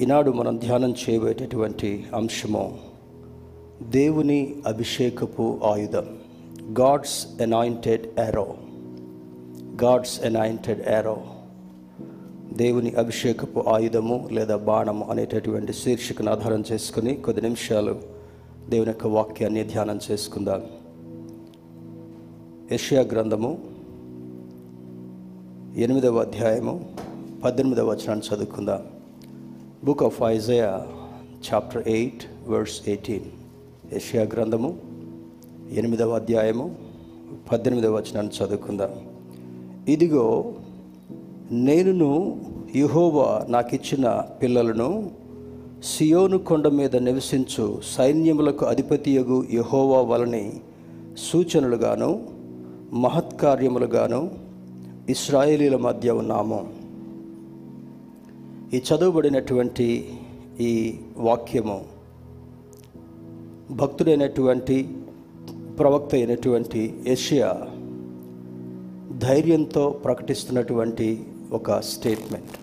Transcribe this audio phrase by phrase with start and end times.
[0.00, 2.78] ఈనాడు మనం ధ్యానం చేయబోయేటటువంటి అంశము
[3.82, 6.18] దేవుని అభిషేకపు ఆయుధం.
[6.80, 8.54] God's anointed arrow
[9.84, 11.16] God's anointed arrow
[12.52, 18.00] దేవుని అభిషేకపు ఆయుధము లేదా బాణము అనేటటువంటి శీర్షికను ఆధారం చేసుకుని కొద్ది నిమిషాలు
[18.68, 20.62] దేవుని యొక్క వాక్యాన్ని ధ్యానం చేసుకుందాం.
[22.72, 23.58] యెషయా గ్రంథము
[25.76, 26.90] ఎనిమిదవ అధ్యాయము
[27.44, 28.99] పద్దెనిమిదవ వచనాన్ని చదువుకుందాం.
[29.84, 30.86] Book of Isaiah
[31.46, 33.28] chapter eight verse eighteen
[33.92, 34.76] Asia గ్రంథము
[35.72, 36.74] ఎనిమిదవ అధ్యాయము
[37.52, 38.92] పద్దెనిమిదవ వచనాన్ని చదువుకుందాం.
[39.88, 40.54] ఇదిగో
[41.50, 42.10] నేనును
[42.76, 45.10] యెహోవా నాకిచ్చిన పిల్లలను
[45.84, 50.52] సియోను కొండ మీద నివసించు సైన్యములకు అధిపతియగు యహోవా వలని
[51.18, 52.28] సూచనలుగాను
[52.92, 54.30] మహత్కార్యములుగాను
[55.08, 56.79] ఇస్రాయేలీల మధ్య ఉన్నాము.
[58.74, 60.18] ఈ చదువుబడినటువంటి
[60.60, 61.84] ఈ వాక్యము
[63.70, 64.88] భక్తుడైనటువంటి
[65.78, 67.68] ప్రవక్త అయినటువంటి ఏషియా
[69.18, 72.54] ధైర్యంతో ప్రకటిస్తున్నటువంటి ఒక స్టేట్మెంట్.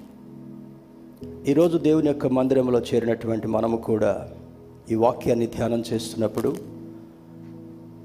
[1.50, 4.30] ఈరోజు దేవుని యొక్క మందిరంలో చేరినటువంటి మనము కూడా
[4.92, 6.56] ఈ వాక్యాన్ని ధ్యానం చేస్తున్నప్పుడు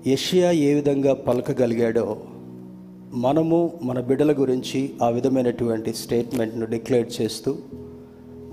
[0.06, 2.20] ఏషియా ఏ విధంగా పలకగలిగాడో
[3.14, 7.56] మనము మన బిడ్డల గురించి ఆ విధమైనటువంటి స్టేట్మెంట్ను డిక్లేర్ చేస్తూ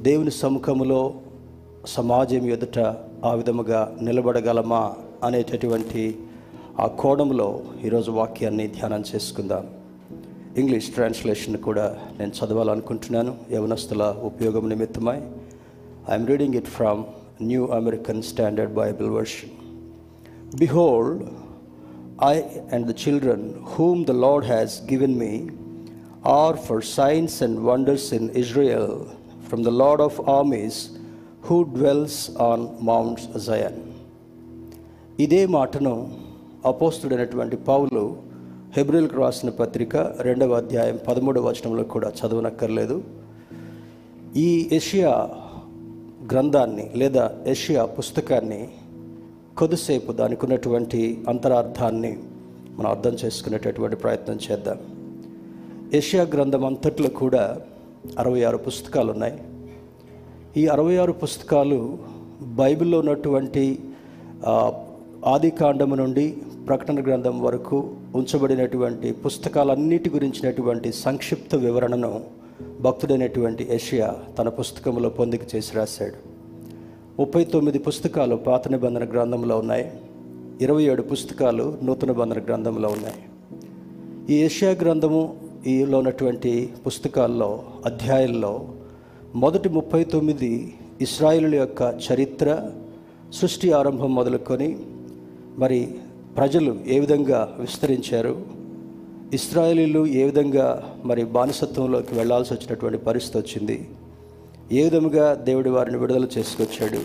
[0.02, 1.14] దేవుని సముఖములో
[1.86, 2.80] సమాజం ఎదుట
[3.26, 6.20] ఆ విధముగా నిలబడగలమా అనేటటువంటి
[6.80, 9.68] ఆ కోణంలో ఈరోజు వాక్యాన్ని ధ్యానం చేసుకుందాం.
[10.58, 13.36] ఇంగ్లీష్ ట్రాన్స్లేషన్ కూడా నేను చదవాలనుకుంటున్నాను.
[13.52, 15.16] యవనస్తుల ఉపయోగం నిమిత్తమై.
[16.10, 17.04] I'm reading it from
[17.42, 19.50] New American Standard Bible version
[20.58, 21.24] behold
[22.24, 22.42] I
[22.74, 25.48] and the children whom the Lord has given me
[26.26, 29.19] are for signs and wonders in Israel
[29.50, 30.78] from the Lord of armies
[31.46, 33.80] who dwells on Mount Zion
[35.20, 36.12] ఇదే మాటను
[36.66, 38.18] అపోస్తుడైనటువంటి పౌలు
[38.78, 43.04] హెబ్రిల్కి రాసిన పత్రిక రెండవ అధ్యాయం పదమూడవ వచనంలో కూడా చదవనక్కర్లేదు.
[44.36, 45.30] ఈ ఏషియా
[46.32, 48.68] గ్రంథాన్ని లేదా ఏషియా పుస్తకాన్ని
[49.58, 52.18] కొద్దిసేపు దానికి ఉన్నటువంటి అంతరార్థాన్ని
[52.72, 54.78] మనం అర్థం చేసుకునేటటువంటి ప్రయత్నం చేద్దాం.
[55.94, 57.62] ఏషియా గ్రంథం అంతట్లో కూడా
[58.20, 59.38] అరవై ఆరు పుస్తకాలు ఉన్నాయి
[60.58, 61.98] ఈ అరవై ఆరు పుస్తకాలు
[62.42, 63.80] బైబిల్లో ఉన్నటువంటి
[65.26, 72.24] ఆది కాండము నుండి ప్రకటన గ్రంథం వరకు ఉంచబడినటువంటి పుస్తకాలన్నిటి గురించినటువంటి సంక్షిప్త వివరణను
[72.82, 76.18] భక్తుడైనటువంటి ఏషియా తన పుస్తకంలో పొందిక చేసి రాశాడు.
[77.22, 79.92] ముప్పై తొమ్మిది పుస్తకాలు పాత నిబంధన గ్రంథంలో ఉన్నాయి.
[80.62, 83.16] ఇరవై ఏడు పుస్తకాలు నూతన బంధన గ్రంథంలో ఉన్నాయి.
[84.30, 88.70] ఈ ఏషియా గ్రంథము ఈలో ఉన్నటువంటి పుస్తకాల్లో అధ్యాయంలో
[89.36, 92.72] మొదటి ముప్పై తొమ్మిది ఇస్రాయిల్ యొక్క చరిత్ర
[93.34, 94.78] సృష్టి ఆరంభం మొదలుకొని
[95.58, 95.88] మరి
[96.38, 98.46] ప్రజలు ఏ విధంగా విస్తరించారు
[99.34, 103.90] ఇస్రాయేలీలు ఏ విధంగా మరి బానిసత్వంలోకి వెళ్ళాల్సి వచ్చినటువంటి పరిస్థితి వచ్చింది
[104.72, 107.02] ఏ విధముగా దేవుడు వారిని విడుదల చేసుకొచ్చాడు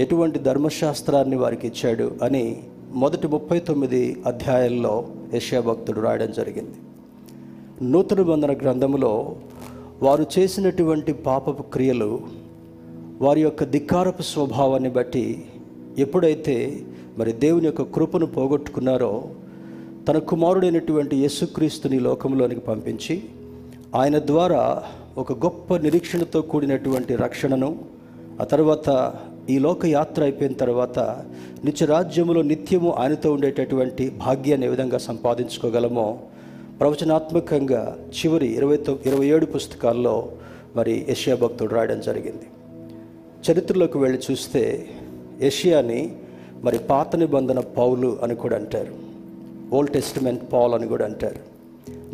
[0.00, 2.56] ఎటువంటి ధర్మశాస్త్రాన్ని వారికి ఇచ్చాడు అని
[2.90, 6.74] మొదటి ముప్పై తొమ్మిది అధ్యాయాల్లో యశాభక్తుడు భక్తుడు రాయడం జరిగింది.
[7.82, 9.10] నూతన బంధన గ్రంథములో
[10.02, 12.10] వారు చేసినటువంటి పాపపు క్రియలు
[13.20, 15.24] వారి యొక్క ధిక్కారపు స్వభావాన్ని బట్టి
[15.98, 16.56] ఎప్పుడైతే
[17.18, 19.12] మరి దేవుని యొక్క కృపను పోగొట్టుకున్నారో
[20.08, 23.16] తన కుమారుడైనటువంటి యేసుక్రీస్తుని లోకంలోనికి పంపించి
[23.96, 24.62] ఆయన ద్వారా
[25.16, 27.70] ఒక గొప్ప నిరీక్షణతో కూడినటువంటి రక్షణను
[28.40, 28.88] ఆ తర్వాత
[29.48, 30.98] ఈ లోకయాత్ర అయిపోయిన తర్వాత
[31.64, 36.06] నిత్య రాజ్యములో నిత్యము ఆయనతో ఉండేటటువంటి భాగ్యాన్ని ఏ విధంగా సంపాదించుకోగలమో
[36.80, 40.28] ప్రవచనాత్మకంగా చివరి ఇరవై తొ ఇరవై ఏడు పుస్తకాల్లో
[40.76, 42.46] మరి ఏషియా భక్తుడు రాయడం జరిగింది.
[43.50, 44.86] చరిత్రలోకి వెళ్ళి చూస్తే
[45.40, 46.12] ఏషియాని
[46.62, 48.92] మరి పాత నిబంధన పౌలు అని కూడా అంటారు.
[49.76, 51.54] ఓల్డ్ టెస్టిమెంట్ పౌల్ అని కూడా అంటారు.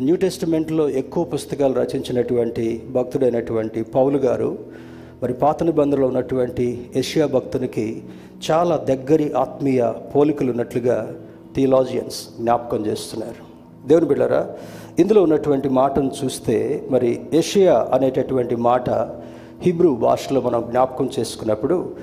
[0.01, 4.59] న్యూ టెస్టిమెంట్లో ఎక్కువ పుస్తకాలు రచించినటువంటి భక్తుడైనటువంటి పౌలు గారు
[5.23, 8.03] మరి పాత నిబంధనలో ఉన్నటువంటి ఏషియా భక్తునికి
[8.51, 11.17] చాలా దగ్గరి ఆత్మీయ పోలికలు ఉన్నట్లుగా
[11.55, 13.50] థియలాజియన్స్ జ్ఞాపకం చేస్తున్నారు.
[13.87, 14.49] దేవుని బిళ్ళరా
[14.99, 18.91] ఇందులో ఉన్నటువంటి మాటను చూస్తే మరి ఏషియా అనేటటువంటి మాట
[19.63, 21.95] హిబ్రూ భాషలో మనం జ్ఞాపకం చేసుకున్నప్పుడు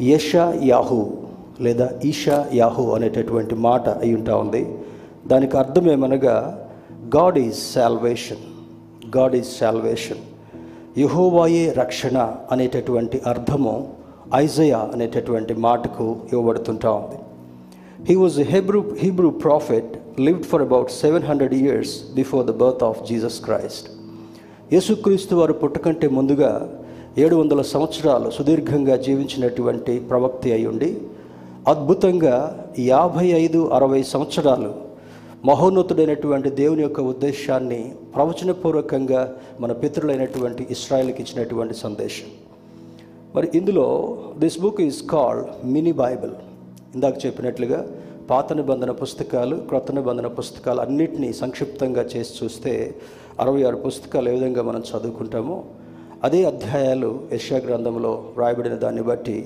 [0.00, 1.12] యషా యాహు
[1.60, 4.76] లేదా ఈషా యాహు అనేటటువంటి మాట అయి ఉంటా ఉంది.
[5.26, 6.66] దానికి అర్థం ఏమనగా
[7.16, 8.44] God is salvation
[9.16, 10.22] God is salvation
[10.98, 13.88] యహోవాయే రక్షణ అనేటటువంటి అర్థము
[14.34, 17.18] ఐజయా అనేటటువంటి మాటకు ఇవ్వబడుతుంటా ఉంది.
[18.04, 23.06] He was Hebrew Hebrew prophet lived for about seven hundred years before the birth of
[23.08, 23.88] Jesus Christ
[24.72, 26.82] యేసుక్రీస్తు వారు పుట్టకంటే ముందుగా
[27.18, 30.96] ఏడు వందల సంవత్సరాలు సుదీర్ఘంగా జీవించినటువంటి ప్రవక్తి అయ్యుండి
[31.68, 34.74] అద్భుతంగా యాభై ఐదు అరవై సంవత్సరాలు
[35.44, 42.26] మహోన్నతుడైనటువంటి దేవుని యొక్క ఉద్దేశాన్ని ప్రవచనపూర్వకంగా మన పితృలైనటువంటి ఇస్రాయల్కి ఇచ్చినటువంటి సందేశం.
[43.36, 46.30] మరి ఇందులో this book is called mini Bible.
[46.94, 47.86] ఇందాక చెప్పినట్లుగా
[48.30, 52.94] పాత నిబంధన పుస్తకాలు క్రొత్త నిబంధన పుస్తకాలు అన్నిటినీ సంక్షిప్తంగా చేసి చూస్తే
[53.40, 55.64] అరవై ఆరు పుస్తకాలు ఏ విధంగా మనం చదువుకుంటామో
[56.24, 59.36] అదే అధ్యాయాలు యష్యా గ్రంథంలో వ్రాయబడిన దాన్ని బట్టి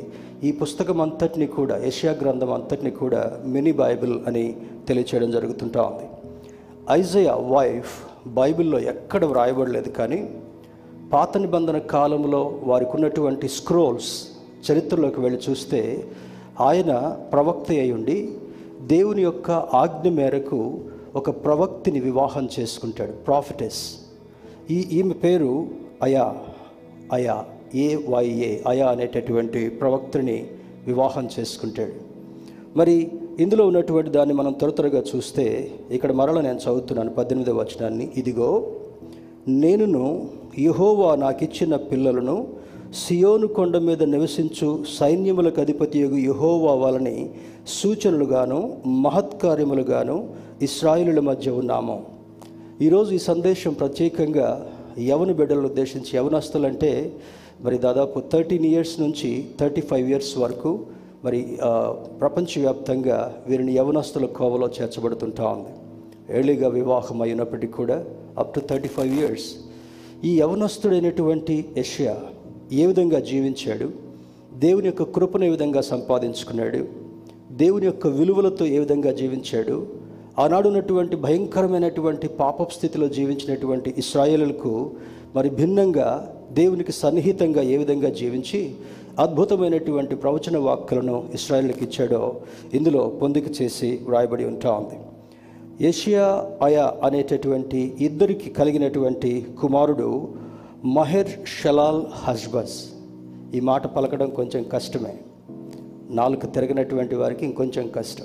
[0.45, 4.57] ఈ పుస్తకం అంతటిని కూడా యష్యా గ్రంథం అంతటిని కూడా మినీ బైబిల్ అని
[4.89, 6.07] తెలియచేయడం జరుగుతుంటా ఉంది.
[6.91, 7.95] ఐజయ వైఫ్
[8.29, 10.21] బైబిల్లో ఎక్కడ వ్రాయబడలేదు కానీ
[11.13, 14.13] పాత నిబంధన కాలంలో వారికి ఉన్నటువంటి స్క్రోల్స్
[14.67, 15.81] చరిత్రలోకి వెళ్ళి చూస్తే
[16.61, 16.93] ఆయన
[17.33, 18.17] ప్రవక్త అయి ఉండి
[18.83, 20.81] దేవుని యొక్క ఆజ్ఞ మేరకు
[21.17, 23.95] ఒక ప్రవక్తిని వివాహం చేసుకుంటాడు ప్రాఫిటెస్
[24.71, 25.69] ఈ ఈమె పేరు
[26.03, 26.37] అయా
[27.13, 27.45] అయా
[27.75, 30.47] ఏ వైఏ అయా అనేటటువంటి ప్రవక్తని
[30.87, 31.93] వివాహం చేసుకుంటాడు.
[32.79, 38.13] మరి ఇందులో ఉన్నటువంటి దాన్ని మనం త్వర త్వరగా చూస్తే ఇక్కడ మరల నేను చదువుతున్నాను పద్దెనిమిదవ వచనాన్ని.
[38.17, 38.73] ఇదిగో
[39.49, 40.29] నేనును
[40.59, 42.47] యహోవా నాకిచ్చిన పిల్లలను
[42.95, 47.31] సియోను కొండ మీద నివసించు సైన్యములకు అధిపతి యహోవా వాళ్ళని
[47.69, 50.29] సూచనలుగాను మహత్కార్యములుగాను
[50.63, 52.07] ఇస్రాయిలుల మధ్య ఉన్నాము.
[52.83, 57.13] ఈరోజు ఈ సందేశం ప్రత్యేకంగా యవన బిడ్డలను ఉద్దేశించి యవనస్తులంటే
[57.65, 60.81] మరి దాదాపు థర్టీన్ ఇయర్స్ నుంచి థర్టీ ఫైవ్ ఇయర్స్ వరకు
[61.25, 61.59] మరి
[62.21, 65.73] ప్రపంచవ్యాప్తంగా వీరిని యవనస్తుల కోవలో చేర్చబడుతుంటా ఉంది.
[66.39, 68.05] ఎర్లీగా వివాహం అయినప్పటికీ కూడా
[68.39, 69.55] up to thirty five years.
[70.25, 72.17] ఈ యవనస్తుడైనటువంటి ఏషియా
[72.73, 73.91] ఏ విధంగా జీవించాడు?
[74.59, 76.89] దేవుని యొక్క కృపను ఏ విధంగా సంపాదించుకున్నాడు?
[77.53, 79.87] దేవుని యొక్క విలువలతో ఏ విధంగా జీవించాడు?
[80.39, 84.91] ఆనాడు ఉన్నటువంటి భయంకరమైనటువంటి పాప స్థితిలో జీవించినటువంటి ఇస్రాయేలులకు
[85.37, 88.75] మరి భిన్నంగా దేవునికి సన్నిహితంగా ఏ విధంగా జీవించి
[89.19, 92.37] అద్భుతమైనటువంటి ప్రవచన వాక్కులను ఇస్రాయేల్కి ఇచ్చాడో
[92.75, 95.01] ఇందులో పొందిక చేసి వ్రాయబడి ఉంటా ఉంది.
[95.89, 100.29] ఏషియా అయా అనేటటువంటి ఇద్దరికి కలిగినటువంటి కుమారుడు
[100.85, 102.85] మహెర్ షలాల్ హజ్బస్
[103.55, 105.15] ఈ మాట పలకడం కొంచెం కష్టమే.
[106.11, 108.25] నాలుక తిరగనటువంటి వారికి ఇంకొంచెం కష్టం.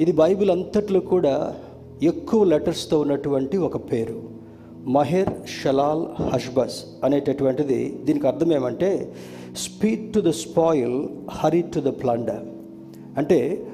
[0.00, 1.56] ఇది బైబిల్ అంతట్లో కూడా
[2.02, 4.22] ఎక్కువ లెటర్స్తో ఉన్నటువంటి ఒక పేరు.
[4.86, 9.14] మహెర్ షలాల్ హష్బస్ అనేటటువంటిది దీనికి అర్థం ఏమంటే
[9.56, 12.44] speed to the spoil hurry to the plunder.
[13.16, 13.66] అంటే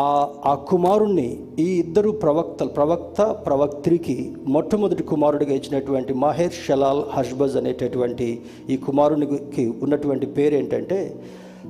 [0.00, 8.42] ఆ ఆ కుమారుణ్ణి ఈ ఇద్దరు ప్రవక్త ప్రవక్త ప్రవక్త్రికి మొట్టమొదటి కుమారుడిగా ఇచ్చినటువంటి మహేర్ షలాల్ హష్బజ్ అనేటటువంటి
[8.70, 11.24] ఈ కుమారునికి ఉన్నటువంటి పేరు ఏంటంటే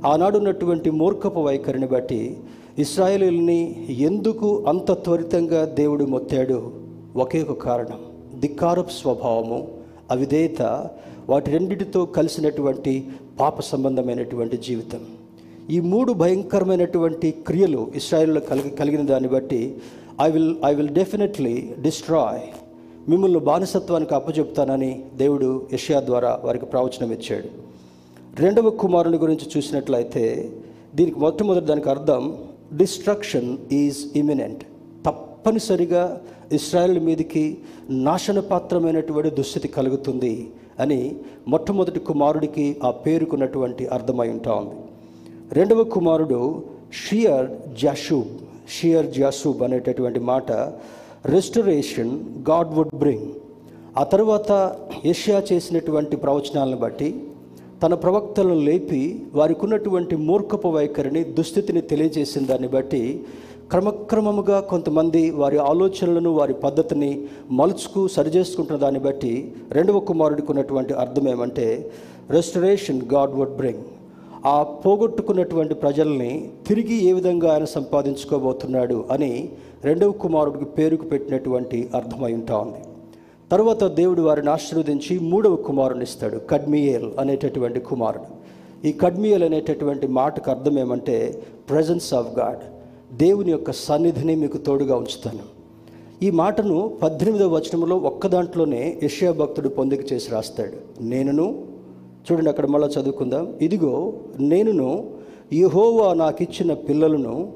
[0.06, 2.36] ఆనాడు ఉన్నటువంటి మూర్ఖపు వైఖరిని బట్టి
[2.78, 6.72] ఇస్రాయేలీల్ని ఎందుకు అంత త్వరితంగా దేవుడు మొత్తాడు?
[7.16, 8.00] ఒకే ఒక కారణం.
[8.40, 9.68] ధిక్కారపు స్వభావము
[10.10, 10.90] అవిధేయత
[11.28, 13.04] వాటి రెండిటితో కలిసినటువంటి
[13.40, 15.17] పాప సంబంధమైనటువంటి జీవితం.
[15.70, 19.78] ఈ మూడు భయంకరమైనటువంటి క్రియలు ఇస్రాయిల్లో కలిగి కలిగిన దాన్ని బట్టి
[20.20, 22.40] I will I will definitely destroy
[23.08, 27.48] మిమ్మల్ని బానిసత్వానికి అప్పచెప్తానని దేవుడు యషయా ద్వారా వారికి ప్రవచనం ఇచ్చాడు.
[28.40, 30.52] రెండవ కుమారుని గురించి చూసినట్లయితే
[30.94, 32.38] దీనికి మొట్టమొదటి దానికి అర్థం
[32.76, 34.64] డిస్ట్రక్షన్ ఈజ్ ఇమినెంట్
[35.06, 36.20] తప్పనిసరిగా
[36.52, 37.58] ఇస్రాయల్ మీదకి
[37.90, 40.34] నాశనపాత్రమైనటువంటి దుస్థితి కలుగుతుంది
[40.80, 41.16] అని
[41.48, 44.76] మొట్టమొదటి కుమారుడికి ఆ పేరుకున్నటువంటి అర్థమై ఉంటా ఉంది.
[45.56, 46.38] రెండవ కుమారుడు
[47.02, 47.46] షియర్
[47.82, 48.32] జాషూబ్.
[48.68, 50.50] షియర్ జాసూబ్ అనేటటువంటి మాట
[51.24, 52.12] రెస్టరేషన్
[52.48, 53.28] గాడ్ వుడ్ బ్రింగ్
[53.96, 54.50] ఆ తర్వాత
[55.04, 57.08] ఏషియా చేసినటువంటి ప్రవచనాలను బట్టి
[57.82, 59.02] తన ప్రవక్తలను లేపి
[59.34, 63.02] వారికి ఉన్నటువంటి మూర్ఖపు వైఖరిని దుస్థితిని తెలియజేసిన దాన్ని బట్టి
[63.70, 67.10] క్రమక్రమముగా కొంతమంది వారి ఆలోచనలను వారి పద్ధతిని
[67.50, 69.32] మలుచుకు సరిచేసుకుంటున్న దాన్ని బట్టి
[69.72, 71.66] రెండవ కుమారుడికి ఉన్నటువంటి అర్థం ఏమంటే
[72.30, 73.84] రెస్టరేషన్ గాడ్ వుడ్ బ్రింగ్
[74.46, 79.48] ఆ పోగొట్టుకున్నటువంటి ప్రజల్ని తిరిగి ఏ విధంగా ఆయన సంపాదించుకోబోతున్నాడు అని
[79.84, 82.78] రెండవ కుమారుడికి పేరుకు పెట్టినటువంటి అర్థమై ఉంటా ఉంది.
[83.50, 88.38] తర్వాత దేవుడు వారిని ఆశీర్వదించి మూడవ కుమారుని ఇస్తాడు కడ్మియేల్ అనేటటువంటి కుమారుడు.
[88.86, 92.58] ఈ కడ్మియల్ అనేటటువంటి మాటకు అర్థం ఏమంటే ప్రజెన్స్ ఆఫ్ గాడ్
[93.16, 95.58] దేవుని యొక్క సన్నిధిని మీకు తోడుగా ఉంచుతాను.
[96.22, 101.02] ఈ మాటను పద్దెనిమిదవ వచనంలో ఒక్క దాంట్లోనే యెషయా భక్తుడు పొందిక చేసి రాస్తాడు.
[101.02, 101.67] నేనును
[102.32, 103.54] చూడండి అక్కడ మళ్ళీ చదువుకుందాం.
[103.60, 105.04] ఇదిగో నేనును
[105.52, 107.52] యహోవా నాకిచ్చిన పిల్లలను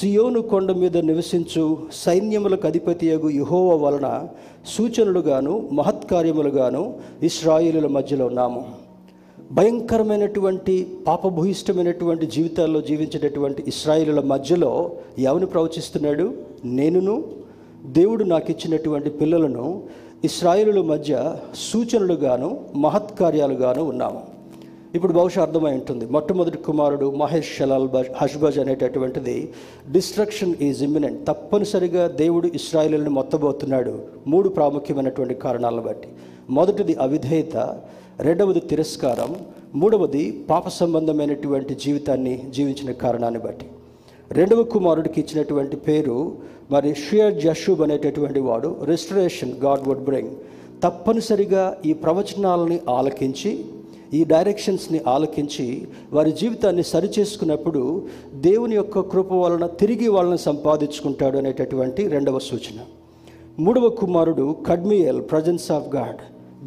[0.00, 4.28] సియోను కొండ మీద నివసించు సైన్యములకు అధిపతియగు యహోవా వలన
[4.66, 8.64] సూచనలుగాను మహత్కార్యములుగాను ఇస్రాయిలుల మధ్యలో ఉన్నాము.
[9.52, 16.34] భయంకరమైనటువంటి పాపభూయిష్టమైనటువంటి జీవితాల్లో జీవించేటటువంటి ఇస్రాయిలుల మధ్యలో ఎవను ప్రవచిస్తున్నాడు?
[16.64, 17.24] నేనును.
[17.86, 19.82] దేవుడు నాకు ఇచ్చినటువంటి పిల్లలను
[20.26, 24.20] ఇస్రాయిలు మధ్య సూచనలుగాను మహత్కార్యాలుగాను ఉన్నాము.
[24.94, 26.06] ఇప్పుడు బహుశా అర్థమై ఉంటుంది.
[26.06, 29.36] మొట్టమొదటి కుమారుడు మహేష్ షలాల్ బజ్ హష్బజ్ అనేటటువంటిది
[29.92, 33.94] డిస్ట్రక్షన్ ఈజ్ ఇమ్మినెంట్ తప్పనిసరిగా దేవుడు ఇస్రాయిలను మొత్తబోతున్నాడు.
[34.26, 36.08] మూడు ప్రాముఖ్యమైనటువంటి కారణాలను బట్టి.
[36.50, 37.56] మొదటిది అవిధేయత
[38.20, 39.36] రెండవది తిరస్కారం
[39.74, 43.66] మూడవది పాప సంబంధమైనటువంటి జీవితాన్ని జీవించిన కారణాన్ని బట్టి.
[44.32, 46.36] రెండవ కుమారుడికి ఇచ్చినటువంటి పేరు
[46.70, 48.76] మరి షియర్ జషూబ్ అనేటటువంటి వాడు.
[48.84, 50.30] రిస్టరేషన్ గాడ్ వుడ్ బ్రింగ్
[50.84, 53.64] తప్పనిసరిగా ఈ ప్రవచనాలని ఆలకించి
[54.14, 62.38] ఈ డైరెక్షన్స్ని ఆలకించి వారి జీవితాన్ని సరిచేసుకున్నప్పుడు దేవుని యొక్క కృప వలన తిరిగి వాళ్ళని సంపాదించుకుంటాడు అనేటటువంటి రెండవ
[62.38, 62.78] సూచన.
[63.58, 66.16] మూడవ కుమారుడు కడ్మియల్ ప్రజెన్స్ ఆఫ్ గాడ్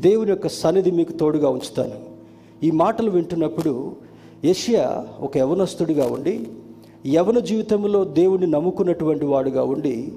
[0.01, 1.99] దేవుని యొక్క సన్నిధి మీకు తోడుగా ఉంచుతాను.
[2.63, 3.91] ఈ మాటలు వింటున్నప్పుడు
[4.45, 6.47] యషియా ఒక యవనస్తుడిగా ఉండి
[7.06, 10.12] యవన జీవితంలో దేవుడిని నమ్ముకున్నటువంటి వాడుగా ఉండి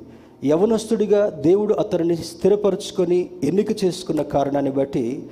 [0.45, 5.23] యవనస్తుడిగా దేవుడు అతనిని స్థిరపరుచుకొని ఎన్నిక చేసుకున్న కారణాన్ని బట్టి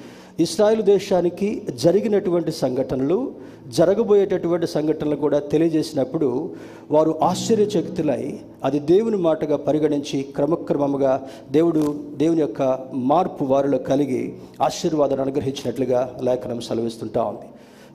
[0.41, 3.33] ఇస్రాయేల్ దేశానికి జరిగినటువంటి సంఘటనలు
[3.69, 6.51] జరగబోయేటటువంటి సంఘటనలు కూడా తెలియజేసినప్పుడు
[6.91, 16.17] వారు ఆశ్చర్యచకితులై అది దేవుని మాటగా పరిగణించి క్రమక్రమముగా దేవుడు దేవుని యొక్క మార్పు వారిలో కలిగి ఆశీర్వాదాన్ని అనుగ్రహించినట్లుగా
[16.23, 17.49] లేఖనం సెలవిస్తుంటా ఉంది.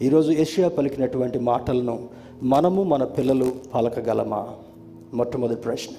[0.06, 4.48] ఈరోజు ఏషియా పలికినటువంటి మాటలను మనము మన పిల్లలు పలకగలమా?
[5.14, 5.96] మొట్టమొదటి ప్రశ్న.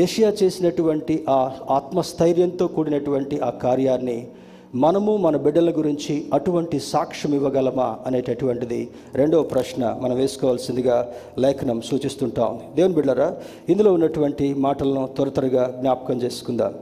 [0.00, 4.26] ఏషియా చేసినటువంటి ఆ ఆత్మస్థైర్యంతో కూడినటువంటి ఆ కార్యాన్ని
[4.74, 12.62] మనము మన బిడ్డల గురించి అటువంటి సాక్ష్యం ఇవ్వగలమా అనేటటువంటిది రెండవ ప్రశ్న మనం వేసుకోవాల్సిందిగా లేఖనం సూచిస్తుంటా ఉంది.
[12.76, 13.36] దేవుని బిడ్డరా
[13.68, 16.74] ఇందులో ఉన్నటువంటి మాటలను త్వర త్వరగా జ్ఞాపకం చేసుకుందాం.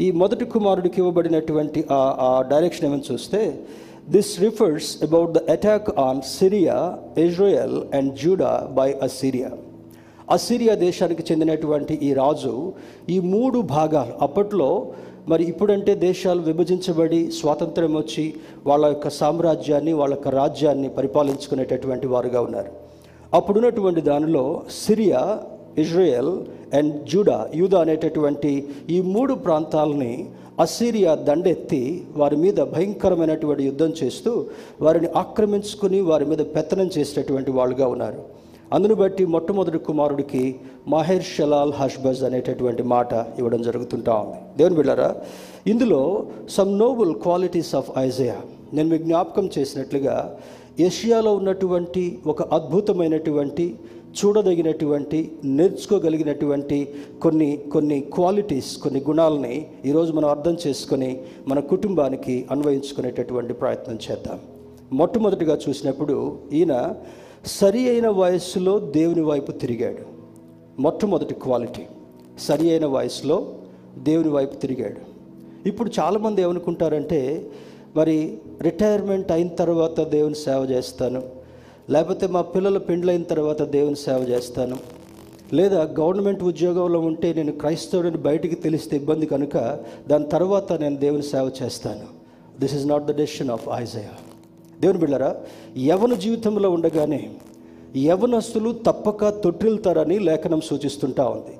[0.00, 3.60] ఈ మొదటి కుమారుడికి ఇవ్వబడినటువంటి ఆ ఆ డైరెక్షన్ ఏమని చూస్తే
[4.10, 6.76] this refers about the attack on Syria
[7.18, 9.50] Israel and Judah by Assyria
[10.30, 12.72] Assyria దేశానికి చెందినటువంటి ఈ రాజు
[13.08, 14.86] ఈ మూడు భాగాలు అప్పట్లో
[15.28, 18.34] మరి ఇప్పుడంటే దేశాలు విభజించబడి స్వాతంత్రం వచ్చి
[18.66, 22.72] వాళ్ళ యొక్క సామ్రాజ్యాన్ని వాళ్ళ యొక్క రాజ్యాన్ని పరిపాలించుకునేటటువంటి వారుగా ఉన్నారు.
[23.34, 25.38] అప్పుడున్నటువంటి దానిలో సిరియా
[25.78, 26.32] ఇజ్రాయెల్
[26.74, 34.46] అండ్ జూడా యూదా అనేటటువంటి ఈ మూడు ప్రాంతాలని అసిరియా దండెత్తి వారి మీద భయంకరమైనటువంటి యుద్ధం చేస్తూ
[34.80, 38.22] వారిని ఆక్రమించుకుని వారి మీద పెత్తనం చేసేటటువంటి వాళ్ళుగా ఉన్నారు.
[38.72, 40.56] అందును బట్టి మొట్టమొదటి కుమారుడికి
[40.88, 44.58] మహేర్ షలాల్ హష్బజ్ అనేటటువంటి మాట ఇవ్వడం జరుగుతుంటా ఉంది.
[44.58, 45.16] దేవుని బిళ్ళారా
[45.66, 48.36] ఇందులో some noble qualities of Isaiah
[48.72, 50.38] నేను మీకు జ్ఞాపకం చేసినట్లుగా
[50.80, 53.74] ఏషియాలో ఉన్నటువంటి ఒక అద్భుతమైనటువంటి
[54.24, 63.98] చూడదగినటువంటి నేర్చుకోగలిగినటువంటి కొన్ని కొన్ని క్వాలిటీస్ కొన్ని గుణాలని ఈరోజు మనం అర్థం చేసుకొని మన కుటుంబానికి అన్వయించుకునేటటువంటి ప్రయత్నం
[64.10, 64.38] చేద్దాం.
[64.92, 66.94] మొట్టమొదటిగా చూసినప్పుడు ఈయన
[67.46, 70.02] సరి అయిన వయస్సులో దేవుని వైపు తిరిగాడు.
[70.82, 71.82] మొట్టమొదటి క్వాలిటీ
[72.38, 73.54] సరి అయిన వయసులో
[73.98, 75.18] దేవుని వైపు తిరిగాడు.
[75.68, 77.46] ఇప్పుడు చాలామంది ఏమనుకుంటారంటే
[77.96, 81.37] మరి రిటైర్మెంట్ అయిన తర్వాత దేవుని సేవ చేస్తాను
[81.90, 84.76] లేకపోతే మా పిల్లల పెండ్లైన తర్వాత దేవుని సేవ చేస్తాను.
[85.52, 89.78] లేదా గవర్నమెంట్ ఉద్యోగంలో ఉంటే నేను క్రైస్తవుడిని బయటికి తెలిస్తే ఇబ్బంది కనుక
[90.08, 92.06] దాని తర్వాత నేను దేవుని సేవ చేస్తాను.
[92.60, 94.14] This is not the decision of Isaiah
[94.80, 95.36] దేవుని బిళ్ళరా
[95.78, 97.30] యవన జీవితంలో ఉండగానే
[97.96, 101.56] యవనస్తులు తప్పక తొట్టిల్తారని లేఖనం సూచిస్తుంటా ఉంది.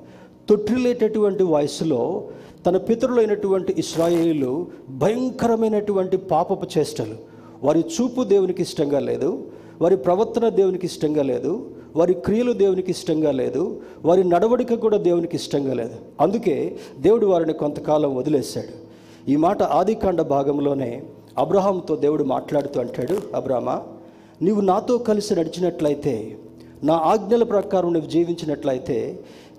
[0.49, 2.27] తొట్టిల్లేటటువంటి వయసులో
[2.65, 7.15] తన పితరులైనటువంటి ఇస్రాయేలు భయంకరమైనటువంటి పాపపు చేష్టలు.
[7.63, 9.58] వారి చూపు దేవునికి ఇష్టంగా లేదు.
[9.81, 11.51] వారి ప్రవర్తన దేవునికి ఇష్టంగా లేదు
[11.95, 13.63] వారి క్రియలు దేవునికి ఇష్టంగా లేదు
[14.05, 15.95] వారి నడవడిక కూడా దేవునికి ఇష్టంగా లేదు.
[16.19, 16.55] అందుకే
[16.99, 18.73] దేవుడు వారిని కొంతకాలం వదిలేశాడు.
[19.31, 20.91] ఈ మాట ఆదికాండ భాగంలోనే
[21.37, 23.75] అబ్రహాంతో దేవుడు మాట్లాడుతూ అంటాడు అబ్రామా
[24.41, 26.37] నీవు నాతో కలిసి నడిచినట్లయితే
[26.83, 28.97] నా ఆజ్ఞల ప్రకారం నువ్వు జీవించినట్లయితే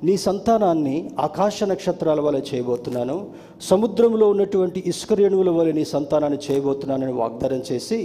[0.04, 3.16] నీ సంతానాన్ని ఆకాశ నక్షత్రాల వల్ల చేయబోతున్నాను
[3.60, 7.98] సముద్రంలో ఉన్నటువంటి ఇసుక రేణువుల వల్ల నీ సంతానాన్ని చేయబోతున్నానని వాగ్దానం చేసి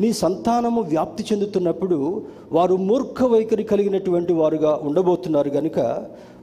[0.00, 2.22] నీ సంతానము వ్యాప్తి చెందుతున్నప్పుడు
[2.52, 5.78] వారు మూర్ఖ వైఖరి కలిగినటువంటి వారుగా ఉండబోతున్నారు కనుక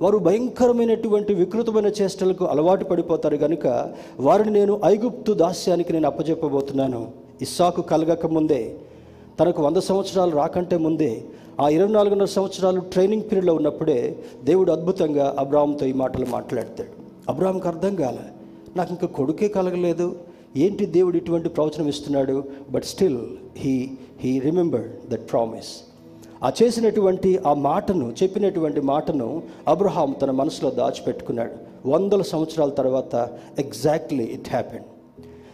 [0.01, 3.67] వారు భయంకరమైనటువంటి వికృతమైన చేష్టలకు అలవాటు పడిపోతారు కనుక
[4.19, 7.01] వారిని నేను ఐగుప్తు దాస్యానికి నేను అప్పచెప్పబోతున్నాను
[7.41, 8.75] ఇస్సాకు కలగక ముందే
[9.39, 11.11] తనకు వంద సంవత్సరాలు రాకంటే ముందే
[11.59, 16.91] ఆ ఇరవై నాలుగున్నర సంవత్సరాలు ట్రైనింగ్ పీరియడ్లో ఉన్నప్పుడే దేవుడు అద్భుతంగా అబ్రాహంతో ఈ మాటలు మాట్లాడతాడు.
[17.29, 18.27] అబ్రాహంకి అర్థం కాలే
[18.75, 20.15] నాకు ఇంకా కొడుకే కలగలేదు.
[20.57, 22.43] ఏంటి దేవుడు ఇటువంటి ప్రవచనం ఇస్తున్నాడు?
[22.71, 23.19] But still
[23.57, 23.89] he
[24.19, 25.81] he remember that promise
[26.43, 31.71] ఆ చేసినటువంటి ఆ మాటను చెప్పినటువంటి మాటను అబ్రహాం తన మనసులో దాచిపెట్టుకున్నాడు.
[31.89, 33.29] వందల సంవత్సరాల తర్వాత
[33.59, 34.85] ఎగ్జాక్ట్లీ ఇట్ హ్యాపెండ్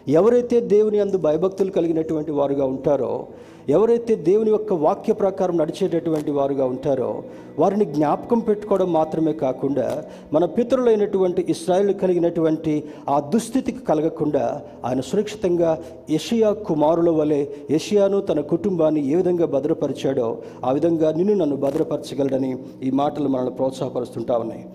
[0.10, 3.28] ఎవరైతే దేవుని అందు భయభక్తులు కలిగినటువంటి వారుగా ఉంటారో
[3.70, 7.24] ఎవరైతే దేవుని యొక్క వాక్య ప్రకారం నడిచేటటువంటి వారుగా ఉంటారో
[7.60, 16.54] వారిని జ్ఞాపకం పెట్టుకోవడం మాత్రమే కాకుండా మన పితరులైనటువంటి ఇస్రాయేల్ కలిగినటువంటి ఆ దుస్థితికి కలగకుండా ఆయన సురక్షితంగా యషియా
[16.54, 23.28] కుమారుల వలె యషియాను తన కుటుంబాన్ని ఏ విధంగా భద్రపరిచాడో ఆ విధంగా నిన్ను నన్ను భద్రపరచగలడని ఈ మాటలు
[23.28, 24.66] మనల్ని ప్రోత్సాహపరుస్తుంటా ఉన్నాయి.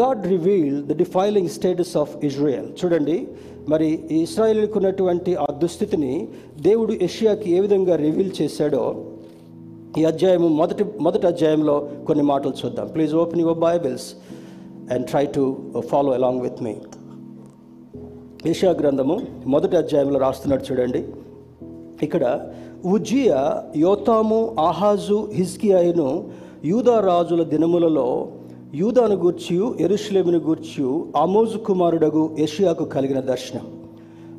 [0.00, 3.28] God reveal the defiling status of Israel చూడండి
[3.68, 6.28] మరి ఇస్రాయిల్కు ఉన్నటువంటి ఆ దుస్థితిని
[6.60, 9.04] దేవుడు ఏషియాకి ఏ విధంగా రివీల్ చేశాడో
[9.98, 12.86] ఈ అధ్యాయము మొదటి మొదటి అధ్యాయంలో కొన్ని మాటలు చూద్దాం.
[12.86, 14.14] Please open your Bibles
[14.92, 15.56] and try to
[15.88, 16.76] follow along with me
[18.46, 21.04] Asia గ్రంథము మొదటి అధ్యాయంలో రాస్తున్నాడు చూడండి.
[22.02, 22.50] ఇక్కడ
[22.84, 26.30] ఉజ్జియా యోతాము ఆహాజు హిజ్కియాయును
[26.64, 28.28] యూదా రాజుల దినములలో
[28.74, 33.66] యూదాను గూర్చియు ఎరుషులేమును గూర్చియు ఆమోజు కుమారుడగు ఏషియాకు కలిగిన దర్శనం.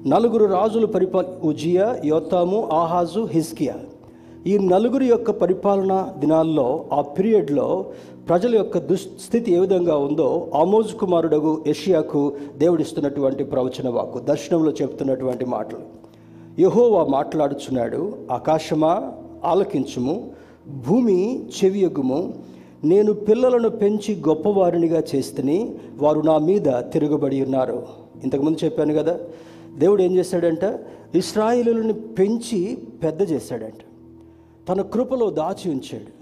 [0.08, 3.76] నలుగురు రాజులు పరిపాల ఉజియా యోతాము ఆహాజు హిస్కియా
[4.48, 7.86] ఈ నలుగురి యొక్క పరిపాలన దినాల్లో ఆ పీరియడ్లో
[8.28, 15.82] ప్రజల యొక్క దుస్థితి ఏ విధంగా ఉందో ఆమోజు కుమారుడగు ఏషియాకు దేవుడిస్తున్నటువంటి ప్రవచన వాక్కు దర్శనంలో చెప్తున్నటువంటి మాటలు.
[16.62, 19.12] యహోవా మాట్లాడుచున్నాడు ఆకాశమా
[19.46, 20.30] ఆలకించుము
[20.88, 22.49] భూమి చెవియగుము
[22.84, 27.88] నేను పిల్లలను పెంచి గొప్పవారినిగా చేస్తని వారు నా మీద తిరుగుబడి ఉన్నారు.
[28.24, 29.20] ఇంతకుముందు చెప్పాను కదా
[29.78, 30.80] దేవుడు ఏం చేశాడంట?
[31.16, 33.80] ఇస్రాయిలులను పెంచి పెద్ద చేశాడంట.
[34.70, 36.20] తన కృపలో దాచి ఉంచాడు.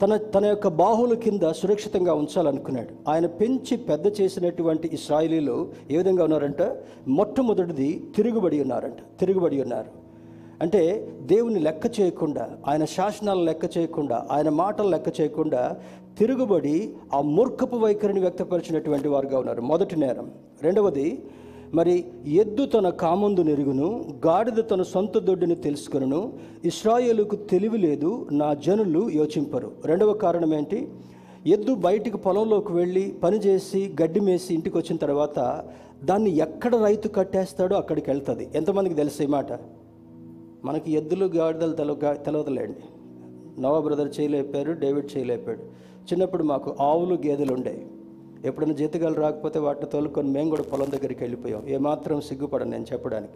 [0.00, 3.10] తన తన యొక్క బాహుల కింద సురక్షితంగా ఉంచాలనుకున్నాడు.
[3.10, 6.76] ఆయన పెంచి పెద్ద చేసినటువంటి ఇస్రాయిలీలు ఏ విధంగా ఉన్నారంట?
[7.08, 9.20] మొట్టమొదటిది తిరుగుబడి ఉన్నారంట.
[9.20, 10.00] తిరుగుబడి ఉన్నారు.
[10.62, 15.76] అంటే దేవుని లెక్క చేయకుండా ఆయన శాసనాలు లెక్క చేయకుండా ఆయన మాటలు లెక్క చేయకుండా
[16.18, 19.62] తిరుగుబడి ఆ మూర్ఖపు వైఖరిని వ్యక్తపరిచినటువంటి వారుగా ఉన్నారు.
[19.62, 20.30] మొదటి నేరం.
[20.62, 21.24] రెండవది
[21.74, 26.32] మరి ఎద్దు తన కామందు నెరుగును గాడిద తన సొంత దొడ్డిని తెలుసుకొనును
[26.64, 29.72] ఇస్రాయేలుకు తెలివి లేదు నా జనులు యోచింపరు.
[29.84, 30.88] రెండవ కారణం ఏంటి?
[31.46, 35.64] ఎద్దు బయటికి పొలంలోకి వెళ్ళి పనిచేసి గడ్డి మేసి ఇంటికి వచ్చిన తర్వాత
[36.04, 38.48] దాన్ని ఎక్కడ రైతు కట్టేస్తాడో అక్కడికి వెళ్తుంది.
[38.54, 39.52] ఎంతమందికి తెలుసు ఈ మాట?
[40.64, 42.80] మనకి ఎద్దులు గాడిదలు తెలవ తెలవదులేండి.
[43.62, 45.89] నవా బ్రదర్ చేయలేపారు డేవిడ్ చేయలేపాడు.
[46.12, 47.86] చిన్నప్పుడు మాకు ఆవులు గేదెలు ఉండేవి
[48.44, 51.62] ఎప్పుడైనా జీతగాలు రాకపోతే వాటిని తోలుకొని మేము కూడా పొలం దగ్గరికి వెళ్ళిపోయాం.
[51.68, 53.32] ఏమాత్రం సిగ్గుపడను నేను చెప్పడానికి.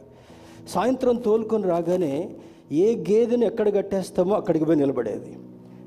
[0.69, 2.31] సాయంత్రం తోలుకొని రాగానే
[2.73, 5.37] ఏ గేదెను ఎక్కడ కట్టేస్తామో అక్కడికి పోయి నిలబడేది.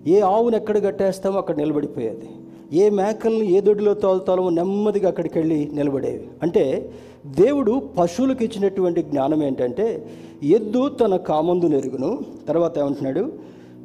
[0.08, 2.30] ఏ ఆవును ఎక్కడ కట్టేస్తామో అక్కడ నిలబడిపోయేది.
[2.74, 6.28] ఏ మేకల్ని ఏ దొడ్డిలో తోలుతామో నెమ్మదిగా అక్కడికి వెళ్ళి నిలబడేవి.
[6.42, 6.92] అంటే
[7.26, 10.08] దేవుడు పశువులకు ఇచ్చినటువంటి జ్ఞానం ఏంటంటే
[10.44, 12.20] ఎద్దు తన కామందు నెరుగును.
[12.48, 13.32] తర్వాత ఏమంటున్నాడు?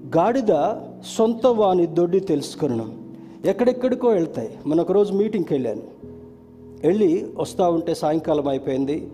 [0.07, 0.75] గాడిద
[1.17, 2.95] సొంత వాని దొడ్డి తెలుసుకొను
[3.45, 4.59] ఎక్కడెక్కడికో వెళ్తాయి.
[4.67, 5.83] మన ఒకరోజు మీటింగ్కి వెళ్ళాను.
[6.85, 9.11] వెళ్ళి వస్తూ ఉంటే సాయంకాలం అయిపోయింది.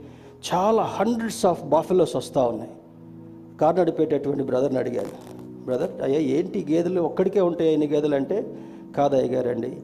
[0.54, 2.70] చాలా హండ్రెడ్స్ ఆఫ్ బాఫెలోస్ వస్తూ ఉన్నాయి.
[3.60, 5.38] కారు నడిపేటటువంటి బ్రదర్ని అడిగాను.
[5.64, 7.00] బ్రదర్ అయ్యా ఏంటి గేదెలు?
[7.00, 8.56] ఒక్కడికే ఉంటాయి ఎన్ని గేదెలు అంటే
[8.96, 9.76] కాదయ్య గారండి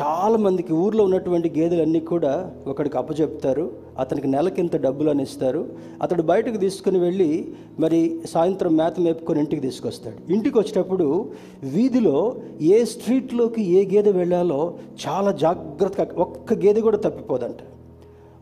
[0.00, 5.66] చాలామందికి ఊర్లో ఉన్నటువంటి గేదెలన్నీ కూడా ఒకడికి అప్పచెప్తారు అతనికి నెలకింత డబ్బులు అని ఇస్తారు.
[6.02, 10.32] అతడు బయటకు తీసుకుని వెళ్ళి మరి సాయంత్రం మేత మేపుకొని ఇంటికి తీసుకొస్తాడు.
[10.32, 14.74] ఇంటికి వచ్చేటప్పుడు వీధిలో ఏ స్ట్రీట్లోకి ఏ గేదె వెళ్ళాలో
[15.08, 17.56] చాలా జాగ్రత్తగా ఒక్క గేదె కూడా తప్పిపోదంట.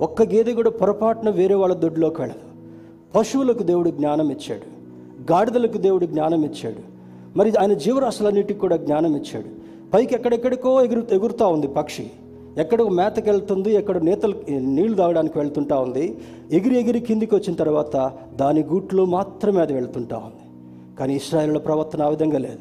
[0.00, 2.40] ఒక్క గేదె కూడా పొరపాటున వేరే వాళ్ళ దొడ్లోకి వెళ్ళదు.
[3.14, 4.80] పశువులకు దేవుడు జ్ఞానం ఇచ్చాడు.
[5.32, 7.00] గాడిదలకు దేవుడు జ్ఞానం ఇచ్చాడు.
[7.38, 9.59] మరి ఆయన జీవరాశులన్నిటికి కూడా జ్ఞానం ఇచ్చాడు.
[9.94, 12.10] పైకి ఎక్కడెక్కడికో ఎగురు ఎగురుతూ ఉంది పక్షి.
[12.58, 16.18] ఎక్కడికో మేతకి వెళ్తుంది ఎక్కడ నేతలు నీళ్ళు తాగడానికి వెళ్తుంటా ఉంది.
[16.52, 20.46] ఎగిరి ఎగిరి కిందికి వచ్చిన తర్వాత దాని గూట్లో మాత్రమే అది వెళ్తుంటా ఉంది.
[20.96, 22.60] కానీ ఇస్రాయల్ ప్రవర్తన ఆ విధంగా లేదు.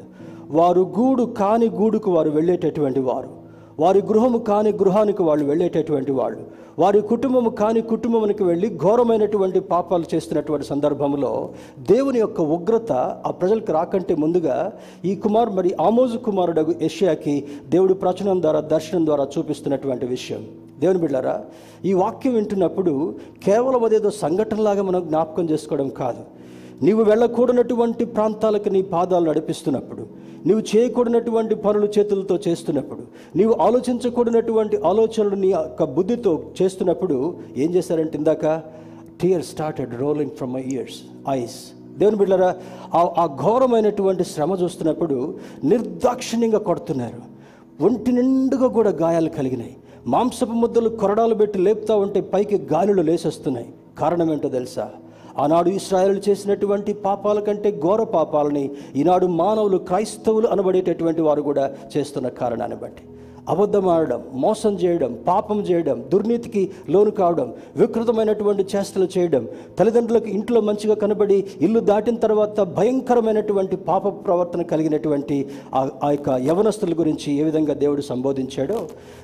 [0.50, 3.39] వారు గూడు కాని గూడుకు వారు వెళ్ళేటటువంటి వారు.
[3.80, 6.40] వారి గృహము కాని గృహానికి వాళ్ళు వెళ్ళేటటువంటి వాళ్ళు.
[6.78, 11.32] వారి కుటుంబము కాని కుటుంబమునికి వెళ్ళి ఘోరమైనటువంటి పాపాలు చేస్తున్నటువంటి సందర్భంలో
[11.90, 12.92] దేవుని యొక్క ఉగ్రత
[13.26, 14.56] ఆ ప్రజలకు రాకంటే ముందుగా
[15.04, 17.34] ఈ కుమార్ మరి ఆమోజు కుమారుడు ఏషియాకి
[17.68, 20.42] దేవుడు ప్రచనం ద్వారా దర్శనం ద్వారా చూపిస్తున్నటువంటి విషయం.
[20.80, 21.36] దేవుని బిడ్డారా
[21.84, 22.92] ఈ వాక్యం వింటున్నప్పుడు
[23.44, 26.22] కేవలం అదేదో సంఘటనలాగా మనం జ్ఞాపకం చేసుకోవడం కాదు.
[26.84, 30.04] నీవు వెళ్ళకూడనటువంటి ప్రాంతాలకు నీ పాదాలు నడిపిస్తున్నప్పుడు
[30.46, 33.02] నీవు చేయకూడనటువంటి పనులు చేతులతో చేస్తున్నప్పుడు
[33.36, 38.62] నీవు ఆలోచించకూడనటువంటి ఆలోచనలు నీ యొక్క బుద్ధితో చేస్తున్నప్పుడు ఏం చేశారంటే ఇందాక
[39.20, 41.58] tear started rolling from my ears eyes
[41.98, 42.56] దేవుని బిడ్డరా
[42.94, 47.20] ఆ ఘోరమైనటువంటి శ్రమ చూస్తున్నప్పుడు నిర్దాక్షిణ్యంగా కొడుతున్నారు.
[47.84, 49.76] ఒంటి నిండుగా కూడా గాయాలు కలిగినాయి.
[50.06, 53.68] మాంసపు ముద్దలు కొరడాలు పెట్టి లేపుతా ఉంటే పైకి గాలిలో లేసొస్తున్నాయి.
[53.98, 54.90] కారణం ఏంటో తెలుసా?
[55.38, 62.76] ఆనాడు ఇస్రాయలు చేసినటువంటి పాపాల కంటే ఘోర పాపాలని ఈనాడు మానవులు క్రైస్తవులు అనబడేటటువంటి వారు కూడా చేస్తున్న కారణాన్ని
[62.76, 63.02] బట్టి.
[63.48, 70.94] అబద్ధం ఆడడం మోసం చేయడం పాపం చేయడం దుర్నీతికి లోను కావడం వికృతమైనటువంటి చేష్టలు చేయడం తల్లిదండ్రులకు ఇంట్లో మంచిగా
[70.94, 75.38] కనబడి ఇల్లు దాటిన తర్వాత భయంకరమైనటువంటి పాప ప్రవర్తన కలిగినటువంటి
[75.74, 78.78] ఆ ఆ యొక్క యవనస్తుల గురించి ఏ విధంగా దేవుడు సంబోధించాడో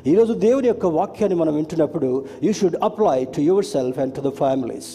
[0.06, 2.10] ఈరోజు దేవుని యొక్క వాక్యాన్ని మనం వింటున్నప్పుడు
[2.42, 4.90] you should apply to yourself and to the families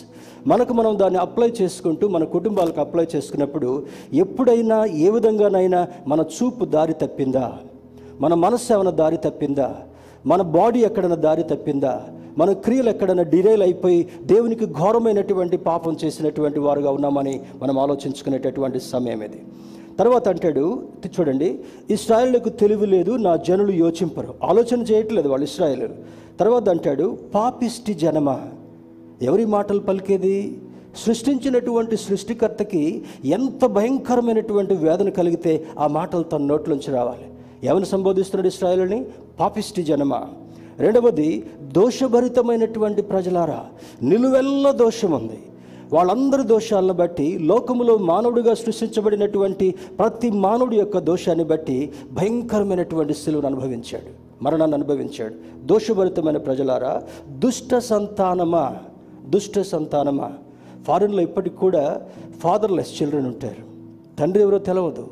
[0.48, 6.94] మనకు మనం దాన్ని అప్లై చేసుకుంటూ మన కుటుంబాలకు అప్లై చేసుకున్నప్పుడు ఎప్పుడైనా ఏ విధంగానైనా మన చూపు దారి
[6.94, 7.54] తప్పిందా?
[8.22, 9.76] మన మనస్సు ఏమైనా దారి తప్పిందా?
[10.26, 12.04] మన బాడీ ఎక్కడైనా దారి తప్పిందా?
[12.38, 19.44] మన క్రియలు ఎక్కడైనా డిరైల్ అయిపోయి దేవునికి ఘోరమైనటువంటి పాపం చేసినటువంటి వారుగా ఉన్నామని మనం ఆలోచించుకునేటటువంటి సమయం ఇది.
[20.00, 20.84] తర్వాత అంటాడు
[21.20, 24.34] చూడండి ఇస్రాయళ్ళకు తెలివి లేదు నా జనులు యోచింపరు.
[24.44, 25.90] ఆలోచన చేయట్లేదు వాళ్ళు ఇస్రాయలు.
[26.40, 28.40] తర్వాత అంటాడు పాపిష్టి జనమ?
[29.22, 30.62] ఎవరి మాటలు పలికేది?
[31.06, 37.26] సృష్టించినటువంటి సృష్టికర్తకి ఎంత భయంకరమైనటువంటి వేదన కలిగితే ఆ మాటలు తన నోట్లోంచి రావాలి.
[37.64, 39.06] ఎవరిని సంబోధిస్తున్నాడు ఇస్రాయలని?
[39.40, 40.22] పాపిష్టి జనమ.
[40.80, 43.66] రెండవది దోషభరితమైనటువంటి ప్రజలారా
[44.04, 45.40] నిలువెల్ల దోషం ఉంది
[45.94, 54.78] వాళ్ళందరి దోషాలను బట్టి లోకములో మానవుడిగా సృష్టించబడినటువంటి ప్రతి మానవుడి యొక్క దోషాన్ని బట్టి భయంకరమైనటువంటి శిలువను అనుభవించాడు మరణాన్ని
[54.78, 55.34] అనుభవించాడు.
[55.66, 58.76] దోషభరితమైన ప్రజలారా దుష్ట సంతానమా?
[59.34, 60.32] దుష్ట సంతానమా?
[60.88, 62.02] ఫారెన్లో ఇప్పటికి కూడా
[62.40, 63.64] ఫాదర్లెస్ చిల్డ్రన్ ఉంటారు.
[64.20, 65.08] తండ్రి ఎవరో తెలవదు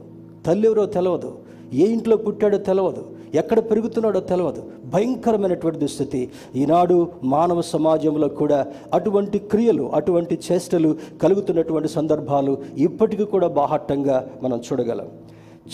[0.46, 1.38] తల్లి ఎవరో తెలవదు
[1.74, 4.64] ఏ ఇంట్లో పుట్టాడో తెలవదు ఎక్కడ పెరుగుతున్నాడో తెలవదు.
[4.86, 6.30] భయంకరమైనటువంటి దుస్థితి.
[6.56, 15.08] ఈనాడు మానవ సమాజంలో కూడా అటువంటి క్రియలు అటువంటి చేష్టలు కలుగుతున్నటువంటి సందర్భాలు ఇప్పటికీ కూడా బాహట్టంగా మనం చూడగలం.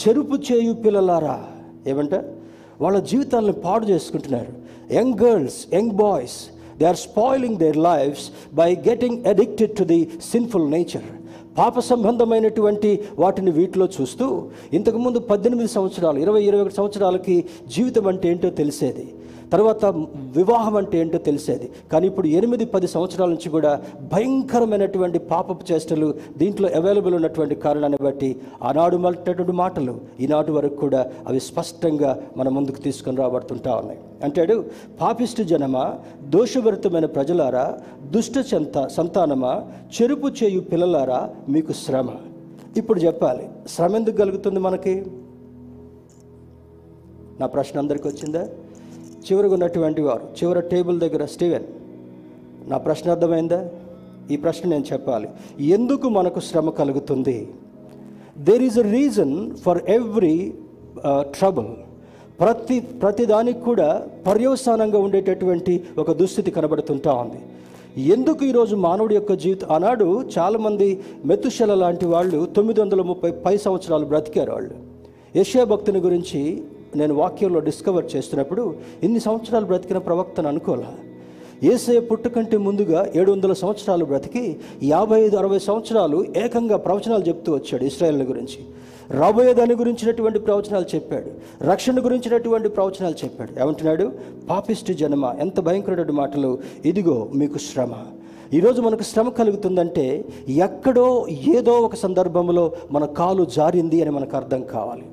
[0.02, 1.44] చెరుపు చేయు పిల్లలారా
[1.88, 2.14] ఏమంట?
[2.82, 4.54] వాళ్ళ జీవితాలను పాడు చేసుకుంటున్నారు.
[4.94, 8.26] Young girls young boys they are spoiling their lifes
[8.62, 10.00] by getting addicted to the
[10.32, 11.08] sinful nature
[11.60, 14.26] పాప సంబంధమైనటువంటి వాటిని వీటిలో చూస్తూ
[14.78, 17.36] ఇంతకుముందు పద్దెనిమిది సంవత్సరాలు ఇరవై ఇరవై ఒకటి సంవత్సరాలకి
[17.76, 19.06] జీవితం అంటే ఏంటో తెలిసేది.
[19.56, 19.86] తర్వాత
[20.38, 21.68] వివాహం అంటే ఏంటో తెలిసేది.
[21.92, 23.72] కానీ ఇప్పుడు ఎనిమిది పది సంవత్సరాల నుంచి కూడా
[24.14, 26.08] భయంకరమైనటువంటి పాపపు చేష్టలు
[26.40, 28.30] దీంట్లో అవైలబుల్ ఉన్నటువంటి కారణాన్ని బట్టి
[28.70, 34.00] ఆనాడు మాట్లాడేటువంటి మాటలు ఈనాటి వరకు కూడా అవి స్పష్టంగా మన ముందుకు తీసుకొని రాబడుతుంటా ఉన్నాయి.
[34.26, 34.56] అంటాడు
[35.02, 35.86] పాపిష్టి జనమా
[36.36, 37.66] దోషభరితమైన ప్రజలారా
[38.16, 39.54] దుష్ట సంత సంతానమా
[39.96, 42.10] చెరుపు చేయు పిల్లలారా మీకు శ్రమ.
[42.82, 44.96] ఇప్పుడు చెప్పాలి శ్రమ ఎందుకు కలుగుతుంది మనకి?
[47.40, 48.44] నా ప్రశ్న అందరికీ వచ్చిందా?
[49.26, 51.68] చివరికి ఉన్నటువంటి వారు చివరి టేబుల్ దగ్గర స్టీవెన్
[52.72, 53.60] నా ప్రశ్న అర్థమైందా?
[54.32, 55.28] ఈ ప్రశ్న నేను చెప్పాలి.
[55.78, 57.38] ఎందుకు మనకు శ్రమ కలుగుతుంది?
[58.48, 59.34] There is a reason
[59.66, 60.38] for every
[61.38, 61.72] trouble
[62.40, 63.90] ప్రతి ప్రతిదానికి కూడా
[64.28, 67.40] పర్యవసానంగా ఉండేటటువంటి ఒక దుస్థితి కనబడుతుంటా ఉంది.
[68.16, 70.08] ఎందుకు ఈరోజు మానవుడి యొక్క జీవితం ఆనాడు
[70.38, 70.88] చాలామంది
[71.26, 74.76] మెతుశల లాంటి వాళ్ళు తొమ్మిది వందల ముప్పై పై సంవత్సరాలు బ్రతికారు వాళ్ళు.
[75.40, 76.42] యశ్యా భక్తుని గురించి
[76.96, 80.84] నేను వాక్యంలో డిస్కవర్ చేస్తున్నప్పుడు ఇన్ని సంవత్సరాలు బ్రతికిన ప్రవక్తను అనుకోలే
[81.64, 87.84] ఏసే పుట్టుకంటే ముందుగా ఏడు వందల సంవత్సరాలు బ్రతికి యాభై ఐదు అరవై సంవత్సరాలు ఏకంగా ప్రవచనాలు చెప్తూ వచ్చాడు
[87.84, 88.60] ఇస్రాయేల్ గురించి.
[89.20, 91.32] రాబోయే దాని గురించినటువంటి ప్రవచనాలు చెప్పాడు.
[91.64, 93.64] రక్షణ గురించినటువంటి ప్రవచనాలు చెప్పాడు.
[93.64, 94.12] ఏమంటున్నాడు?
[94.50, 96.58] పాపిష్టి జనమ ఎంత భయంకరమైన మాటలు.
[96.86, 97.92] ఇదిగో మీకు శ్రమ.
[98.54, 105.04] ఈరోజు మనకు శ్రమ కలుగుతుందంటే ఎక్కడో ఏదో ఒక సందర్భంలో మన కాలు జారింది అని మనకు అర్థం కావాలి.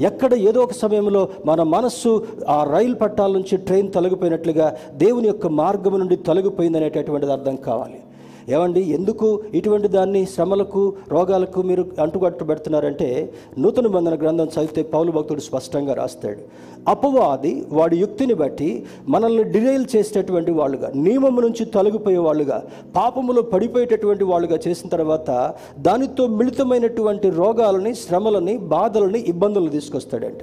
[0.00, 5.98] ఎక్కడ ఏదో ఒక సమయంలో మన మనస్సు ఆ రైలు పట్టాల నుంచి ట్రైన్ తొలగిపోయినట్లుగా దేవుని యొక్క మార్గం
[5.98, 8.00] నుండి తొలగిపోయింది అనేటటువంటిది అర్థం కావాలి.
[8.48, 8.80] ఏమండి?
[8.80, 15.94] ఎందుకు ఇటువంటి దాన్ని శ్రమలకు రోగాలకు మీరు అంటుకట్టు పెడుతున్నారంటే నూతన బంధన గ్రంథం చదివితే పౌలు భక్తుడు స్పష్టంగా
[15.94, 16.38] రాస్తాడు.
[16.88, 22.62] అపవాది వాడి యుక్తిని బట్టి మనల్ని డిరైల్ చేసేటటువంటి వాళ్ళుగా నియమము నుంచి తొలగిపోయే వాళ్ళుగా
[22.96, 30.40] పాపములో పడిపోయేటటువంటి వాళ్ళుగా చేసిన తర్వాత దానితో మిళితమైనటువంటి రోగాలని శ్రమలని బాధలని ఇబ్బందులు తీసుకొస్తాడంట.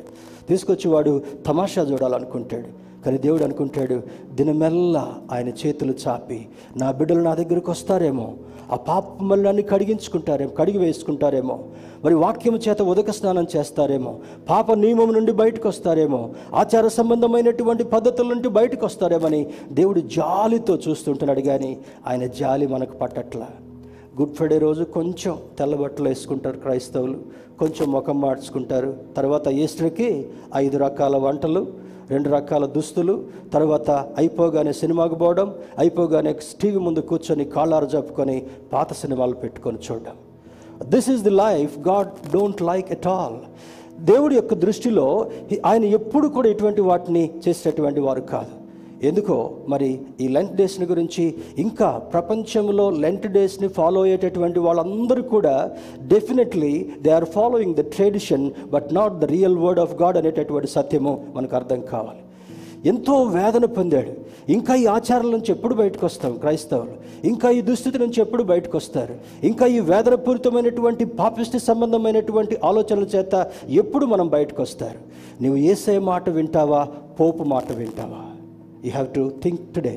[0.49, 2.90] తీసుకొచ్చి వాడు తమాషా చూడాలనుకుంటాడు.
[3.05, 3.97] కానీ దేవుడు అనుకుంటాడు
[4.35, 6.39] దినమెల్లా ఆయన చేతులు చాపి
[6.77, 8.27] నా బిడ్డలు నా దగ్గరకు వస్తారేమో
[8.71, 11.55] ఆ పాపములన్నీ కడిగించుకుంటారేమో కడిగి వేసుకుంటారేమో
[12.03, 14.13] మరి వాక్యము చేత ఉదక స్నానం చేస్తారేమో
[14.49, 16.21] పాప నియమం నుండి బయటకు వస్తారేమో
[16.53, 23.43] ఆచార సంబంధమైనటువంటి పద్ధతుల నుండి బయటకు వస్తారేమని దేవుడు జాలితో చూస్తుంటున్నాడు కానీ ఆయన జాలి మనకు పట్టట్ల.
[24.19, 27.17] గుడ్ ఫ్రైడే రోజు కొంచెం తెల్లబట్టలు వేసుకుంటారు క్రైస్తవులు
[27.59, 30.09] కొంచెం ముఖం మార్చుకుంటారు తర్వాత ఈస్టర్కి
[30.55, 31.61] ఐదు రకాల వంటలు
[32.13, 33.15] రెండు రకాల దుస్తులు
[33.55, 33.89] తర్వాత
[34.21, 35.47] అయిపోగానే సినిమాకు పోవడం
[35.83, 38.37] అయిపోగానే టీవీ ముందు కూర్చొని కాళ్ళారు జప్పుకొని
[38.73, 40.15] పాత సినిమాలు పెట్టుకొని చూడడం.
[40.93, 43.37] This is the life God don't like at all
[44.11, 45.07] దేవుడి యొక్క దృష్టిలో
[45.69, 48.53] ఆయన ఎప్పుడు కూడా ఇటువంటి వాటిని చేసేటువంటి వారు కాదు.
[49.03, 55.71] ఎందుకో మరి ఈ లెంట్ డేస్ని గురించి ఇంకా ప్రపంచంలో లెంట్ డేస్ని ఫాలో అయ్యేటటువంటి వాళ్ళందరూ కూడా
[56.07, 61.25] definitely they are following the tradition but not the real word of God అనేటటువంటి సత్యము
[61.35, 62.19] మనకు అర్థం కావాలి.
[62.85, 64.11] ఎంతో వేదన పొందాడు.
[64.51, 66.37] ఇంకా ఈ ఆచారాల నుంచి ఎప్పుడు బయటకు వస్తాం?
[66.37, 66.91] క్రైస్తవులు.
[67.27, 69.15] ఇంకా ఈ దుస్థితి నుంచి ఎప్పుడు బయటకు వస్తారు?
[69.43, 74.97] ఇంకా ఈ వేదనపూరితమైనటువంటి పాపిష్టి సంబంధమైనటువంటి ఆలోచనల చేత ఎప్పుడు మనం బయటకు వస్తారు?
[75.43, 76.87] నువ్వు ఏసే మాట వింటావా?
[77.19, 78.30] పోపు మాట వింటావా?
[78.85, 79.95] You have to think today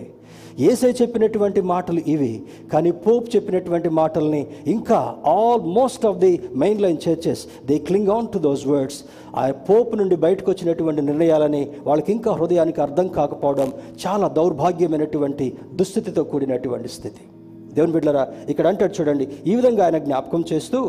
[0.60, 2.42] ఏసై చెప్పినటువంటి మాటలు ఇవి
[2.72, 8.28] కానీ పోప్ చెప్పినటువంటి మాటల్ని ఇంకా all most of the main line churches they cling on
[8.28, 9.00] to those words
[9.36, 13.72] ఆ పోప్ నుండి బయటకు వచ్చినటువంటి నిర్ణయాలని వాళ్ళకి ఇంకా హృదయానికి అర్థం కాకపోవడం
[14.06, 17.22] చాలా దౌర్భాగ్యమైనటువంటి దుస్థితితో కూడినటువంటి స్థితి.
[17.74, 20.80] దేవుని బిడ్డరా ఇక్కడ అంటాడు చూడండి ఈ విధంగా ఆయన జ్ఞాపకం చేస్తూ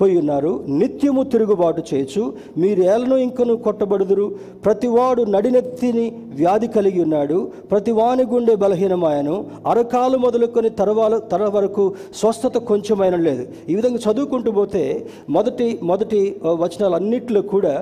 [0.00, 0.52] పోయి ఉన్నారు.
[0.68, 2.22] నిత్యము తిరుగుబాటు చేయొచ్చు.
[2.58, 4.26] మీరు ఏలను ఇంకను కొట్టబడుదురు.
[4.64, 7.38] ప్రతివాడు నడినెత్తిని వ్యాధి కలిగి ఉన్నాడు.
[7.70, 9.36] ప్రతివాని గుండె బలహీనమాయను.
[9.66, 11.84] అరకాలు మొదలుకొని తరవాల తర వరకు
[12.20, 13.46] స్వస్థత కొంచెమైన లేదు.
[13.68, 14.84] ఈ విధంగా చదువుకుంటూ పోతే
[15.28, 16.20] మొదటి మొదటి
[16.62, 17.74] వచనాలన్నింటిలో కూడా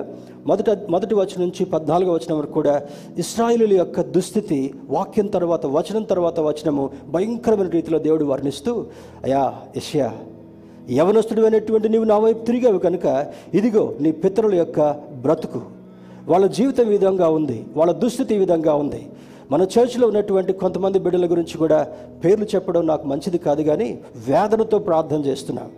[0.47, 2.81] మొదట మొదటి వచనం నుంచి పద్నాలుగో వచనం వరకు కూడా
[3.17, 8.73] ఇస్రాయిలు యొక్క దుస్థితి వాక్యం తర్వాత వచనం తర్వాత వచనము భయంకరమైన రీతిలో దేవుడు వర్ణిస్తూ
[9.23, 9.43] అయా
[9.77, 10.09] యష్యా
[10.97, 13.05] యవనస్తుడు అనేటువంటి నీవు నా వైపు తిరిగావు కనుక
[13.53, 14.79] ఇదిగో నీ పితరుల యొక్క
[15.23, 15.61] బ్రతుకు.
[16.27, 19.01] వాళ్ళ జీవితం ఈ విధంగా ఉంది వాళ్ళ దుస్థితి ఈ విధంగా ఉంది.
[19.51, 21.87] మన చర్చిలో ఉన్నటువంటి కొంతమంది బిడ్డల గురించి కూడా
[22.23, 25.69] పేర్లు చెప్పడం నాకు మంచిది కాదు కానీ వేదనతో ప్రార్థన చేస్తున్నాం.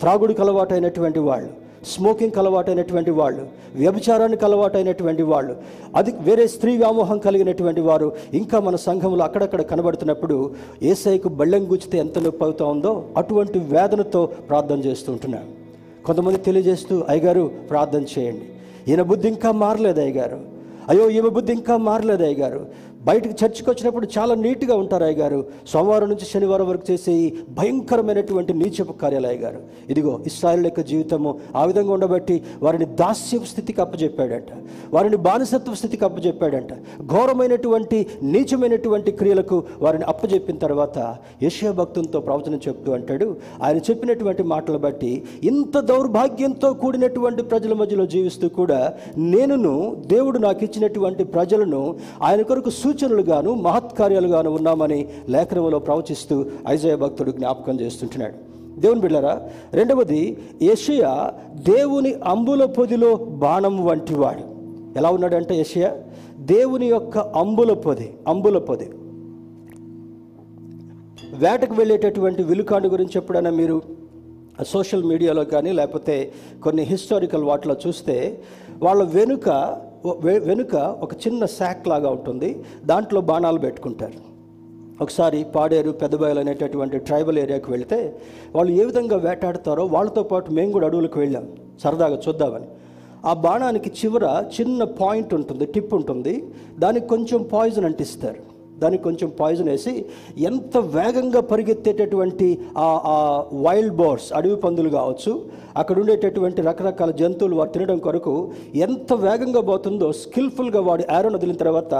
[0.00, 5.56] త్రాగుడికి అలవాటైనటువంటి వాళ్ళు స్మోకింగ్ అలవాటైనటువంటి వాళ్ళు వ్యభిచారానికి అలవాటైనటువంటి వాళ్ళు
[5.96, 12.18] అది వేరే స్త్రీ వ్యామోహం కలిగినటువంటి వారు ఇంకా మన సంఘంలో అక్కడక్కడ కనబడుతున్నప్పుడు ఏసైకు బళ్ళెం గుచ్చితే ఎంత
[12.18, 15.42] నొప్పి అవుతా ఉందో అటువంటి వేదనతో ప్రార్థన చేస్తూ ఉంటున్నాం.
[16.06, 18.42] కొంతమంది తెలియజేస్తూ అయ్యగారు ప్రార్థన చేయండి.
[18.88, 20.58] ఈయన బుద్ధి ఇంకా మారలేదు అయ్యగారు.
[20.88, 22.66] అయ్యో ఈమె బుద్ధి ఇంకా మారలేదు అయ్యగారు.
[23.06, 25.46] బయటకు చర్చికి వచ్చినప్పుడు చాలా నీట్గా ఉంటారు అయ్యగారు.
[25.66, 29.60] సోమవారం నుంచి శనివారం వరకు చేసే ఈ భయంకరమైనటువంటి నీచపు కార్యాలు అయ్యగారు.
[29.88, 34.50] ఇదిగో ఇస్రాయల్ యొక్క జీవితము ఆ విధంగా ఉండబట్టి వారిని దాస్యపు స్థితికి అప్పచెప్పాడంట
[34.92, 36.72] వారిని బానిసత్వ స్థితికి అప్పచెప్పాడంట
[37.06, 40.98] ఘోరమైనటువంటి నీచమైనటువంటి క్రియలకు వారిని అప్పచెప్పిన తర్వాత
[41.42, 48.48] యశయ భక్తులతో ప్రవచనం చెప్తూ అంటాడు ఆయన చెప్పినటువంటి మాటలు బట్టి ఇంత దౌర్భాగ్యంతో కూడినటువంటి ప్రజల మధ్యలో జీవిస్తూ
[48.48, 51.82] కూడా నేనును దేవుడు నాకు ఇచ్చినటువంటి ప్రజలను
[52.22, 58.58] ఆయన కొరకు సూచనలుగాను మహత్కార్యాలుగాను ఉన్నామని లేఖనంలో ప్రవచిస్తూ ఐజయ భక్తుడు జ్ఞాపకం చేస్తుంటున్నాడు.
[58.80, 64.42] దేవుని బిళ్ళరా రెండవది యషయా దేవుని అంబుల పొదిలో బాణం వంటివాడు.
[64.98, 65.96] ఎలా ఉన్నాడంటే యషయా?
[66.38, 68.90] దేవుని యొక్క అంబుల పొది అంబుల పొది.
[71.34, 73.82] వేటకు వెళ్ళేటటువంటి విలుకాండు గురించి ఎప్పుడైనా మీరు
[74.66, 78.40] సోషల్ మీడియాలో కానీ లేకపోతే కొన్ని హిస్టారికల్ వాటిలో చూస్తే
[78.82, 79.48] వాళ్ళ వెనుక
[80.06, 82.64] వెనుక ఒక చిన్న శాక్ లాగా ఉంటుంది.
[82.84, 84.28] దాంట్లో బాణాలు పెట్టుకుంటారు.
[85.02, 88.18] ఒకసారి పాడేరు పెద్దబయలు అనేటటువంటి ట్రైబల్ ఏరియాకి వెళితే
[88.54, 91.52] వాళ్ళు ఏ విధంగా వేటాడతారో వాళ్ళతో పాటు మేము కూడా అడవులకు వెళ్ళాం.
[91.80, 92.64] సరదాగా చూద్దామని.
[93.24, 96.44] ఆ బాణానికి చివర చిన్న పాయింట్ ఉంటుంది టిప్ ఉంటుంది.
[96.78, 98.57] దానికి కొంచెం పాయిజన్ అంటిస్తారు.
[98.78, 100.04] దానికి కొంచెం పాయిజన్ వేసి
[100.38, 102.86] ఎంత వేగంగా పరిగెత్తేటటువంటి ఆ
[103.54, 105.32] వైల్డ్ బోర్డ్స్ అడవి పందులు కావచ్చు
[105.76, 111.94] అక్కడ ఉండేటటువంటి రకరకాల జంతువులు వారు తినడం కొరకు ఎంత వేగంగా పోతుందో స్కిల్ఫుల్గా వాడు యారోన్ వదిలిన తర్వాత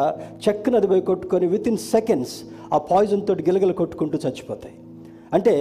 [0.49, 2.37] చెక్క నది పోయి కొట్టుకొని విత్ ఇన్ సెకండ్స్
[2.73, 4.75] ఆ పాయిజన్ తోటి గిలగలు కొట్టుకుంటూ చచ్చిపోతాయి.
[5.33, 5.55] అంటే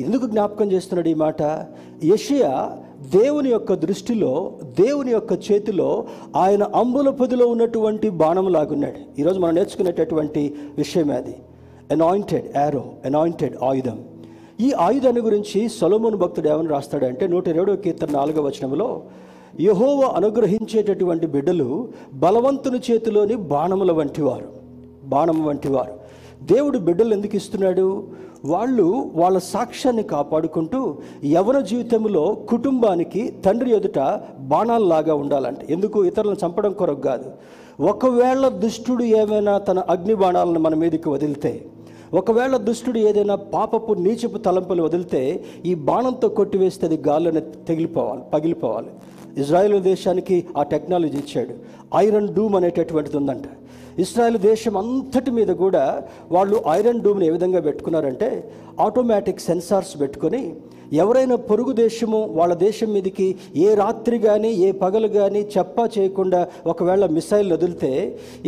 [0.00, 1.42] ఎందుకు జ్ఞాపకం చేస్తున్నాడు ఈ మాట?
[2.04, 6.04] యషియా దేవుని యొక్క దృష్టిలో దేవుని యొక్క చేతిలో
[6.36, 11.34] ఆయన అంబుల పొదిలో ఉన్నటువంటి బాణం లాగున్నాడు ఈరోజు మనం నేర్చుకునేటటువంటి విషయమే అది.
[11.90, 14.04] అనాయింటెడ్ యారో అనాయింటెడ్ ఆయుధం.
[14.60, 19.02] ఈ ఆయుధాన్ని గురించి సొలమోన్ భక్తుడు ఏమని రాస్తాడంటే నూట ఇరవై కీర్తన నాలుగవ వచనంలో
[19.60, 24.48] యహోవ అనుగ్రహించేటటువంటి బిడ్డలు బలవంతుని చేతిలోని బాణముల వంటివారు.
[25.04, 26.01] బాణం వంటివారు.
[26.42, 28.04] దేవుడు బిడ్డలు ఎందుకు ఇస్తున్నాడు?
[28.44, 35.66] వాళ్ళు వాళ్ళ సాక్ష్యాన్ని కాపాడుకుంటూ యవన జీవితంలో కుటుంబానికి తండ్రి ఎదుట బాణాల్లాగా ఉండాలంటే.
[35.70, 36.04] ఎందుకు?
[36.04, 37.30] ఇతరులను చంపడం కొరకు కాదు.
[37.80, 41.64] ఒకవేళ దుష్టుడు ఏమైనా తన అగ్ని బాణాలను మన మీదకి వదిలితే
[42.14, 48.88] ఒకవేళ దుష్టుడు ఏదైనా పాపపు నీచపు తలంపులు వదిలితే ఈ బాణంతో కొట్టివేస్తే అది గాల్లోనే తెగిలిపోవాలి పగిలిపోవాలి.
[49.36, 51.54] ఇజ్రాయెల్ దేశానికి ఆ టెక్నాలజీ ఇచ్చాడు.
[51.96, 53.44] ఐరన్ డూమ్ అనేటటువంటిది ఉందంట.
[53.98, 55.84] ఇస్రాయల్ దేశం అంతటి మీద కూడా
[56.32, 58.30] వాళ్ళు ఐరన్ డూమ్ని ఏ విధంగా పెట్టుకున్నారంటే
[58.80, 60.42] ఆటోమేటిక్ సెన్సార్స్ పెట్టుకొని
[61.00, 63.26] ఎవరైనా పొరుగు దేశము వాళ్ళ దేశం మీదకి
[63.64, 66.40] ఏ రాత్రి కానీ ఏ పగలు కానీ చెప్పా చేయకుండా
[66.72, 67.92] ఒకవేళ మిసైల్ వదిలితే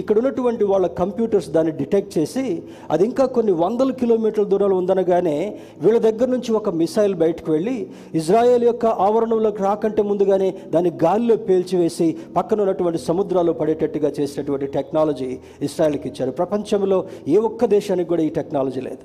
[0.00, 2.44] ఇక్కడ ఉన్నటువంటి వాళ్ళ కంప్యూటర్స్ దాన్ని డిటెక్ట్ చేసి
[2.90, 5.36] అది ఇంకా కొన్ని వందల కిలోమీటర్ల దూరంలో ఉందనగానే
[5.84, 7.76] వీళ్ళ దగ్గర నుంచి ఒక మిసైల్ బయటకు వెళ్ళి
[8.20, 15.30] ఇజ్రాయెల్ యొక్క ఆవరణంలోకి రాకంటే ముందుగానే దాన్ని గాలిలో పేల్చివేసి పక్కన ఉన్నటువంటి సముద్రాల్లో పడేటట్టుగా చేసినటువంటి టెక్నాలజీ
[15.68, 16.32] ఇస్రాయల్కి ఇచ్చారు.
[16.40, 17.00] ప్రపంచంలో
[17.34, 19.04] ఏ ఒక్క దేశానికి కూడా ఈ టెక్నాలజీ లేదు.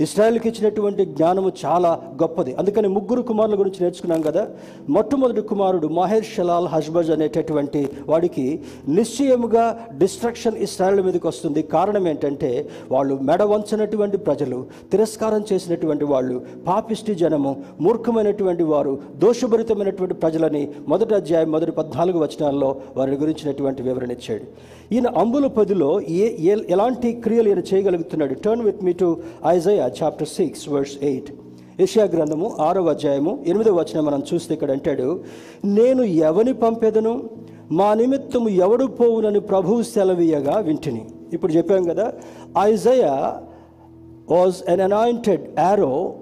[0.00, 2.54] ఇస్రాయల్కి ఇచ్చినటువంటి జ్ఞానము చాలా గొప్పది.
[2.54, 4.48] అందుకని ముగ్గురు కుమారుల గురించి నేర్చుకున్నాం కదా.
[4.88, 11.62] మొట్టమొదటి కుమారుడు మహేష్ షలాల్ హజ్బజ్ అనేటటువంటి వాడికి నిశ్చయముగా డిస్ట్రక్షన్ ఇస్రాయల్ మీదకి వస్తుంది.
[11.62, 20.68] కారణం ఏంటంటే వాళ్ళు మెడ వంచినటువంటి ప్రజలు తిరస్కారం చేసినటువంటి వాళ్ళు పాపిష్టి జనము మూర్ఖమైనటువంటి వారు దోషభరితమైనటువంటి ప్రజలని
[20.88, 24.42] మొదటి అధ్యాయం మొదటి పద్నాలుగు వచనాల్లో వారి గురించినటువంటి వివరణ ఇచ్చాడు.
[24.94, 28.34] ఈయన అంబుల పదిలో ఏ ఏ- ఎలాంటి క్రియలు ఈయన చేయగలుగుతున్నాడు?
[28.34, 31.30] Turn with me to Isaiah chapter six verse eight
[31.80, 35.20] Asia గ్రంథము ఆరవ అధ్యాయము ఎనిమిదవ వచనం మనం చూస్తే ఇక్కడ అంటాడు
[35.64, 37.30] నేను ఎవని పంపేదను?
[37.70, 41.02] మా నిమిత్తము ఎవడు పోవునని ప్రభువు సెలవీయగా వింటిని.
[41.32, 42.12] ఇప్పుడు చెప్పాం కదా
[42.58, 43.42] Isaiah
[44.30, 46.14] was an anointed arrow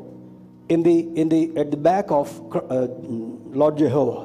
[0.70, 2.40] in the in the at the back of
[3.56, 4.18] lord Jehovah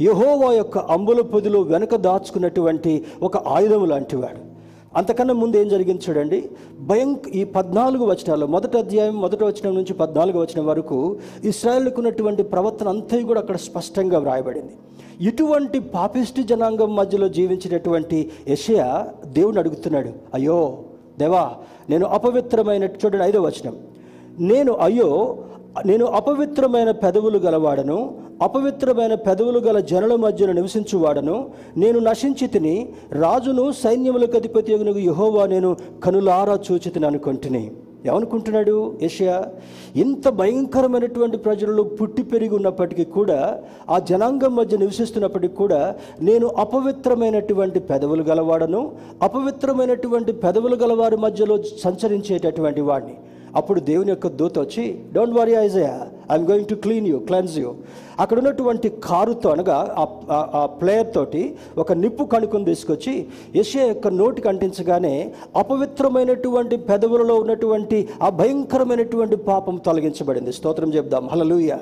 [0.00, 4.49] యహోవా యొక్క అంబుల పొదిలో వెనుక దాచుకున్నటువంటి ఒక ఆయుధం లాంటివాడు.
[4.96, 6.38] అంతకన్నా ముందు ఏం జరిగింది చూడండి?
[6.80, 10.98] భయం ఈ పద్నాలుగు వచనాలు మొదటి అధ్యాయం మొదటి వచనం నుంచి పద్నాలుగు వచనం వరకు
[11.44, 14.74] ఇస్రాయల్కు ఉన్నటువంటి ప్రవర్తన అంతా కూడా అక్కడ స్పష్టంగా వ్రాయబడింది.
[15.20, 18.88] ఇటువంటి పాపిష్టి జనాంగం మధ్యలో జీవించినటువంటి యషయా
[19.26, 20.78] దేవుని అడుగుతున్నాడు అయ్యో
[21.18, 21.44] దేవా
[21.90, 23.76] నేను అపవిత్రమైన చూడండి ఐదో వచనం
[24.40, 25.08] నేను అయ్యో
[25.86, 34.36] నేను అపవిత్రమైన పెదవులు గలవాడను అపవిత్రమైన పెదవులు గల జనుల మధ్యన నివసించువాడను నేను నశించి తిని రాజును సైన్యములకు
[34.36, 37.70] అధిపతి యహోవా నేను కనులారా చూచితిని అనుకుంటుని.
[38.06, 39.46] ఏమనుకుంటున్నాడు ఏషియా?
[39.96, 48.22] ఇంత భయంకరమైనటువంటి ప్రజలలో పుట్టి పెరిగి ఉన్నప్పటికీ కూడా ఆ జనాంగం మధ్య నివసిస్తున్నప్పటికీ కూడా నేను అపవిత్రమైనటువంటి పెదవులు
[48.22, 53.14] గలవాడను అపవిత్రమైనటువంటి పెదవులు గలవారి మధ్యలో సంచరించేటటువంటి వాడిని.
[53.56, 55.94] అప్పుడు దేవుని యొక్క దూత వచ్చి don't worry Isaiah
[56.30, 57.70] I'm going to clean you cleanse you
[58.20, 59.76] అక్కడ ఉన్నటువంటి కారుతో అనగా
[60.54, 61.42] ఆ- ప్లేయర్ తోటి
[61.78, 63.14] ఒక నిప్పు కణుకుని తీసుకొచ్చి
[63.56, 65.14] యెషయా యొక్క నోటికి అంటించగానే
[65.60, 70.52] అపవిత్రమైనటువంటి పెదవులలో ఉన్నటువంటి ఆ భయంకరమైనటువంటి పాపం తొలగించబడింది.
[70.52, 71.24] స్తోత్రం చెప్దాం.
[71.32, 71.72] హలలుయ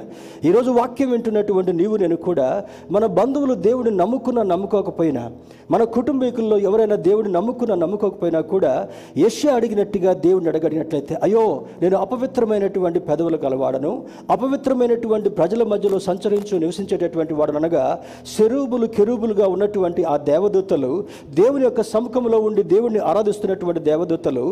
[0.44, 2.48] ఈరోజు వాక్యం వింటున్నటువంటి నీవు నేను కూడా
[2.90, 5.24] మన బంధువులు దేవుని నమ్ముకున్నా నమ్ముకోకపోయినా
[5.70, 8.70] మన కుటుంబీకుల్లో ఎవరైనా దేవుడిని నమ్ముకున్నా నమ్ముకోకపోయినా కూడా
[9.16, 11.42] యెషయా అడిగినట్టుగా దేవుడిని అడగడినట్లయితే అయ్యో
[11.82, 13.92] నేను అపవిత్రమైనటువంటి పెదవులు గలవాడను
[14.32, 15.98] అపవిత్రమైనటువంటి ప్రజల మధ్యలో
[16.30, 17.84] సంచరించు నివసించేటటువంటి వాడు అనగా
[18.32, 20.90] శరూబులు కెరూబులుగా ఉన్నటువంటి ఆ దేవదూతలు
[21.38, 24.44] దేవుని యొక్క సముఖంలో ఉండి దేవుణ్ణి ఆరాధిస్తున్నటువంటి దేవదూతలు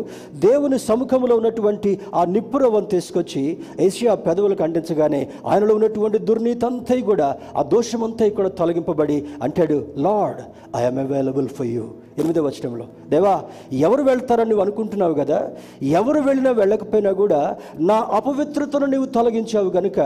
[0.45, 3.43] దేవుని సముఖంలో ఉన్నటువంటి ఆ నిప్పురవం తీసుకొచ్చి
[3.87, 10.41] ఏషియా పెదవులకు అంటించగానే ఆయనలో ఉన్నటువంటి దుర్నీతి అంతా కూడా ఆ దోషమంతా కూడా తొలగింపబడి అంటాడు lord
[10.77, 11.85] I'm available for you
[12.17, 12.85] ఎనిమిదో వచనంలో.
[13.09, 15.51] దేవా ఎవరు వెళ్తారని నువ్వు అనుకుంటున్నావు కదా?
[15.81, 19.99] ఎవరు వెళ్ళినా వెళ్ళకపోయినా కూడా నా అపవిత్రతను నీవు తొలగించావు కనుక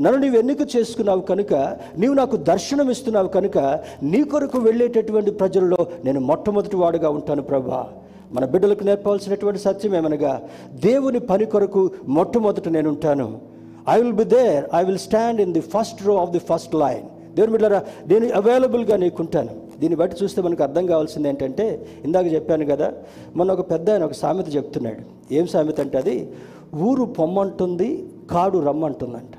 [0.00, 1.54] నన్ను నీవు ఎన్నిక చేసుకున్నావు కనుక
[1.98, 3.58] నీవు నాకు దర్శనం ఇస్తున్నావు కనుక
[4.02, 7.86] నీ కొరకు వెళ్ళేటటువంటి ప్రజల్లో నేను మొట్టమొదటి వాడుగా ఉంటాను ప్రభా.
[8.32, 13.38] మన బిడ్డలకు నేర్పవలసినటువంటి సత్యం ఏమనగా దేవుని పని కొరకు మొట్టమొదట నేను ఉంటాను.
[13.88, 17.34] I will be there I will stand in the first row of the first line
[17.34, 19.67] దేవుని బిడ్డరా నేను అవైలబుల్గా నీకుంటాను.
[19.78, 22.92] దీన్ని బట్టి చూస్తే మనకు అర్థం కావాల్సింది ఏంటంటే ఇందాక చెప్పాను కదా
[23.36, 25.34] మొన్న ఒక పెద్ద ఆయన ఒక సామెత చెప్తున్నాడు.
[25.34, 26.32] ఏం సామెత అంటే అది
[26.76, 29.34] ఊరు పొమ్మంటుంది కాడు రమ్మంటుందంట.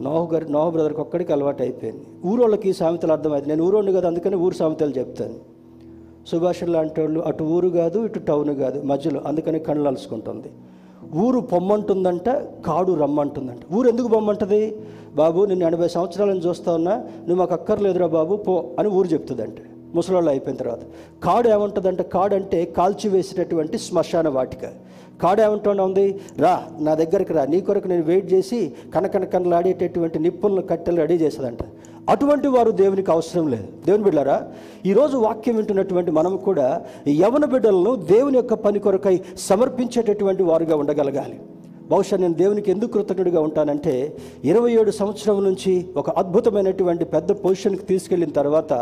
[0.00, 2.04] నోహు గారి నోహు బ్రదర్కి ఒక్కడికి అలవాటు అయిపోయింది.
[2.26, 5.34] ఊరోళ్ళకి ఈ సామెతలు అర్థమైంది నేను ఊరోండి కదా అందుకని ఊరు సామెతలు చెప్తాను.
[6.26, 10.50] సుభాషణ లాంటి వాళ్ళు అటు ఊరు కాదు ఇటు టౌన్ కాదు మధ్యలో అందుకని కళ్ళు అలుసుకుంటుంది.
[11.16, 12.28] ఊరు పొమ్మంటుందంట
[12.66, 13.74] కాడు రమ్మంటుందంట.
[13.74, 14.80] ఊరు ఎందుకు బొమ్మంటుంది
[15.16, 19.56] బాబు నిన్ను ఎనభై సంవత్సరాలను చూస్తా ఉన్నా నువ్వు మాకు అక్కర్లేదురా బాబు పో అని ఊరు చెప్తుందంట.
[19.94, 20.78] ముసలోళ్ళు అయిపోయిన తర్వాత
[21.24, 22.02] కాడు ఏమంటుందంటే?
[22.02, 24.60] కాడు అంటే కాల్చివేసినటువంటి శ్మశాన వాటిక.
[25.22, 26.20] కాడు ఏమంటున్నా ఉంది?
[26.38, 27.44] రా నా దగ్గరికి రా.
[27.44, 31.58] నీ కొరకు నేను వెయిట్ చేసి కనకనకనలాడేటటువంటి నిప్పులను కట్టెలు రెడీ చేసేదంట.
[32.08, 33.68] అటువంటి వారు దేవునికి అవసరం లేదు.
[33.86, 34.48] దేవుని బిడ్డారా
[34.86, 41.40] ఈరోజు వాక్యం వింటున్నటువంటి మనం కూడా యవన బిడ్డలను దేవుని యొక్క పని కొరకై సమర్పించేటటువంటి వారుగా ఉండగలగాలి.
[41.90, 48.30] బహుశా నేను దేవునికి ఎందుకు కృతజ్ఞుడిగా ఉంటానంటే ఇరవై ఏడు సంవత్సరం నుంచి ఒక అద్భుతమైనటువంటి పెద్ద పొజిషన్కి తీసుకెళ్ళిన
[48.30, 48.72] తర్వాత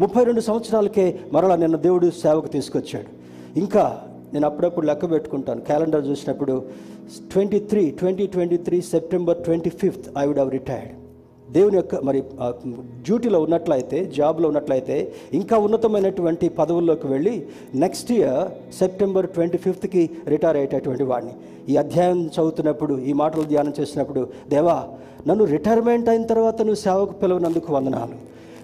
[0.00, 3.10] ముప్పై రెండు సంవత్సరాలకే మరలా నిన్న దేవుడు సేవకు తీసుకొచ్చాడు.
[3.58, 3.84] ఇంకా
[4.34, 5.60] నేను అప్పుడప్పుడు లెక్క పెట్టుకుంటాను.
[5.60, 6.64] క్యాలెండర్ చూసినప్పుడు
[7.32, 11.01] twenty three twenty twenty three September twenty fifth I would have retired.
[11.56, 12.20] దేవుని యొక్క మరి
[13.06, 14.96] డ్యూటీలో ఉన్నట్లయితే జాబ్లో ఉన్నట్లయితే
[15.40, 17.34] ఇంకా ఉన్నతమైనటువంటి పదవుల్లోకి వెళ్ళి
[17.84, 18.42] నెక్స్ట్ ఇయర్
[18.80, 21.34] సెప్టెంబర్ ట్వంటీ ఫిఫ్త్కి రిటైర్ అయ్యేటటువంటి వాడిని.
[21.72, 24.22] ఈ అధ్యాయం చదువుతున్నప్పుడు ఈ మాటలు ధ్యానం చేసినప్పుడు
[24.54, 24.76] దేవా
[25.28, 28.16] నన్ను రిటైర్మెంట్ అయిన తర్వాత నువ్వు సేవకు పిలవనందుకు వందనాలు.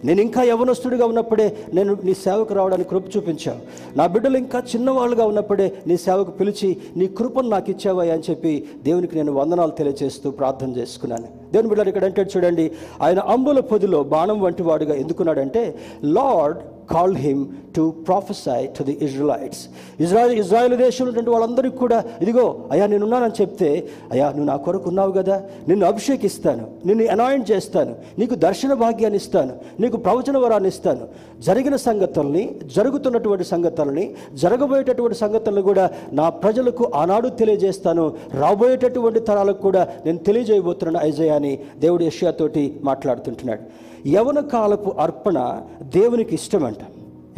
[0.05, 3.59] నేను ఇంకా యవనస్తుడిగా ఉన్నప్పుడే నేను నీ సేవకు రావడానికి కృప చూపించావు
[3.97, 9.17] నా బిడ్డలు ఇంకా చిన్నవాళ్ళుగా ఉన్నప్పుడే నీ సేవకు పిలిచి నీ కృపను నాకు ఇచ్చావా అని చెప్పి దేవునికి
[9.17, 11.27] నేను వందనాలు తెలియజేస్తూ ప్రార్థన చేసుకున్నాను.
[11.53, 16.59] దేవుని బిడ్డలు ఇక్కడ అంటే చూడండి ఆయన అంబుల పొదిలో బాణం వంటి వాడుగా ఎందుకున్నాడంటే lord
[16.91, 19.69] call him to prophesy to the Israelites
[20.01, 25.13] Israel Israel దేశంలో ఉన్నటువంటి వాళ్ళందరికీ కూడా ఇదిగో అయ్యా నేనున్నానని చెప్తే అయ్యా నువ్వు నా కొరకు ఉన్నావు
[25.13, 25.43] కదా.
[25.69, 26.71] నిన్ను అభిషేకిస్తాను.
[26.87, 27.95] నిన్ను అనాయింట్ చేస్తాను.
[28.19, 29.53] నీకు దర్శన భాగ్యాన్ని ఇస్తాను.
[29.81, 31.09] నీకు ప్రవచన వరాన్ని ఇస్తాను.
[31.41, 38.13] జరిగిన సంగతుల్ని జరుగుతున్నటువంటి సంగతుల్ని జరగబోయేటటువంటి సంగతులను కూడా నా ప్రజలకు ఆనాడు తెలియజేస్తాను.
[38.41, 41.07] రాబోయేటటువంటి తరాలకు కూడా నేను తెలియజేయబోతున్నాను.
[41.07, 43.88] ఐజయా అని దేవుడు యష్యాతోటి మాట్లాడుతుంటున్నాడు.
[44.09, 46.83] యవన కాలపు అర్పణ దేవునికి ఇష్టమంట.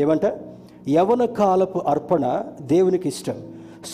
[0.01, 0.27] ఏమంట?
[0.89, 3.35] యవన కాలపు అర్పణ దేవునికి ఇష్టం.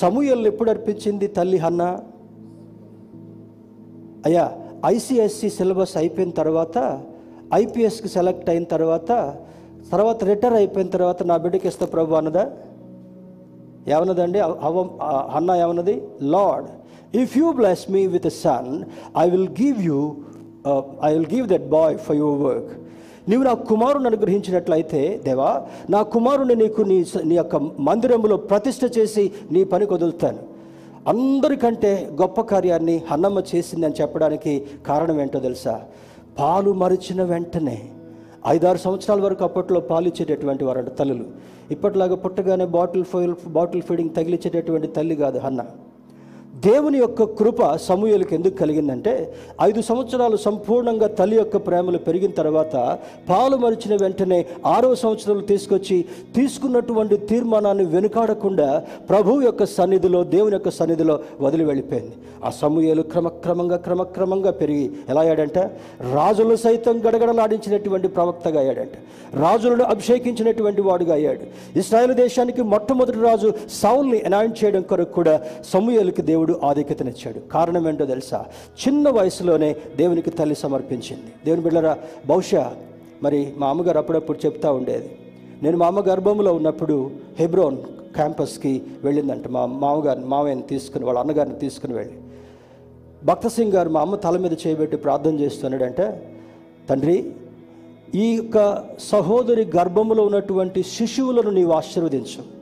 [0.01, 1.83] సమూహలు ఎప్పుడు అర్పించింది తల్లి హన్న?
[4.27, 4.53] అయ్యా
[4.87, 7.03] ఐసిఎస్సి సిలబస్ అయిపోయిన తర్వాత
[7.55, 9.37] ఐపీఎస్కి సెలెక్ట్ అయిన తర్వాత
[9.93, 12.51] తర్వాత రిటైర్ అయిపోయిన తర్వాత నా బిడ్డకి ఇస్తా ప్రభు అన్నదా?
[13.89, 14.39] ఏమన్నదండి?
[14.39, 14.99] హవ
[15.35, 16.03] అన్న ఏమన్నది?
[16.23, 16.69] Lord
[17.17, 18.85] if you bless me with son
[19.19, 20.17] I will give you
[21.05, 22.71] I will give that boy for your work
[23.29, 29.65] నీవు నా కుమారుని అనుగ్రహించినట్లయితే దేవా నా కుమారుని నీకు నీ నీ యొక్క మందిరంలో ప్రతిష్ఠ చేసి నీ
[29.65, 30.39] పని కొదులుతాను
[31.09, 35.81] అందరికంటే గొప్ప కార్యాన్ని అన్నమ్మ చేసిందని చెప్పడానికి కారణం ఏంటో తెలుసా?
[36.39, 37.89] పాలు మరిచిన వెంటనే.
[38.47, 41.25] ఐదారు సంవత్సరాల వరకు అప్పట్లో పాలు ఇచ్చేటటువంటి వారు తల్లులు.
[41.71, 45.65] ఇప్పటిలాగా పుట్టగానే బాటిల్ ఫోయిల్ బాటిల్ ఫీడింగ్ తగిలిచ్చేటటువంటి తల్లి కాదు హన్న
[46.65, 52.99] దేవుని యొక్క కృప సమూహలకు ఎందుకు కలిగిందంటే ఐదు సంవత్సరాలు సంపూర్ణంగా తల్లి యొక్క ప్రేమలు పెరిగిన తర్వాత
[53.29, 56.05] పాలు మరిచిన వెంటనే ఆరో సంవత్సరాలు తీసుకొచ్చి
[56.37, 62.13] తీసుకున్నటువంటి తీర్మానాన్ని వెనుకాడకుండా ప్రభువు యొక్క సన్నిధిలో దేవుని యొక్క సన్నిధిలో వదిలి వెళ్ళిపోయింది.
[62.45, 65.59] ఆ సమూహలు క్రమక్రమంగా క్రమక్రమంగా పెరిగి ఎలా అయ్యాడంట?
[66.15, 68.91] రాజులు సైతం గడగడలాడించినటువంటి ప్రవక్తగా అయ్యాడంట.
[69.37, 71.79] రాజులను అభిషేకించినటువంటి వాడుగా అయ్యాడు.
[71.79, 73.53] ఇస్రాయేల్ దేశానికి మొట్టమొదటి రాజు
[73.83, 78.45] సౌల్ని అనాయింట్ చేయడం కొరకు కూడా సమూహలకు దేవుడు ఆధిక్యతనిచ్చాడు కారణం ఏంటో తెలుసా?
[78.89, 81.33] చిన్న వయసులోనే దేవునికి తల్లి సమర్పించింది.
[81.45, 82.77] దేవుని బిడ్డరా బహుశా
[83.23, 85.19] మరి మా అమ్మగారు అప్పుడప్పుడు చెప్తా ఉండేది.
[85.63, 87.77] నేను మా అమ్మ గర్భంలో ఉన్నప్పుడు హెబ్రోన్
[88.15, 92.15] క్యాంపస్కి వెళ్ళిందంట మా మామగారిని మామయ్యని తీసుకుని వాళ్ళ అన్నగారిని తీసుకుని వెళ్ళి.
[93.25, 96.37] భక్త సింగ్ గారు మా అమ్మ తల మీద చేయబెట్టి ప్రార్థన చేస్తున్నాడంటే
[96.91, 97.33] తండ్రి
[98.15, 102.57] ఈ యొక్క సహోదరి గర్భంలో ఉన్నటువంటి శిశువులను నీవు ఆశీర్వదించు.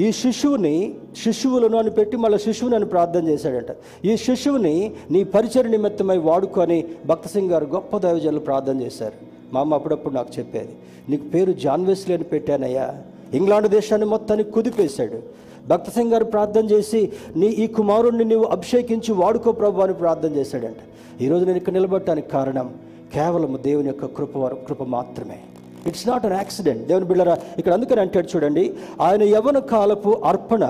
[0.00, 3.66] ఈ శిశువుని శిశువులను అని పెట్టి మళ్ళీ శిశువుని అని ప్రార్థన చేశాడంట.
[4.04, 9.12] ఈ శిశువుని నీ పరిచయ నిమిత్తమై వాడుకొని భక్త సింగ్ గారు గొప్ప దైవజనులు ప్రార్థన చేశారు.
[9.52, 10.74] మా అమ్మ అప్పుడప్పుడు నాకు చెప్పేది
[11.08, 13.02] నీకు పేరు జాన్వెస్లీ అని పెట్టానయ్యా.
[13.34, 15.22] ఇంగ్లాండ్ దేశాన్ని మొత్తాన్ని కుదిపేశాడు.
[15.68, 20.76] భక్త సింగ్ గారు ప్రార్థన చేసి నీ ఈ కుమారుణ్ణి నీవు అభిషేకించి వాడుకో ప్రభు అని ప్రార్థన చేశాడంట.
[21.22, 22.74] ఈరోజు నేను ఇక్కడ నిలబడటానికి కారణం
[23.14, 25.38] కేవలం దేవుని యొక్క కృప కృప మాత్రమే.
[25.88, 28.64] ఇట్స్ నాట్ అన్ యాక్సిడెంట్ దేవుని బిళ్ళరా ఇక్కడ అందుకని అంటాడు చూడండి
[29.06, 30.64] ఆయన యవన కాలపు అర్పణ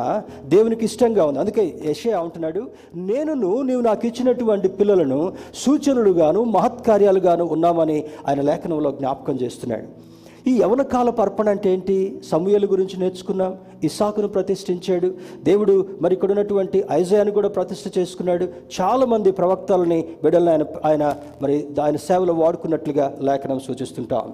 [0.55, 1.41] దేవునికి ఇష్టంగా ఉంది.
[1.43, 2.62] అందుకే యషయా అంటున్నాడు
[3.11, 5.21] నేనును నీవు నాకు ఇచ్చినటువంటి పిల్లలను
[5.65, 7.99] సూచనలుగాను మహత్కార్యాలుగాను ఉన్నామని
[8.29, 9.89] ఆయన లేఖనంలో జ్ఞాపకం చేస్తున్నాడు.
[10.51, 11.95] ఈ యవన కాలపు అర్పణ అంటే ఏంటి?
[12.31, 13.53] సమూహల గురించి నేర్చుకున్నాం
[13.89, 15.09] ఇసాకును ప్రతిష్ఠించాడు
[15.49, 18.47] దేవుడు మరి ఇక్కడ ఉన్నటువంటి ఐజయాను కూడా ప్రతిష్ఠ చేసుకున్నాడు.
[18.77, 21.05] చాలామంది ప్రవక్తలని బిడ్డలను ఆయన ఆయన
[21.43, 24.29] మరి ఆయన సేవలో వాడుకున్నట్లుగా లేఖనం సూచిస్తుంటాం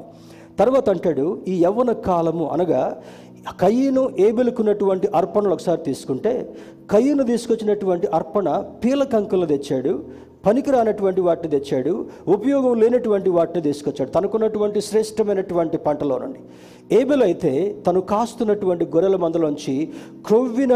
[0.60, 2.82] తర్వాత అంటాడు ఈ యవ్వన కాలము అనగా
[3.62, 6.32] కయ్యను ఏబెలుకున్నటువంటి అర్పణలు ఒకసారి తీసుకుంటే
[6.92, 8.48] కయ్యను తీసుకొచ్చినటువంటి అర్పణ
[8.82, 9.92] పీలకంకులు తెచ్చాడు
[10.46, 11.92] పనికిరానటువంటి వాటిని తెచ్చాడు
[12.34, 14.10] ఉపయోగం లేనటువంటి వాటిని తీసుకొచ్చాడు.
[14.10, 16.40] తనకున్నటువంటి శ్రేష్టమైనటువంటి పంటలో నుండి.
[16.98, 17.52] ఏబెల్ అయితే
[17.86, 19.74] తను కాస్తున్నటువంటి గొర్రెల మందలోంచి
[20.26, 20.74] క్రొవ్విన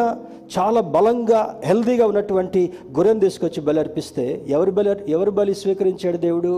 [0.57, 2.63] చాలా బలంగా హెల్దీగా ఉన్నటువంటి
[2.99, 4.27] గొర్రెను తీసుకొచ్చి బలి అర్పిస్తే
[4.57, 6.55] ఎవరు బలి ఎవరు బలి స్వీకరించాడు దేవుడు?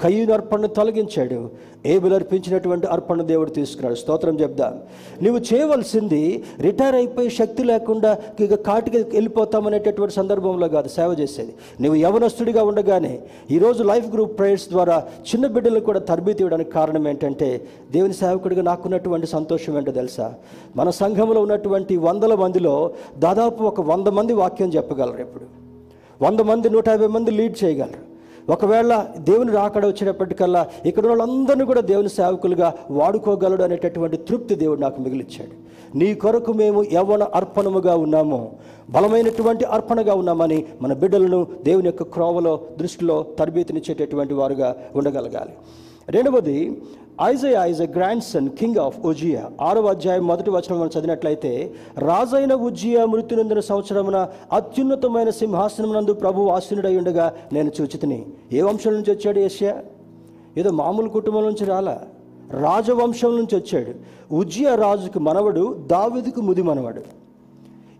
[0.00, 1.50] కయ్యూను అర్పణను తొలగించాడు.
[1.86, 3.94] ఏబులు అర్పించినటువంటి అర్పణ దేవుడు తీసుకున్నాడు.
[3.94, 4.80] స్తోత్రం చెప్దాం.
[5.22, 11.54] నువ్వు చేయవలసింది రిటైర్ అయిపోయి శక్తి లేకుండా ఇక కాటికి వెళ్ళిపోతామనేటటువంటి సందర్భంలో కాదు సేవ చేసేది.
[11.80, 13.18] నువ్వు యవనస్తుడిగా ఉండగానే
[13.50, 19.26] ఈరోజు లైఫ్ గ్రూప్ ప్రేయర్స్ ద్వారా చిన్న బిడ్డలకు కూడా తరబీతి ఇవ్వడానికి కారణం ఏంటంటే దేవుని సేవకుడిగా నాకున్నటువంటి
[19.26, 20.34] సంతోషం ఏంటో తెలుసా?
[20.76, 25.44] మన సంఘంలో ఉన్నటువంటి వందల మందిలో దాదాపు ఒక వంద మంది వాక్యం చెప్పగలరు ఇప్పుడు
[26.24, 28.05] వంద మంది నూట యాభై మంది లీడ్ చేయగలరు.
[28.50, 35.00] ఒకవేళ దేవుని రాకడ వచ్చేటప్పటికల్లా ఇక్కడ ఉన్న వాళ్ళందరినీ కూడా దేవుని సేవకులుగా వాడుకోగలడు అనేటటువంటి తృప్తి దేవుడు నాకు
[35.00, 35.54] మిగిలిచ్చాడు.
[35.98, 38.52] నీ కొరకు మేము యవ్వన అర్పణముగా ఉన్నాము.
[38.90, 45.50] బలమైనటువంటి అర్పణగా ఉన్నామని మన బిడ్డలను దేవుని యొక్క క్రోవలో దృష్టిలో తరబేతినిచ్చేటటువంటి వారుగా ఉండగలగాలి.
[46.08, 46.82] రెండవది
[47.24, 47.86] Isaiah is a
[48.22, 55.30] grandson king of Uzziah ఆరవ అధ్యాయం మొదటి వచనం మనం చదివినట్లయితే రాజైన ఉజ్జియా మృత్యునందిన సంవత్సరమున అత్యున్నతమైన
[55.30, 58.26] సింహాసనమునందు ప్రభు ఆసీనుడై ఉండగా నేను చూచితిని.
[58.52, 59.82] ఏ వంశం నుంచి వచ్చాడు యశ్యా
[60.58, 62.02] ఏదో మామూలు కుటుంబం నుంచి రాలా?
[62.50, 63.94] రాజవంశం నుంచి వచ్చాడు.
[64.34, 67.02] ఉజ్జియా రాజుకు మనవడు దావిదుకు ముది మనవడు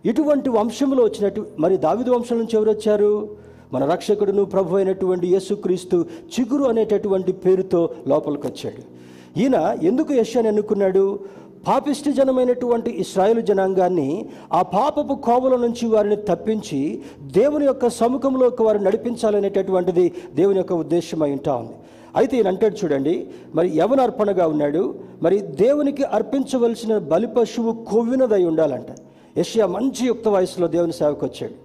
[0.07, 3.29] ఇటువంటి వంశంలో వచ్చినట్టు మరి దావిదు వంశం నుంచి ఎవరు వచ్చారు?
[3.73, 8.97] మన రక్షకుడును ప్రభు అయినటువంటి యేసుక్రీస్తు చిగురు అనేటటువంటి పేరుతో లోపలికి వచ్చాడు
[9.41, 9.57] ఈయన
[9.89, 11.03] ఎందుకు యశాన్ని ఎన్నుకున్నాడు?
[11.67, 14.09] పాపిష్టి జనమైనటువంటి ఇస్రాయేల్ జనాంగాన్ని
[14.53, 16.79] ఆ పాపపు కోవల నుంచి వారిని తప్పించి
[17.37, 21.75] దేవుని యొక్క సముఖంలోకి వారు నడిపించాలనేటటువంటిది దేవుని యొక్క ఉద్దేశం అయి ఉంటా ఉంది.
[22.15, 23.15] అయితే ఈయన అంటాడు చూడండి
[23.55, 24.83] మరి ఎవరు అర్పణగా ఉన్నాడు
[25.21, 28.91] మరి దేవునికి అర్పించవలసిన బలి పశువు కొవ్వినదై ఉండాలంట.
[29.37, 31.55] యష్యా మంచి యుక్త వయసులో దేవుని సేవకు వచ్చాడు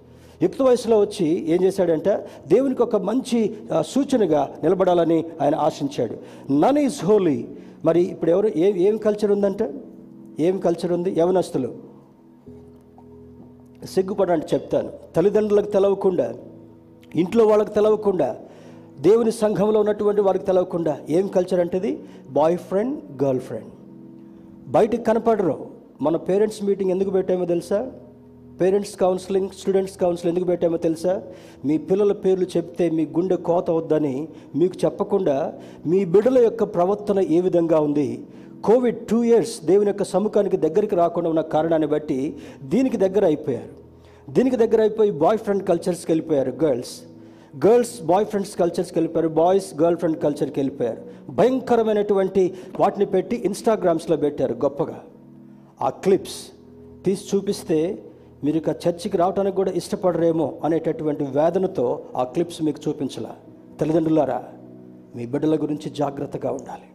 [0.41, 3.55] యుక్త వయసులో వచ్చి ఏం చేశాడంటే దేవునికి ఒక మంచి
[3.87, 6.15] సూచనగా నిలబడాలని ఆయన ఆశించాడు.
[6.51, 7.47] నన్ ఈజ్ హోలీ
[7.85, 9.73] మరి ఇప్పుడు ఎవరు ఏ ఏం కల్చర్ ఉందంటే?
[10.39, 11.19] ఏం కల్చర్ ఉంది?
[11.19, 11.73] యవనస్తులు.
[13.85, 14.91] సిగ్గుపడంటే చెప్తాను.
[15.15, 16.33] తల్లిదండ్రులకు తెలవకుండా
[17.15, 18.37] ఇంట్లో వాళ్ళకి తెలవకుండా
[18.99, 23.67] దేవుని సంఘంలో ఉన్నటువంటి వారికి తెలవకుండా ఏం కల్చర్ అంటేది బాయ్ ఫ్రెండ్ గర్ల్ ఫ్రెండ్
[24.71, 25.65] బయటికి కనపడరు.
[26.01, 27.91] మన పేరెంట్స్ మీటింగ్ ఎందుకు పెట్టామో తెలుసా?
[28.61, 31.21] పేరెంట్స్ కౌన్సిలింగ్ స్టూడెంట్స్ కౌన్సిలింగ్ ఎందుకు పెట్టామో తెలుసా?
[31.65, 35.53] మీ పిల్లల పేర్లు చెప్తే మీ గుండె కోత వద్దని మీకు చెప్పకుండా
[35.85, 38.23] మీ బిడ్డల యొక్క ప్రవర్తన ఏ విధంగా ఉంది?
[38.63, 43.71] కోవిడ్ టూ ఇయర్స్ దేవుని యొక్క సముఖానికి దగ్గరికి రాకుండా ఉన్న కారణాన్ని బట్టి దీనికి దగ్గర అయిపోయారు.
[44.31, 46.93] దీనికి దగ్గర అయిపోయి బాయ్ ఫ్రెండ్ కల్చర్స్కి వెళ్ళిపోయారు గర్ల్స్
[47.65, 49.29] గర్ల్స్ బాయ్ ఫ్రెండ్స్ కల్చర్స్కి వెళ్ళిపోయారు.
[49.29, 51.01] బాయ్స్ గర్ల్ ఫ్రెండ్ కల్చర్కి వెళ్ళిపోయారు.
[51.29, 55.01] భయంకరమైనటువంటి వాటిని పెట్టి ఇన్స్టాగ్రామ్స్లో పెట్టారు గొప్పగా.
[55.81, 56.39] ఆ క్లిప్స్
[57.05, 58.03] తీసి చూపిస్తే
[58.45, 61.85] మీరు ఇక చర్చికి రావడానికి కూడా ఇష్టపడరేమో అనేటటువంటి వేదనతో
[62.21, 63.27] ఆ క్లిప్స్ మీకు చూపించాల.
[63.79, 64.39] తల్లిదండ్రులారా
[65.15, 66.87] మీ బిడ్డల గురించి జాగ్రత్తగా ఉండాలి.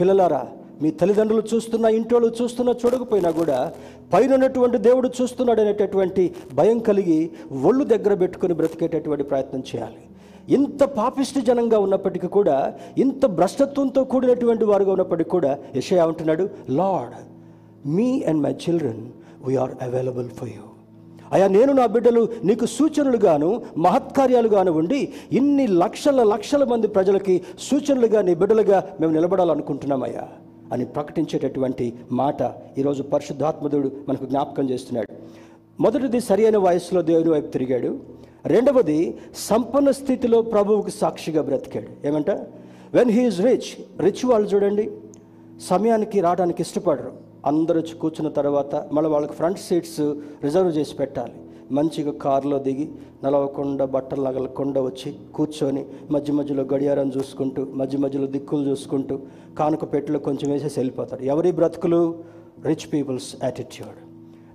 [0.00, 0.42] పిల్లలారా
[0.82, 3.58] మీ తల్లిదండ్రులు చూస్తున్నా ఇంటోళ్ళు చూస్తున్నా చూడకపోయినా కూడా
[4.12, 6.24] పైన ఉన్నటువంటి దేవుడు చూస్తున్నాడు అనేటటువంటి
[6.58, 7.18] భయం కలిగి
[7.68, 10.02] ఒళ్ళు దగ్గర పెట్టుకుని బ్రతికేటటువంటి ప్రయత్నం చేయాలి.
[10.56, 12.56] ఇంత పాపిష్టి జనంగా ఉన్నప్పటికీ కూడా
[13.04, 16.46] ఇంత భ్రష్టత్వంతో కూడినటువంటి వారుగా ఉన్నప్పటికీ కూడా యషయా అంటున్నాడు
[16.80, 17.16] lord
[17.96, 19.04] me and my children
[19.46, 20.64] we are available for you
[21.34, 28.34] అయా నేను నా బిడ్డలు నీకు సూచనలుగాను మహత్కార్యాలుగాను ఉండి ఇన్ని లక్షల లక్షల మంది ప్రజలకి సూచనలుగా నీ
[28.34, 30.28] బిడ్డలుగా మేము నిలబడాలనుకుంటున్నామయ్యా
[30.72, 35.12] అని ప్రకటించేటటువంటి మాట ఈరోజు పరిశుద్ధాత్మదుడు మనకు జ్ఞాపకం చేస్తున్నాడు.
[35.80, 37.98] మొదటిది సరైన వయసులో దేవుని వైపు తిరిగాడు.
[38.46, 42.06] రెండవది సంపన్న స్థితిలో ప్రభువుకు సాక్షిగా బ్రతికాడు.
[42.06, 42.30] ఏమంట?
[42.94, 44.90] వెన్ హీఈస్ రిచ్ రిచ్ వాళ్ళు చూడండి
[45.60, 47.23] సమయానికి రావడానికి ఇష్టపడరు.
[47.44, 50.00] అందరూ వచ్చి కూర్చున్న తర్వాత మళ్ళీ వాళ్ళకి ఫ్రంట్ సీట్స్
[50.44, 51.34] రిజర్వ్ చేసి పెట్టాలి.
[51.72, 52.86] మంచిగా కారులో దిగి
[53.24, 59.18] నలవకుండా బట్టలు నగలకుండా వచ్చి కూర్చొని మధ్య మధ్యలో గడియారం చూసుకుంటూ మధ్య మధ్యలో దిక్కులు చూసుకుంటూ
[59.58, 61.22] కానుక పెట్టెలో కొంచెం వేసేసి వెళ్ళిపోతారు.
[61.22, 62.24] ఎవరి బ్రతుకులు?
[62.64, 63.98] రిచ్ పీపుల్స్ యాటిట్యూడ్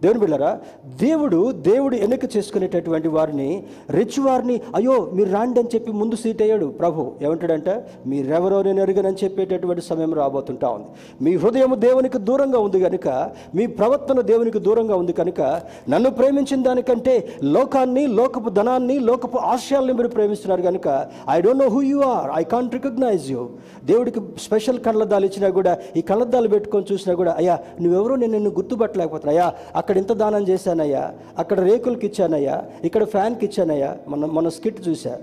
[0.03, 6.15] దేవుని బిళ్ళరా దేవుడు దేవుడు ఎన్నిక చేసుకునేటటువంటి వారిని రిచ్ వారిని అయ్యో మీరు రాండి అని చెప్పి ముందు
[6.15, 7.11] సీట్ అయ్యాడు ప్రభు.
[7.21, 7.73] ఏమంటాడంటే?
[8.07, 10.87] మీరెవరో నేను ఎరుగనని చెప్పేటటువంటి సమయం రాబోతుంటా ఉంది.
[11.23, 13.07] మీ హృదయం దేవునికి దూరంగా ఉంది కనుక
[13.55, 15.41] మీ ప్రవర్తన దేవునికి దూరంగా ఉంది కనుక
[15.89, 20.87] నన్ను ప్రేమించిన దానికంటే లోకాన్ని లోకపు ధనాన్ని లోకపు ఆశయాల్ని మీరు ప్రేమిస్తున్నారు కనుక
[21.29, 23.49] I don't know who you are I can't recognize you
[23.85, 29.31] దేవుడికి స్పెషల్ కళ్ళద్దాలు ఇచ్చినా కూడా ఈ కళ్ళద్దాలు పెట్టుకొని చూసినా కూడా అయ్యా నువ్వెవరో నేను నిన్ను గుర్తుపట్టలేకపోతున్నా.
[29.31, 29.47] అయ్యా
[29.89, 33.97] అక్కడ ఇంత దానం చేశానయ్యా అక్కడ రేకులకి ఇచ్చానయ్యా ఇక్కడ ఫ్యాన్కి ఇచ్చానయ్యా.
[34.07, 35.17] మన మన స్కిట్ చూసా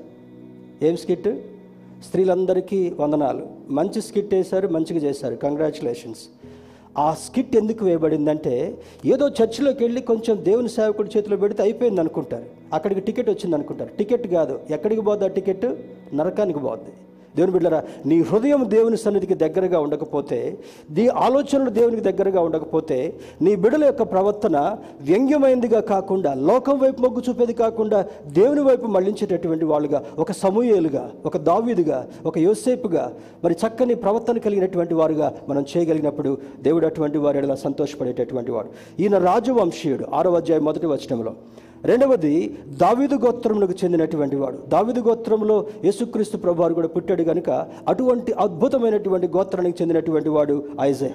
[0.83, 1.29] ఏం స్కిట్?
[2.07, 3.47] స్త్రీలందరికీ వందనాలు.
[3.69, 5.35] మంచి స్కిట్ వేశారు మంచిగా చేశారు.
[5.35, 6.19] కంగ్రాచులేషన్స్
[6.99, 13.01] ఆ స్కిట్ ఎందుకు వేయబడిందంటే ఏదో చర్చిలోకి వెళ్ళి కొంచెం దేవుని సేవకుడి చేతిలో పెడితే అయిపోయింది అనుకుంటారు అక్కడికి
[13.01, 14.61] టికెట్ వచ్చింది అనుకుంటారు టికెట్ కాదు.
[14.71, 15.67] ఎక్కడికి పోద్ది ఆ టికెట్?
[16.15, 16.91] నరకానికి పోద్ది.
[17.37, 20.59] దేవుని బిడ్డరా నీ హృదయం దేవుని సన్నిధికి దగ్గరగా ఉండకపోతే
[20.91, 22.99] నీ ఆలోచనలు దేవునికి దగ్గరగా ఉండకపోతే
[23.43, 30.05] నీ బిడ్డల యొక్క ప్రవర్తన వ్యంగ్యమైనదిగా కాకుండా లోకం వైపు మొగ్గు చూపేది కాకుండా దేవుని వైపు మళ్ళించేటటువంటి వాళ్ళుగా
[30.19, 33.13] ఒక సమూహేలుగా ఒక దావీదుగా ఒక యోసేపుగా
[33.45, 38.69] మరి చక్కని ప్రవర్తన కలిగినటువంటి వారుగా మనం చేయగలిగినప్పుడు దేవుడు అటువంటి వారు ఎలా సంతోషపడేటటువంటి వాడు.
[39.03, 41.35] ఈయన రాజవంశీయుడు ఆరో అధ్యాయం మొదటి వచనంలో.
[41.85, 44.59] రెండవది దావిదు గోత్రములకు చెందినటువంటి వాడు.
[44.69, 47.51] దావిదు గోత్రంలో యేసుక్రీస్తు ప్రభువారు కూడా పుట్టాడు కనుక
[47.89, 51.11] అటువంటి అద్భుతమైనటువంటి గోత్రానికి చెందినటువంటి వాడు ఐజయ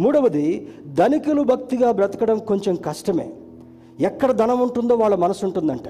[0.00, 3.30] మూడవది ధనికులు భక్తిగా బ్రతకడం కొంచెం కష్టమే.
[4.00, 5.88] ఎక్కడ ధనం ఉంటుందో వాళ్ళ మనసు ఉంటుందంట.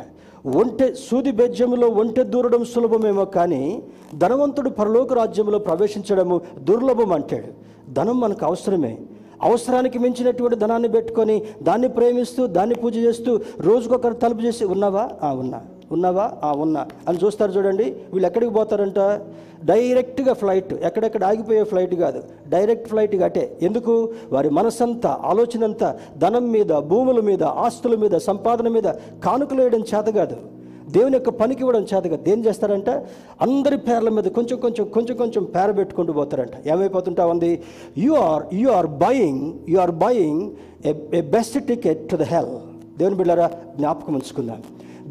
[0.57, 3.83] ఒంటె సూది బెజ్యములో ఒంటె దూరడం సులభమేమో కానీ
[4.15, 7.67] ధనవంతుడు పరలోక రాజ్యంలో ప్రవేశించడము దుర్లభం అంటాడు.
[7.93, 8.99] ధనం మనకు అవసరమే.
[9.43, 15.09] అవసరానికి మించినటువంటి ధనాన్ని పెట్టుకొని దాన్ని ప్రేమిస్తూ దాన్ని పూజ చేస్తూ రోజుకొకరు తలుపు చేసి ఉన్నావా?
[15.23, 15.61] ఆ, ఉన్నా.
[15.93, 16.33] ఉన్నావా?
[16.45, 16.87] ఆ, ఉన్నా.
[17.09, 19.21] అని చూస్తారు చూడండి వీళ్ళు ఎక్కడికి పోతారంట?
[19.65, 22.23] డైరెక్ట్గా ఫ్లైట్ ఎక్కడెక్కడ ఆగిపోయే ఫ్లైట్ కాదు.
[22.49, 23.59] డైరెక్ట్ ఫ్లైట్ అటే.
[23.63, 24.09] ఎందుకు?
[24.33, 28.85] వారి మనసంతా ఆలోచనంతా ధనం మీద భూముల మీద ఆస్తుల మీద సంపాదన మీద
[29.25, 30.56] కానుకలు వేయడం చేత కాదు.
[30.89, 32.91] దేవుని యొక్క పనికి ఇవ్వడం చేతగా ఏం చేస్తారంట?
[33.41, 36.69] అందరి పేర్ల మీద కొంచెం కొంచెం కొంచెం కొంచెం పేర పెట్టుకుంటూ పోతారంట.
[36.69, 37.63] ఏమైపోతుంటా ఉంది?
[37.99, 40.51] You are you are buying you are buying
[41.15, 42.55] a best ticket to the hell
[42.99, 44.63] దేవుని బిళ్ళారా జ్ఞాపకం ఉంచుకుందాం.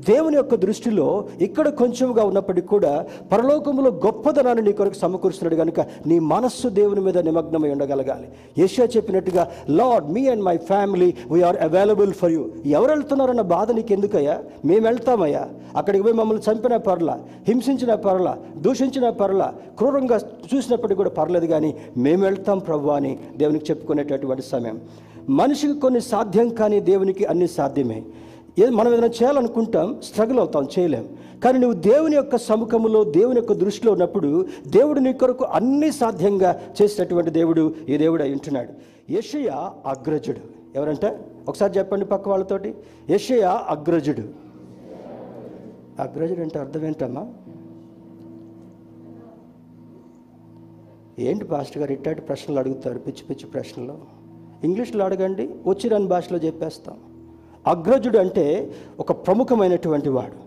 [0.09, 6.67] దేవుని యొక్క దృష్టిలో ఇక్కడ కొంచెంగా ఉన్నప్పటికీ కూడా పరలోకంలో గొప్పదనాన్ని నీ కొరకు సమకూరుస్తున్నాడు కనుక నీ మనస్సు
[6.67, 8.27] దేవుని మీద నిమగ్నమై ఉండగలగాలి.
[8.57, 13.93] ఏషియా చెప్పినట్టుగా lord me and my family we are available for you ఎవరు వెళ్తున్నారన్న బాధ నీకు
[13.93, 15.49] ఎందుకయ్యా మేము వెళ్తామయ్యా.
[15.75, 20.19] అక్కడికి పోయి మమ్మల్ని చంపిన పర్ల హింసించిన పర్ల దూషించిన పర్ల క్రూరంగా
[20.55, 24.81] చూసినప్పటికీ కూడా పర్లేదు కానీ మేము వెళ్తాం ప్రభు అని దేవునికి చెప్పుకునేటటువంటి సమయం.
[25.29, 28.03] మనిషికి కొన్ని సాధ్యం కానీ దేవునికి అన్ని సాధ్యమే.
[28.63, 31.09] మనం ఏదైనా చేయాలనుకుంటాం స్ట్రగుల్ అవుతాం చేయలేం.
[31.43, 37.31] కానీ నువ్వు దేవుని యొక్క సముఖములో దేవుని యొక్క దృష్టిలో ఉన్నప్పుడు దేవుడు నీ కొరకు అన్ని సాధ్యంగా చేసినటువంటి
[37.31, 38.73] దేవుడు ఈ దేవుడు అయి ఉంటున్నాడు.
[39.11, 39.47] యషయ
[39.85, 40.37] అగ్రజుడు.
[40.75, 41.19] ఎవరంటే?
[41.47, 42.75] ఒకసారి చెప్పండి పక్క వాళ్ళతోటి.
[43.09, 44.21] యషయ అగ్రజుడు.
[46.01, 47.27] అగ్రజుడు అంటే అర్థం ఏంటమ్మా?
[51.19, 52.99] ఏంటి పాస్టర్ గారు ఇట్టాటి ప్రశ్నలు అడుగుతారు?
[52.99, 53.97] పిచ్చి పిచ్చి ప్రశ్నలు.
[54.63, 57.14] ఇంగ్లీష్లో అడగండి వచ్చిరాని భాషలో చెప్పేస్తాం.
[57.67, 60.45] అగ్రజుడు అంటే ఒక ప్రముఖమైనటువంటి వాడు.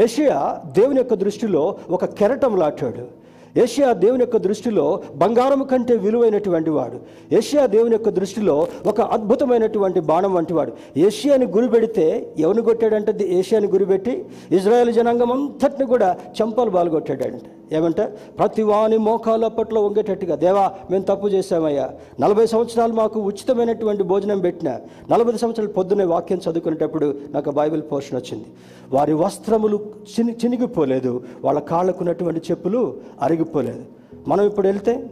[0.00, 3.19] ఏషియా దేవుని యొక్క దృష్టిలో ఒక కెరటం లాంటాడు
[3.56, 7.00] ఏషియా దేవుని యొక్క దృష్టిలో బంగారం కంటే విలువైనటువంటి వాడు.
[7.34, 10.72] ఏషియా దేవుని యొక్క దృష్టిలో ఒక అద్భుతమైనటువంటి బాణం వంటి వాడు.
[10.96, 17.74] ఏషియాని గురిపెడితే ఎవరిని కొట్టాడంటే ఏషియాని గురిపెట్టి ఇజ్రాయెల్ జనాంగం అంతటిని కూడా చంపలు బాలుగొట్టాడంట.
[17.74, 21.90] ఏమంటే ప్రతి వాని మోకాలు అప్పట్లో వంగేటట్టుగా దేవా మేము తప్పు చేశామయ్యా.
[22.20, 24.76] నలభై సంవత్సరాలు మాకు ఉచితమైనటువంటి భోజనం పెట్టిన
[25.10, 28.44] నలభై సంవత్సరాలు పొద్దున్నే వాక్యం చదువుకునేటప్పుడు నాకు బైబిల్ పోర్షన్ వచ్చింది.
[28.92, 31.22] వారి వస్త్రములు చిని చినిగిపోలేదు.
[31.44, 33.84] వాళ్ళ కాళ్ళకున్నటువంటి చెప్పులు అరిగి అరిగిపోలేదు.
[34.28, 35.10] మనం ఇప్పుడు వెళ్తే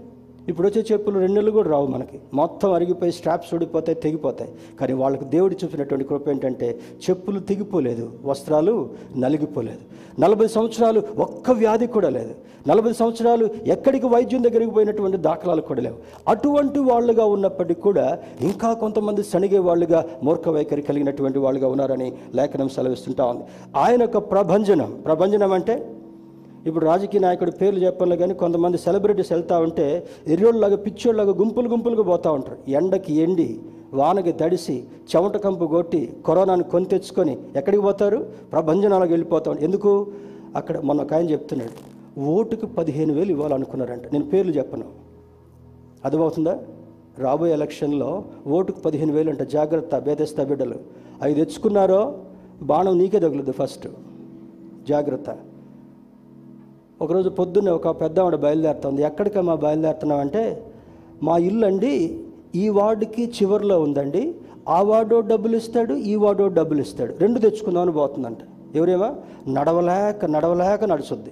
[0.48, 2.18] ఇప్పుడు వచ్చే చెప్పులు రెండు నెలలు కూడా రావు మనకి.
[2.34, 4.50] మొత్తం అరిగిపోయి స్ట్రాప్స్ ఊడిపోతాయి తెగిపోతాయి.
[4.80, 6.78] కానీ వాళ్ళకి దేవుడు చూపినటువంటి కృప ఏంటంటే
[7.10, 9.82] చెప్పులు తెగిపోలేదు వస్త్రాలు నలిగిపోలేదు.
[10.20, 12.34] నలభై సంవత్సరాలు ఒక్క వ్యాధి కూడా లేదు.
[12.68, 15.96] నలభై సంవత్సరాలు ఎక్కడికి వైద్యం దగ్గరికి పోయినటువంటి దాఖలాలు కూడా లేవు.
[16.28, 23.24] అటువంటి వాళ్ళుగా ఉన్నప్పటికీ కూడా ఇంకా కొంతమంది సణిగే వాళ్ళుగా మూర్ఖ వైఖరి కలిగినటువంటి వాళ్ళుగా ఉన్నారని లేఖనం సెలవిస్తుంటా
[23.24, 23.44] ఉంది.
[23.76, 25.97] ఆయన యొక్క ప్రభంజనం ప్రభంజనం అంటే
[26.68, 32.32] ఇప్పుడు రాజకీయ నాయకుడి పేర్లు చెప్పాలి కానీ కొంతమంది సెలబ్రిటీస్ వెళ్తూ ఉంటే ఎర్రోళ్ళలాగా పిచ్చోళ్ళలాగా గుంపులు గుంపులుగా పోతూ
[32.32, 32.70] ఉంటారు.
[32.70, 33.60] ఎండకి ఎండి
[33.94, 34.84] వానకి తడిసి
[35.16, 38.26] చెమట కంపు కొట్టి కరోనాను కొని తెచ్చుకొని ఎక్కడికి పోతారు?
[38.52, 39.64] ప్రభంజనాలకు వెళ్ళిపోతా ఉంటారు.
[39.64, 40.06] ఎందుకు?
[40.56, 42.20] అక్కడ మొన్న ఒక ఆయన చెప్తున్నాడు.
[42.20, 44.02] ఓటుకు పదిహేను వేలు ఇవ్వాలనుకున్నారంట.
[44.12, 44.84] నేను పేర్లు చెప్పను.
[46.04, 46.58] అర్థమవుతుందా?
[47.18, 50.74] రాబోయే ఎలక్షన్లో ఓటుకు పదిహేను వేలు అంట జాగ్రత్త బేదస్తా బిడ్డలు.
[51.22, 52.18] అవి తెచ్చుకున్నారో
[52.62, 53.88] బాణం నీకే తగులుద్ది ఫస్ట్.
[54.88, 55.36] జాగ్రత్త.
[57.02, 59.02] ఒకరోజు పొద్దున్నే ఒక పెద్ద ఆవిడ బయలుదేరుతుంది.
[59.02, 60.66] ఎక్కడికమ్మా బయలుదేరుతున్నావు అంటే
[61.22, 62.20] మా ఇల్లు అండి
[62.54, 64.34] ఈ వార్డుకి చివరిలో ఉందండి.
[64.68, 67.14] ఆ వార్డో డబ్బులు ఇస్తాడు ఈ వార్డో డబ్బులు ఇస్తాడు.
[67.14, 68.38] రెండు తెచ్చుకుందామని పోతుందంట.
[68.74, 69.14] ఎవరేమో?
[69.48, 71.30] నడవలేక నడవలేక నడుచుద్ది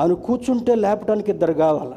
[0.00, 1.92] ఆమె కూర్చుంటే లేపడానికి ఇద్దరు కావాలి?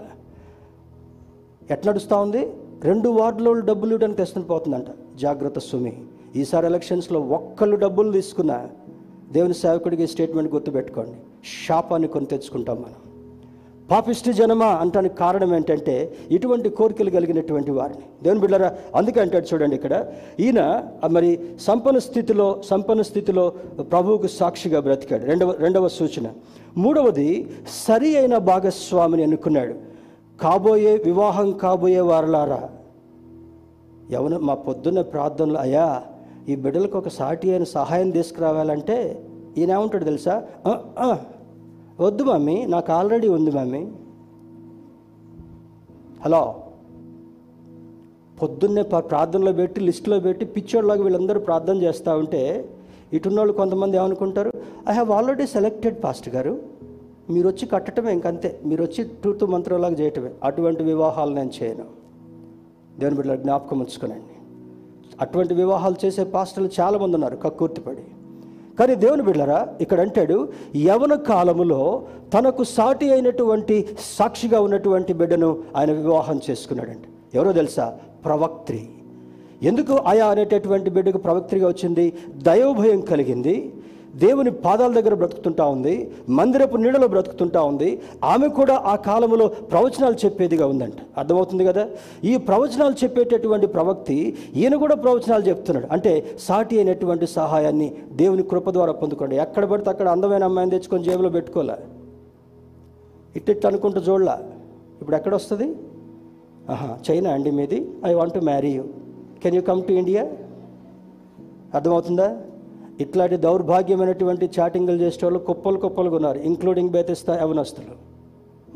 [1.74, 2.53] ఎట్లా నడుస్తూ ఉంది?
[2.84, 4.86] రెండు వార్డులో డబ్బులు ఇవ్వడానికి తెస్తుంది పోతుందంట.
[5.18, 5.97] జాగ్రత్త సుమి.
[6.36, 8.68] ఈసారి ఎలక్షన్స్లో ఒక్కళ్ళు డబ్బులు తీసుకున్నా
[9.32, 11.18] దేవుని సేవకుడికి స్టేట్మెంట్ గుర్తుపెట్టుకోండి.
[11.68, 13.07] శాపాన్ని కొని తెచ్చుకుంటాం మనం.
[13.91, 18.03] పాపిష్టి జనమా అంటానికి కారణం ఏంటంటే ఇటువంటి కోరికలు కలిగినటువంటి వారిని.
[18.23, 20.05] దేవుని బిడ్డరా అందుకే అంటాడు చూడండి ఇక్కడ
[20.39, 23.53] ఈయన మరి సంపన్న స్థితిలో సంపన్న స్థితిలో
[23.91, 25.25] ప్రభువుకు సాక్షిగా బ్రతికాడు.
[25.25, 26.27] రెండవ రెండవ సూచన.
[26.77, 27.29] మూడవది
[27.88, 29.73] సరి అయిన భాగస్వామిని ఎన్నుకున్నాడు.
[30.41, 32.69] కాబోయే వివాహం కాబోయే వారలారా.
[34.11, 36.01] ఎవరు మా పొద్దున్న ప్రార్థనలు అయ్యా
[36.49, 38.97] ఈ బిడ్డలకు ఒక సాటి అయిన సహాయం తీసుకురావాలంటే
[39.57, 40.43] ఈయన ఏమంటాడు తెలుసా
[42.00, 43.88] వద్దు మమ్మీ నాకు ఆల్రెడీ ఉంది మమ్మీ.
[46.26, 46.56] హలో.
[48.41, 52.70] పొద్దున్నే ప్రార్థనలో పెట్టి లిస్టులో పెట్టి పిచ్చోళ్ళకి వీళ్ళందరూ ప్రార్థన చేస్తూ ఉంటే
[53.14, 54.52] ఇటున్న వాళ్ళు కొంతమంది ఏమనుకుంటారు?
[54.89, 56.62] I have already selected pastor గారు.
[57.30, 58.60] మీరు వచ్చి కట్టడమే ఇంకంతే.
[58.66, 60.32] మీరు వచ్చి టూతు మంత్రంలాగా చేయటమే.
[60.43, 61.86] అటువంటి వివాహాలు నేను చేయను.
[63.00, 64.58] దేవుని బిడ్డల జ్ఞాపకం ఉంచుకోనండి.
[65.22, 68.04] అటువంటి వివాహాలు చేసే పాస్టర్లు చాలామంది ఉన్నారు కక్కుర్తిపడి.
[68.80, 72.03] కానీ దేవుని బిడ్డరా ఇక్కడ అంటాడు యవన కాలములో
[72.34, 73.88] తనకు సాటి అయినటువంటి
[74.19, 77.97] సాక్షిగా ఉన్నటువంటి బిడ్డను ఆయన వివాహం చేసుకున్నాడండి ఎవరో తెలుసా?
[78.25, 78.88] ప్రవక్త్రి.
[79.63, 82.13] ఎందుకు ఆయా అనేటటువంటి బిడ్డకు ప్రవక్త్రిగా వచ్చింది?
[82.36, 83.73] దైవభయం కలిగింది.
[84.18, 90.68] దేవుని పాదాల దగ్గర బ్రతుకుతుంటా ఉంది మందిరపు నీడలో బ్రతుకుతుంటా ఉంది ఆమె కూడా ఆ కాలంలో ప్రవచనాలు చెప్పేదిగా
[90.68, 90.93] ఉందంట.
[91.18, 91.89] అర్థమవుతుంది కదా?
[92.24, 95.88] ఈ ప్రవచనాలు చెప్పేటటువంటి ప్రవక్తి ఈయన కూడా ప్రవచనాలు చెప్తున్నాడు.
[95.91, 101.30] అంటే సాటి అయినటువంటి సహాయాన్ని దేవుని కృప ద్వారా పొందుకోండి ఎక్కడ పడితే అక్కడ అందమైన అమ్మాయిని తెచ్చుకొని జేబులో
[101.30, 101.74] పెట్టుకోలే
[103.36, 104.43] ఇట్టిట్టు అనుకుంటూ చూడలా?
[105.01, 105.76] ఇప్పుడు ఎక్కడ వస్తుంది?
[106.70, 107.91] ఆహా చైనా అండి మీది.
[108.05, 108.84] I want to marry you.
[109.43, 110.24] Can you come to India?
[111.74, 112.38] అర్థమవుతుందా?
[113.00, 118.18] ఇట్లాంటి దౌర్భాగ్యమైనటువంటి చాటింగ్లు చేసే వాళ్ళు కుప్పలు కుప్పలుగా ఉన్నారు ఇంక్లూడింగ్ బేతిస్తా యవనస్తులు.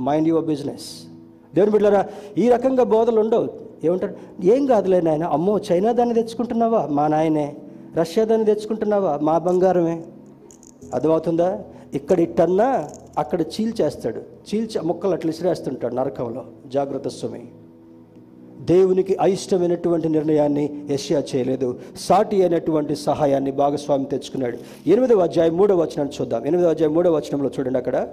[0.01, 1.07] మైండ్ యువర్ బిజినెస్
[1.55, 3.49] దేవుని బిడ్డలారా ఈ రకంగా బోధలు ఉండవు.
[3.83, 4.15] ఏమంటారు?
[4.43, 5.23] ఏం కాదులే నాయన.
[5.23, 6.87] అమ్మో చైనా దాన్ని తెచ్చుకుంటున్నావా?
[6.91, 7.57] మా నాయనే.
[7.95, 9.19] రష్యా దాన్ని తెచ్చుకుంటున్నావా?
[9.21, 10.03] మా బంగారమే.
[10.93, 11.63] అర్థమవుతుందా?
[11.93, 14.19] ఇక్కడ ఇట్టన్నా అక్కడ చీల్చేస్తాడు.
[14.19, 16.45] చీల్చి ముక్కలు అట్లా ఇసిరేస్తుంటాడు నరకంలో.
[16.67, 17.47] జాగ్రత్త స్వామి
[18.61, 21.79] దేవునికి అయిష్టమైనటువంటి నిర్ణయాన్ని యష్యా చేయలేదు.
[21.99, 24.57] సాటి అయినటువంటి సహాయాన్ని భాగస్వామి తెచ్చుకున్నాడు.
[24.87, 26.45] ఎనిమిదవ అధ్యాయం మూడవ వచనాన్ని చూద్దాం.
[26.45, 28.07] ఎనిమిదవ అధ్యాయం మూడవ వచనంలో చూడండి అక్కడ.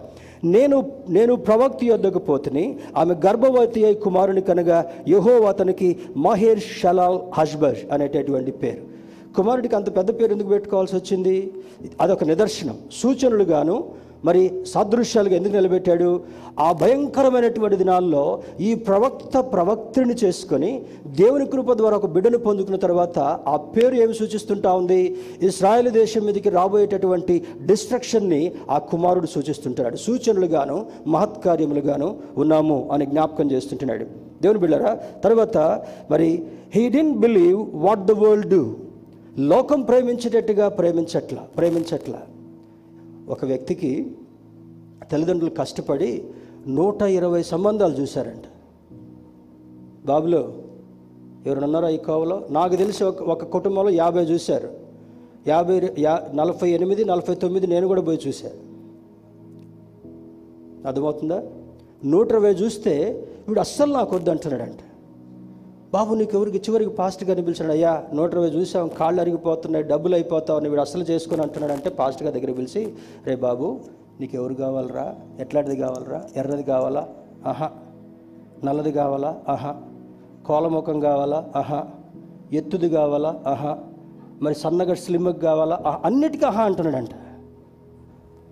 [0.45, 7.79] నేను నేను ప్రవక్తి యొద్దకు పోతుని ఆమె గర్భవతి అయి కుమారుని కనగా యహో అతనికి మహేర్ షలాల్ హజ్బర్
[7.93, 8.99] అనేటటువంటి పేరు.
[9.35, 11.53] కుమారుడికి అంత పెద్ద పేరు ఎందుకు పెట్టుకోవాల్సి వచ్చింది?
[12.01, 12.77] అదొక నిదర్శనం.
[12.93, 13.85] సూచనలుగాను
[14.27, 14.41] మరి
[14.73, 16.21] సాదృశ్యాలుగా ఎందుకు నిలబెట్టాడు?
[16.67, 20.71] ఆ భయంకరమైనటువంటి దినాల్లో ఈ ప్రవక్త ప్రవక్తిని చేసుకొని
[21.07, 23.19] దేవుని కృప ద్వారా ఒక బిడ్డను పొందుకున్న తర్వాత
[23.53, 25.01] ఆ పేరు ఏమి సూచిస్తుంటా ఉంది?
[25.43, 27.37] ఇస్రాయేల్ దేశం మీదకి రాబోయేటటువంటి
[27.71, 34.07] డిస్ట్రక్షన్ని ఆ కుమారుడు సూచిస్తుంటున్నాడు సూచనలుగాను మహత్కార్యములుగాను ఉన్నాము అని జ్ఞాపకం చేస్తుంటున్నాడు.
[34.43, 34.95] దేవుని బిళ్ళరా
[35.25, 35.57] తర్వాత
[36.11, 36.31] మరి
[36.75, 38.63] he didn't believe what the world do
[39.53, 42.21] లోకం ప్రేమించేటట్టుగా ప్రేమించట్ల ప్రేమించట్లా.
[43.29, 44.17] ఒక వ్యక్తికి
[45.13, 46.25] తల్లిదండ్రులు కష్టపడి
[46.69, 48.43] నూట ఇరవై సంబంధాలు చూశారంట.
[50.07, 50.63] బాబులో
[51.47, 52.47] ఎవరున్నారో ఈ కోవలో?
[52.51, 54.71] నాకు తెలిసి ఒక ఒక కుటుంబంలో యాభై చూశారు.
[55.49, 58.69] యాభై యా నలభై ఎనిమిది నలభై తొమ్మిది నేను కూడా పోయి చూశాను
[60.87, 61.43] అర్థమవుతుందా?
[62.05, 62.93] నూట ఇరవై చూస్తే
[63.49, 64.88] వీడు అస్సలు నాకు వద్దు అంటున్నాడంట
[65.93, 70.69] బాబు నీకు ఎవరికి చివరికి పాస్ట్గా పిలిచాడు అయ్యా నూట ఇరవై చూసాం కాళ్ళు అరిగిపోతున్నాయి డబ్బులు అయిపోతావు అని
[70.69, 72.95] వీడు అసలు చేసుకొని అంటున్నాడు అంటే పాస్ట్గా దగ్గర పిలిచి
[73.27, 73.81] రే బాబు
[74.21, 75.15] నీకు ఎవరు కావాలరా?
[75.41, 76.25] ఎట్లాంటిది కావాలరా?
[76.37, 77.09] ఎర్రది కావాలా?
[77.47, 77.71] ఆహా
[78.65, 79.41] నల్లది కావాలా?
[79.49, 79.77] ఆహా
[80.47, 81.53] కోలముఖం కావాలా?
[81.57, 81.87] ఆహా
[82.53, 83.43] ఎత్తుది కావాలా?
[83.47, 83.79] ఆహా
[84.43, 86.01] మరి సన్నగా స్లిమ్కి కావాలా?
[86.05, 87.11] అన్నిటికీ ఆహా అంటున్నాడంట.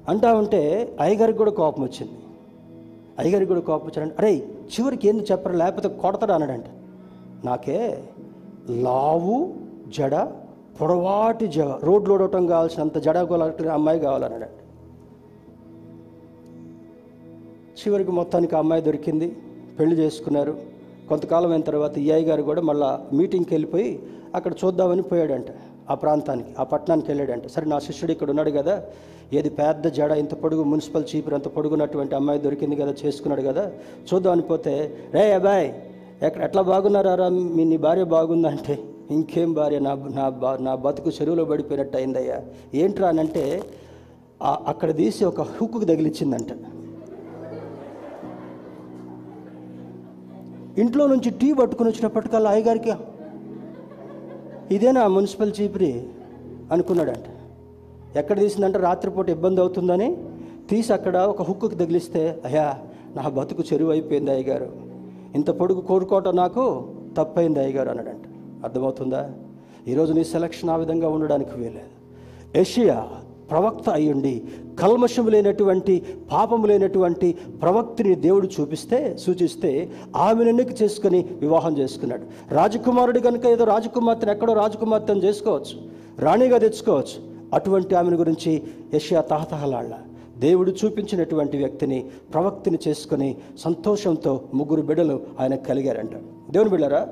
[0.09, 0.63] అంటా ఉంటే
[1.01, 2.13] అయ్యగారికి కూడా కోపం వచ్చింది.
[3.19, 4.33] అయ్యగారికి కూడా కోపం వచ్చాడంటే అరే
[4.75, 5.57] చివరికి ఏంది చెప్పరు?
[5.57, 6.33] లేకపోతే కొడతాడు?
[6.33, 6.65] అన్నాడంట.
[7.45, 8.05] నాకే
[8.71, 9.55] లావు
[9.99, 10.29] జడ
[10.81, 14.51] పొడవాటి జ రోడ్లు ఉండటం కావాల్సినంత జడ కొలాటి అమ్మాయి కావాలన్నాడంట
[17.81, 19.37] చివరికి మొత్తానికి ఆ అమ్మాయి దొరికింది.
[19.79, 20.59] పెళ్ళి చేసుకున్నారు.
[21.09, 24.03] కొంతకాలం అయిన తర్వాత ఈ గారు కూడా మళ్ళీ మీటింగ్కి వెళ్ళిపోయి
[24.35, 25.47] అక్కడ చూద్దామని పోయాడంట.
[25.91, 27.47] ఆ ప్రాంతానికి ఆ పట్టణానికి వెళ్ళాడంట.
[27.47, 28.83] సరే నా శిష్యుడు ఇక్కడ ఉన్నాడు కదా.
[29.33, 33.73] ఏది పెద్ద జడ ఇంత పొడుగు మున్సిపల్ చీపురు అంత పొడుగున్నటువంటి అమ్మాయి దొరికింది కదా చేసుకున్నాడు కదా.
[34.15, 35.83] చూద్దామని పోతే రే అబ్బాయి
[36.23, 38.79] ఎక్కడ ఎట్లా బాగున్నారా మీ నీ భార్య బాగుందంటే
[39.11, 39.79] ఇంకేం భార్య?
[39.79, 42.43] నా నా బా నా బతుకు చెరువులో పడిపోయినట్టు అయిందయ్యా.
[42.75, 43.63] ఏంట్రా అనంటే
[44.43, 46.51] అక్కడ తీసి ఒక హుక్కు తగిలిచ్చిందంట.
[50.79, 52.95] ఇంట్లో నుంచి టీ పట్టుకుని వచ్చినప్పటికల్లా అయ్యగారికి
[54.75, 55.93] ఇదేనా మున్సిపల్ చీపురి?
[56.73, 57.29] అనుకున్నాడంట.
[58.17, 60.17] ఎక్కడ తీసిందంటే రాత్రిపూట ఇబ్బంది అవుతుందని
[60.71, 62.79] తీసి అక్కడ ఒక హుక్కుకి తగిలిస్తే అయ్యా
[63.17, 64.86] నా బతుకు చెరువు అయిపోయింది అయ్యగారు.
[65.37, 66.65] ఇంత పొడుగు కోరుకోవటం నాకు
[67.19, 68.27] తప్పైంది అయ్యగారు అన్నాడంట.
[68.65, 69.23] అర్థమవుతుందా?
[69.89, 71.93] ఈరోజు నీ సెలక్షన్ ఆ విధంగా ఉండడానికి వీలేదు
[72.59, 72.99] ఏషియా
[73.51, 74.33] ప్రవక్త అయ్యుండి
[74.83, 75.95] కల్మషం లేనటువంటి
[76.33, 77.29] పాపము లేనటువంటి
[77.63, 82.55] ప్రవక్తిని దేవుడు చూపిస్తే సూచిస్తే ఆమెను ఎన్నిక చేసుకుని వివాహం చేసుకున్నాడు.
[82.55, 85.77] రాజకుమారుడు కనుక ఏదో రాజకుమార్తెను ఎక్కడో రాజకుమార్తెను చేసుకోవచ్చు
[86.19, 87.19] రాణిగా తెచ్చుకోవచ్చు
[87.55, 88.53] అటువంటి ఆమెను గురించి
[88.95, 89.95] యషియా తహతహలాళ్ళ
[90.39, 96.11] దేవుడు చూపించినటువంటి వ్యక్తిని ప్రవక్తిని చేసుకుని సంతోషంతో ముగ్గురు బిడ్డలు ఆయన కలిగారంట.
[96.51, 97.09] దేవుని బిడ్డరా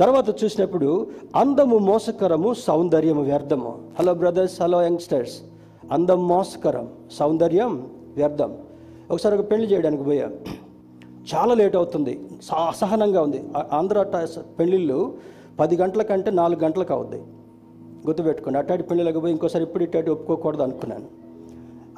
[0.00, 1.06] తర్వాత చూసినప్పుడు
[1.36, 3.78] అందము మోసకరము సౌందర్యము వ్యర్థము.
[3.98, 5.42] హలో బ్రదర్స్ హలో యంగ్స్టర్స్
[5.92, 8.58] అందం మోసకరం సౌందర్యం వ్యర్థం.
[9.10, 10.30] ఒకసారి ఒక పెళ్ళి చేయడానికి పోయా.
[11.34, 12.20] చాలా లేట్ అవుతుంది.
[12.66, 13.44] అసహనంగా ఉంది.
[13.56, 14.26] ఆ- ఆంధ్ర
[14.58, 15.14] పెళ్ళిళ్ళు
[15.60, 17.16] పది గంటల కంటే నాలుగు గంటలకు అవుద్ది.
[18.06, 21.04] గుర్తుపెట్టుకోండి అట్టాటి పెళ్ళిళ్ళకి పోయి ఇంకోసారి ఇప్పుడు ఇట్టాటి ఒప్పుకోకూడదు అనుకున్నాను.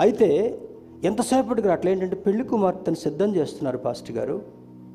[0.01, 0.59] అయితే
[1.05, 4.43] ఎంతసేపటికి అట్లా ఏంటంటే పెళ్ళి కుమార్తెను సిద్ధం చేస్తున్నారు పాస్టర్ గారు.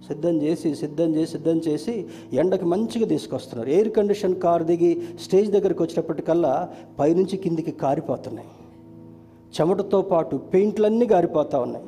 [0.07, 3.69] సిద్ధం చేసి సిద్ధం చేసి సిద్ధం చేసి ఎండకి మంచిగా తీసుకొస్తున్నారు.
[3.69, 8.47] ఎయిర్ కండిషన్ కార్ దిగి స్టేజ్ దగ్గరికి వచ్చినప్పటికల్లా పైనుంచి కిందికి కారిపోతున్నాయి.
[9.61, 11.85] చెమటతో పాటు పెయింట్లన్నీ గారిపోతూ ఉన్నాయి.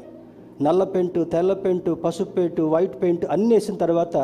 [0.61, 4.18] నల్ల పెయింట్ తెల్ల పెయింట్ పసుపు పెయింట్ వైట్ పెయింట్ అన్నీ వేసిన తర్వాత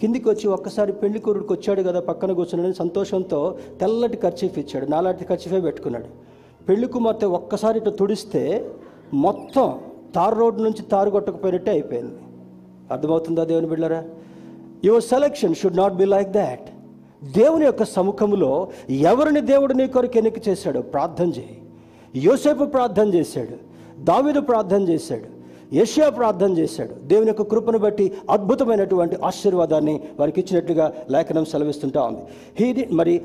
[0.00, 4.86] కిందికి వచ్చి ఒక్కసారి పెళ్ళి కూరుడికి వచ్చాడు కదా పక్కన కూర్చున్నాడని సంతోషంతో తెల్లటి ఖర్చీఫ్ ఇచ్చాడు.
[4.86, 6.06] నాలాంటి ఖర్చీఫే పెట్టుకున్నాడు.
[6.64, 8.70] పెళ్ళి కుమార్తె ఒక్కసారి ఇటు తుడిస్తే
[9.14, 9.78] మొత్తం
[10.14, 12.14] తారు రోడ్డు నుంచి తారు కొట్టకపోయినట్టే అయిపోయింది.
[12.90, 14.04] అర్థమవుతుందా దేవుని బిళ్ళరా?
[14.84, 16.70] Your selection should not be like that
[17.24, 21.62] దేవుని యొక్క సముఖంలో ఎవరిని దేవుడు నీ కొరకు ఎన్నిక చేశాడు ప్రార్థన చేయి.
[22.16, 23.56] యోసేపు ప్రార్థన చేశాడు.
[24.04, 25.37] దావిదు ప్రార్థన చేశాడు.
[25.74, 26.94] యష్యా ప్రార్థన చేశాడు.
[26.94, 32.20] దేవుని యొక్క కృపను బట్టి అద్భుతమైనటువంటి ఆశీర్వాదాన్ని వారికి ఇచ్చినట్లుగా లేఖనం సెలవిస్తుంటా ఉంది.
[32.68, 33.22] ఇది మరి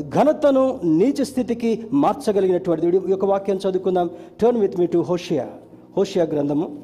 [0.00, 3.06] ఘనతను నీచ స్థితికి మార్చగలిగినటువంటి దేవుడు.
[3.06, 4.10] ఈ యొక్క వాక్యం చదువుకుందాం.
[4.40, 5.48] Turn with me to Hosea
[5.96, 6.78] Hosea గ్రంథము.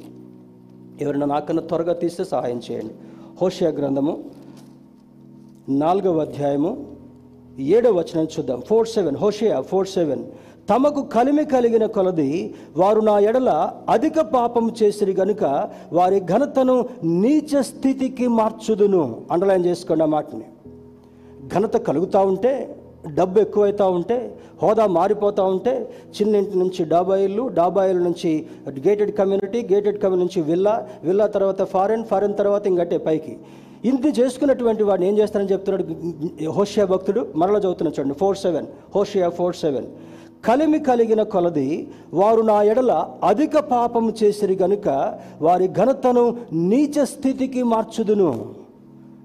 [1.00, 2.94] ఎవరైనా నాకన్నా త్వరగా తీస్తే సహాయం చేయండి.
[3.42, 4.24] హోషియా గ్రంథము.
[5.68, 6.86] నాలుగవ అధ్యాయము.
[7.58, 8.60] ఏడవ వచనం చూద్దాం.
[8.60, 10.24] Four seven Hosea four seven
[10.70, 13.50] తమకు కలిమి కలిగిన కొలది వారు నా ఎడల
[13.88, 19.02] అధిక పాపం చేసిరి గనుక వారి ఘనతను నీచ స్థితికి మార్చుదును.
[19.30, 20.46] అండర్లైన్ చేసుకోండి ఆ మాటని.
[21.54, 22.52] ఘనత కలుగుతూ ఉంటే
[23.14, 24.18] డబ్బు ఎక్కువైతూ ఉంటే
[24.62, 25.72] హోదా మారిపోతూ ఉంటే
[26.16, 28.46] చిన్నింటి నుంచి డాబాయిలు డాబాయిల నుంచి
[28.86, 33.36] గేటెడ్ కమ్యూనిటీ గేటెడ్ కమ్యూనిటీ నుంచి విల్లా విల్లా తర్వాత ఫారెన్ ఫారెన్ తర్వాత ఇంకటే పైకి.
[33.84, 35.84] ఇంత చేసుకున్నటువంటి వాడిని ఏం చేస్తారని చెప్తున్నాడు
[36.58, 37.26] హోషియా భక్తుడు?
[37.36, 39.86] మరలా చదువుతున్నా చూడండి four seven Hosea four seven
[40.44, 48.54] కలిమి కలిగిన కొలది వారు నా ఎడల అధిక పాపము చేసిరి గనుక వారి ఘనతను నీచ స్థితికి మార్చుదును.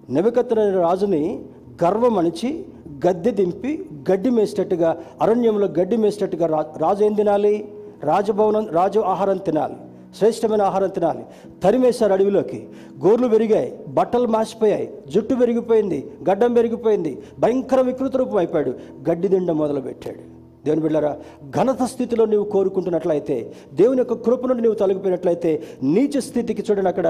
[0.09, 1.39] నెబకత్తన రాజుని
[1.83, 2.65] గర్వం అణిచి
[3.07, 7.67] గద్దె దింపి గడ్డి మేసేటట్టుగా అరణ్యంలో గడ్డి మేసేటట్టుగా రా రాజు ఏం తినాలి?
[8.03, 9.75] రాజభవనం రాజు ఆహారం తినాలి
[10.17, 11.25] శ్రేష్టమైన ఆహారం తినాలి.
[11.63, 12.67] తరిమేశారు అడవిలోకి.
[13.05, 18.73] గోర్లు పెరిగాయి బట్టలు మాసిపోయాయి జుట్టు పెరిగిపోయింది గడ్డం పెరిగిపోయింది భయంకర వికృత రూపం అయిపోయాడు.
[19.09, 20.36] గడ్డి తిండం మొదలుపెట్టాడు.
[20.67, 21.11] దేవుని బిళ్ళరా
[21.57, 23.35] ఘనత స్థితిలో నీవు కోరుకుంటున్నట్లయితే
[23.73, 25.51] దేవుని యొక్క కృప నుండి నీవు తొలగిపోయినట్లయితే
[25.93, 27.07] నీచ స్థితికి చూడండి అక్కడ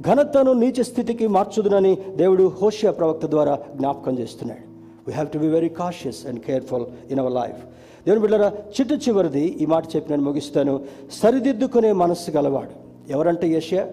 [0.00, 4.64] ఘనతను నీచ స్థితికి మార్చుదునని దేవుడు హోషియా ప్రవక్త ద్వారా జ్ఞాపకం చేస్తున్నాడు.
[5.06, 7.60] We have to be very cautious and careful in our life
[8.06, 10.74] దేవుని బిళ్ళరా చిట్టు చివరిది ఈ మాట చెప్పి నేను ముగిస్తాను.
[11.22, 12.74] సరిదిద్దుకునే మనస్సు గలవాడు.
[13.12, 13.84] ఎవరంటే యషియా?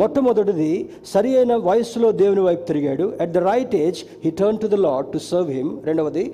[0.00, 0.70] మొట్టమొదటిది
[1.06, 3.06] సరి అయిన వయస్సులో దేవుని వైపు తిరిగాడు.
[3.20, 6.24] At the right age he turn to the lord to serve him రెండవది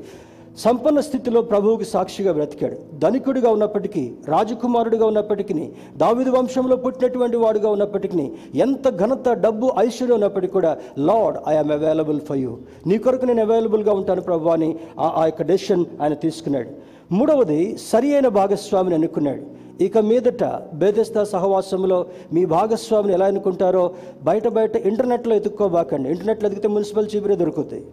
[0.63, 2.77] సంపన్న స్థితిలో ప్రభువుకి సాక్షిగా బ్రతికాడు.
[3.03, 8.31] ధనికుడిగా ఉన్నప్పటికీ రాజకుమారుడిగా ఉన్నప్పటికీ దావిది వంశంలో పుట్టినటువంటి వాడుగా ఉన్నప్పటికీ
[8.65, 13.93] ఎంత ఘనత డబ్బు ఐశ్వర్యం ఉన్నప్పటికీ కూడా lord I'm available for you నీ కొరకు నేను అవైలబుల్గా
[13.93, 16.71] ఉంటాను ప్రభు అని ఆ ఆ యొక్క డెసిషన్ ఆయన తీసుకున్నాడు.
[17.13, 19.43] మూడవది సరి అయిన భాగస్వామిని అనుకున్నాడు
[19.85, 20.45] ఇక మీదట
[20.83, 27.85] బేదస్థ సహవాసంలో మీ భాగస్వామిని ఎలా అనుకుంటారో బయట బయట ఇంటర్నెట్లో ఎదుక్కోబాకండి ఇంటర్నెట్లో ఎదిగితే మున్సిపల్ చీపురే దొరుకుతాయి.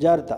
[0.00, 0.32] జాగ్రత్త.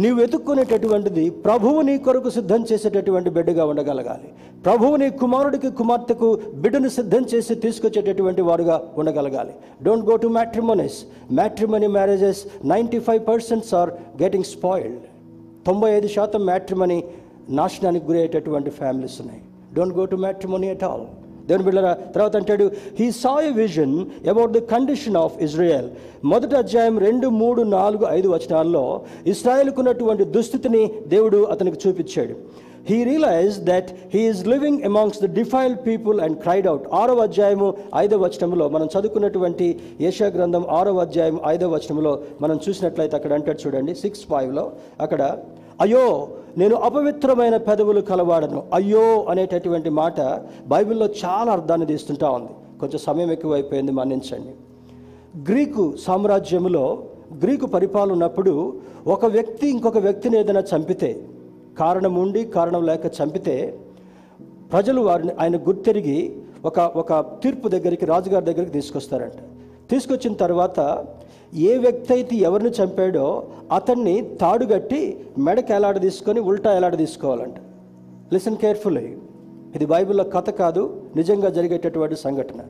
[0.00, 4.28] నీవు వెతుక్కునేటటువంటిది ప్రభువు నీ కొరకు సిద్ధం చేసేటటువంటి బిడ్డగా ఉండగలగాలి.
[4.66, 6.28] ప్రభువు నీ కుమారుడికి కుమార్తెకు
[6.62, 9.52] బిడ్డను సిద్ధం చేసి తీసుకొచ్చేటటువంటి వాడుగా ఉండగలగాలి.
[9.82, 10.98] Don't go to matrimonies
[11.32, 13.90] matrimony marriages ninety five percents are
[14.22, 15.04] getting spoiled
[15.66, 17.04] తొంభై ఐదు శాతం మ్యాట్రిమనీ
[17.50, 19.42] నాశనానికి గురయ్యేటటువంటి ఫ్యామిలీస్ ఉన్నాయి.
[19.74, 21.06] Don't go to matrimony at all
[21.48, 22.66] దేవుని బిళ్ళరా తర్వాత అంటాడు
[22.98, 23.94] he saw a vision
[24.32, 25.88] about the condition of Israel
[26.24, 28.84] మొదటి అధ్యాయం రెండు మూడు నాలుగు ఐదు వచనాల్లో
[29.26, 32.34] ఇస్రాయల్కున్నటువంటి దుస్థితిని దేవుడు అతనికి చూపించాడు.
[32.88, 38.18] He realize that he is living amongst the defiled people and cried out ఆరవ అధ్యాయము ఐదవ
[38.24, 39.66] వచనంలో మనం చదువుకున్నటువంటి
[40.00, 44.64] ఏషియా గ్రంథం ఆరవ అధ్యాయం ఐదవ వచనంలో మనం చూసినట్లయితే అక్కడ అంటాడు చూడండి సిక్స్ ఫైవ్లో
[45.00, 45.20] అక్కడ
[45.80, 48.62] అయ్యో నేను అపవిత్రమైన పెదవులు కలవాడను.
[48.74, 50.20] అయ్యో అనేటటువంటి మాట
[50.66, 52.80] బైబిల్లో చాలా అర్థాన్ని తీస్తుంటా ఉంది.
[52.80, 54.54] కొంచెం సమయం ఎక్కువైపోయింది మన్నించండి.
[55.52, 57.04] గ్రీకు సామ్రాజ్యంలో
[57.42, 61.26] గ్రీకు పరిపాలన ఉన్నప్పుడు ఒక వ్యక్తి ఇంకొక వ్యక్తిని ఏదైనా చంపితే
[61.78, 63.78] కారణం ఉండి కారణం లేక చంపితే
[64.72, 69.32] ప్రజలు వారిని ఆయన గుర్తిరిగి ఒక ఒక తీర్పు దగ్గరికి రాజుగారి దగ్గరికి తీసుకొస్తారంట.
[69.90, 71.06] తీసుకొచ్చిన తర్వాత
[71.54, 73.26] ఏ వ్యక్తి అయితే ఎవరిని చంపాడో
[73.72, 77.56] అతన్ని తాడుగట్టి మెడకి ఎలాడ తీసుకొని ఉల్టా ఎలాడ తీసుకోవాలంట.
[78.32, 79.06] లిసన్ కేర్ఫుల్లీ
[79.76, 80.82] ఇది బైబిల్లో కథ కాదు
[81.16, 82.60] నిజంగా జరిగేటటువంటి సంఘటన.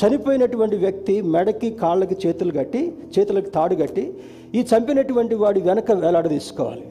[0.00, 2.82] చనిపోయినటువంటి వ్యక్తి మెడకి కాళ్ళకి చేతులు కట్టి
[3.18, 4.04] చేతులకు తాడు కట్టి
[4.54, 6.86] ఈ చంపినటువంటి వాడి వెనక వేలాడ తీసుకోవాలి.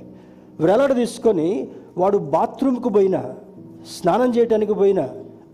[0.59, 1.49] వేలాడ తీసుకొని
[1.97, 3.35] వాడు బాత్రూమ్కు పోయినా
[3.95, 5.09] స్నానం చేయడానికి పోయినా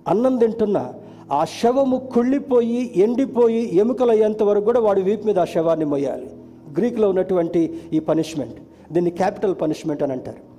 [0.07, 0.93] అన్నం తింటున్నా
[1.31, 6.29] ఆ శవము కుళ్ళిపోయి ఎండిపోయి ఎముకలయ్యేంత వరకు కూడా వాడి వీపు మీద ఆ శవాన్ని మొయ్యాలి
[6.77, 8.53] గ్రీక్లో ఉన్నటువంటి ఈ పనిష్మెంట్
[8.93, 10.53] దీన్ని క్యాపిటల్ పనిష్మెంట్ అని అంటారు.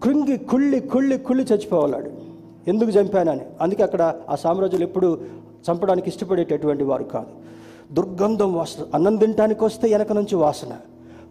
[0.00, 2.10] కృంగి కుళ్ళి కుళ్ళి కుళ్ళి చచ్చిపోవాలాడు.
[2.68, 3.40] ఎందుకు చంపానని?
[3.60, 5.20] అందుకే అక్కడ ఆ సామ్రాజ్యులు ఎప్పుడు
[5.70, 7.26] చంపడానికి ఇష్టపడేటటువంటి వారు కాదు.
[7.94, 10.76] దుర్గంధం వాసన అన్నం తినడానికి వస్తే వెనక నుంచి వాసన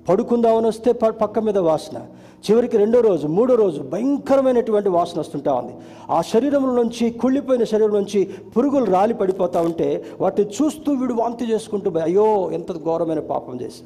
[0.10, 2.02] పడుకుందామని వస్తే ప- పక్క మీద వాసన
[2.46, 5.74] చివరికి రెండో రోజు మూడో రోజు భయంకరమైనటువంటి వాసన వస్తుంటా ఉంది.
[6.16, 8.20] ఆ శరీరం నుంచి కుళ్ళిపోయిన శరీరం నుంచి
[8.56, 9.88] పురుగులు రాలి పడిపోతూ ఉంటే
[10.22, 12.28] వాటిని చూస్తూ వీడు వాంతి చేసుకుంటూ అయ్యో
[12.58, 13.86] ఎంత ఘోరమైన పాపం చేశా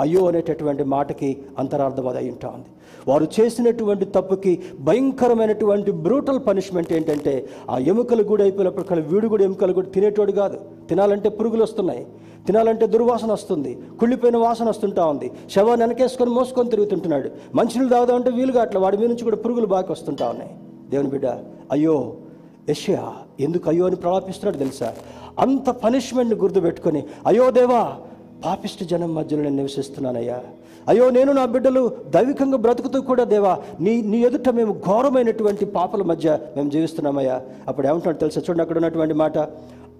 [0.00, 2.70] అయ్యో అనేటటువంటి మాటకి అంతరార్థం అది అయి ఉంటా ఉంది
[3.08, 9.86] వారు చేసినటువంటి తప్పుకి భయంకరమైనటువంటి బ్రూటల్ పనిష్మెంట్ ఏంటంటే ఆ ఎముకలు కూడా అయిపోయినప్పుడు వీడు కూడా ఎముకలు కూడా
[9.86, 10.60] తినేటోడు కాదు.
[10.88, 12.06] తినాలంటే పురుగులు వస్తున్నాయి.
[12.46, 13.78] తినాలంటే దుర్వాసన వస్తుంది.
[14.00, 15.30] కుళ్ళిపోయిన వాసన వస్తుంటా ఉంది.
[15.50, 17.30] శవాన్ని వెనకేసుకొని మోసుకొని తిరుగుతుంటున్నాడు.
[17.54, 20.50] మంచినీళ్ళు తాగుదామంటే వీలుగా అట్లా వాడి మీద నుంచి కూడా పురుగులు బాగా వస్తుంటా ఉన్నాయి.
[20.90, 21.26] దేవుని బిడ్డ
[21.72, 22.12] అయ్యో
[22.70, 24.94] యష్యా ఎందుకు అయ్యో అని ప్రలాపిస్తున్నాడు తెలుసా?
[25.38, 27.96] అంత పనిష్మెంట్ని గుర్తుపెట్టుకొని అయ్యో దేవా
[28.44, 30.40] పాపిష్టి జనం మధ్యలో నేను నివసిస్తున్నానయ్యా.
[30.88, 36.38] అయ్యో నేను నా బిడ్డలు దైవికంగా బ్రతుకుతూ కూడా దేవా నీ నీ ఎదుట మేము ఘోరమైనటువంటి పాపల మధ్య
[36.56, 37.40] మేము జీవిస్తున్నామయ్యా.
[37.68, 38.40] అప్పుడు ఏమంటున్నాడు తెలుసా?
[38.40, 39.38] చూడండి అక్కడ ఉన్నటువంటి మాట.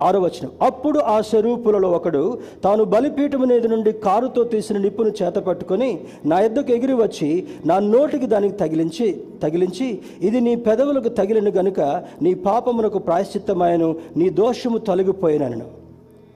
[0.02, 0.50] ఆరో వచనం.
[0.62, 6.72] అప్పుడు ఆ స్వరూపులలో ఒకడు తాను బలిపీఠం అనేది నుండి కారుతో తీసిన నిప్పును చేత పట్టుకొని నా ఎద్దకు
[6.72, 11.80] ఎగిరి వచ్చి నా నోటికి దానికి తగిలించి తగిలించి ఇది నీ పెదవులకు తగిలిన గనుక
[12.22, 15.66] నీ పాపమునకు ప్రాయశ్చిత్తమాయను నీ దోషము తొలగిపోయినను.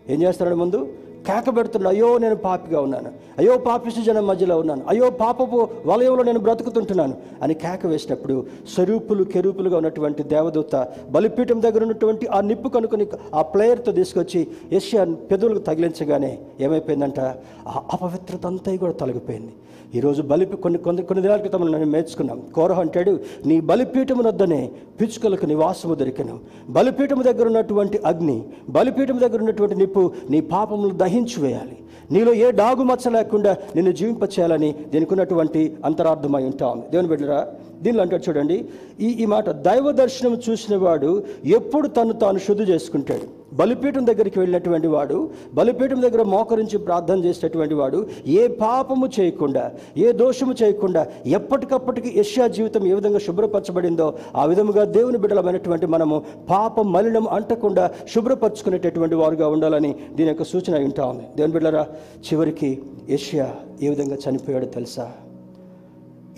[0.09, 0.89] ఏం చేస్తున్నాడు ముందు?
[1.27, 3.11] కేకబెడుతున్నాడు అయ్యో నేను పాపిగా ఉన్నాను.
[3.39, 4.83] అయ్యో పాపిష్టి జనం మధ్యలో ఉన్నాను.
[4.89, 12.27] అయ్యో పాపపు వలయంలో నేను బ్రతుకుతుంటున్నాను అని కేక వేసినప్పుడు స్వరూపులు కెరూపులుగా ఉన్నటువంటి దేవదూత బలిపీఠం దగ్గర ఉన్నటువంటి
[12.27, 17.21] ఆ నిప్పు కనుకొని ఆ ప్లేయర్తో తీసుకొచ్చి యష్యా పెదవులకు తగిలించగానే ఏమైపోయిందంట?
[17.69, 19.55] ఆ అపవిత్రత అంతా కూడా తొలగిపోయింది.
[19.95, 22.39] ఈరోజు బలిపి కొన్ని కొన్ని కొన్ని దినాల క్రితం నేను నేర్చుకున్నాం.
[22.55, 23.13] కోరహ అంటాడు
[23.47, 24.71] నీ బలిపీఠము వద్దనే
[25.01, 26.39] పిచ్చుకలకు నివాసము దొరికెను.
[26.69, 31.77] బలిపీఠము దగ్గర ఉన్నటువంటి అగ్ని బలిపీఠం దగ్గర ఉన్నటువంటి నిప్పు నీ పాపములు దహించి వేయాలి.
[32.13, 37.47] నీలో ఏ డాగు మచ్చ లేకుండా నిన్ను జీవింపచేయాలని దీనికి ఉన్నటువంటి అంతరార్థమై ఉంటాము దేవుని బిడ్డరా
[37.85, 38.57] దీనిలో అంటాడు చూడండి
[39.01, 41.11] ఈ ఈ మాట దైవ దర్శనం చూసిన వాడు
[41.59, 43.27] ఎప్పుడు తను తాను శుద్ధి చేసుకుంటాడు.
[43.55, 45.19] బలిపీఠం దగ్గరికి వెళ్ళినటువంటి వాడు
[45.55, 49.65] బలిపీఠం దగ్గర మోకరించి ప్రార్థన చేసేటటువంటి వాడు ఏ పాపము చేయకుండా
[49.97, 56.19] ఏ దోషము చేయకుండా ఎప్పటికప్పటికి యష్యా జీవితం ఏ విధంగా శుభ్రపరచబడిందో ఆ విధముగా దేవుని బిడ్డలమైనటువంటి మనము
[56.51, 61.25] పాపం మలినం అంటకుండా శుభ్రపరచుకునేటటువంటి వారుగా ఉండాలని దీని యొక్క సూచన వింటా ఉంటా ఉంది.
[61.37, 61.87] దేవుని బిడ్డరా
[62.27, 62.71] చివరికి
[63.11, 63.47] యష్యా
[63.83, 65.07] ఏ విధంగా చనిపోయాడో తెలుసా?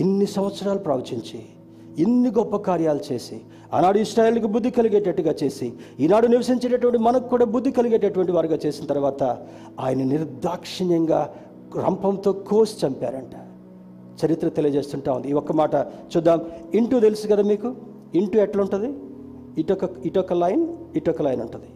[0.01, 1.41] ఇన్ని సంవత్సరాలు ప్రవచించి
[1.99, 3.41] ఇన్ని గొప్ప కార్యాలు చేసి
[3.73, 9.23] ఆనాడు ఇస్రాయల్కి బుద్ధి కలిగేటట్టుగా చేసి ఈనాడు నివసించేటటువంటి మనకు కూడా బుద్ధి కలిగేటటువంటి వారుగా చేసిన తర్వాత
[9.81, 11.35] ఆయన నిర్దాక్షిణ్యంగా
[11.77, 13.33] రంపంతో కోసి చంపారంట.
[14.25, 15.31] చరిత్ర తెలియజేస్తుంటా ఉంది.
[15.31, 15.75] ఈ ఒక్క మాట
[16.17, 16.41] చూద్దాం.
[16.75, 17.75] ఇంటూ తెలుసు కదా మీకు?
[18.15, 18.93] ఇంటూ ఎట్లుంటుంది?
[19.61, 21.67] ఇటొక ఇటొక లైన్ ఇటొక లైన్ ఉంటుంది.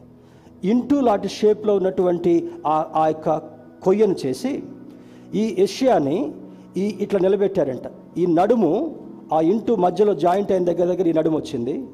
[0.70, 3.36] ఇంటూ లాంటి షేప్లో ఉన్నటువంటి ఆ ఆ యొక్క
[3.82, 4.62] కొయ్యను చేసి
[5.34, 6.34] ఈ ఏషియాని
[6.76, 7.82] ఈ ఇట్లా నిలబెట్టారంట.
[8.18, 8.96] ఈ నడుము
[9.32, 11.84] ఆ ఇంటూ మధ్యలో జాయింట్ అయిన దగ్గర దగ్గర ఈ నడుము వచ్చింది.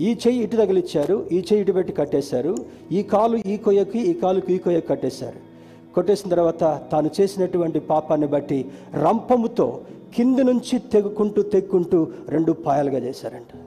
[0.00, 2.56] ఈ చెయ్యి ఇటు తగిలిచ్చారు ఈ చెయ్యి ఇటు పెట్టి కట్టేశారు.
[2.92, 5.50] ఈ కాలు ఈ కొయ్యకి ఈ కాలుకి ఈ కొయ్యకి కట్టేశారు.
[5.94, 9.80] కొట్టేసిన తర్వాత తాను చేసినటువంటి పాపాన్ని బట్టి రంపముతో
[10.14, 13.58] కింది నుంచి తెగుకుంటూ తెక్కుంటూ రెండు పాయలుగా చేశారంట.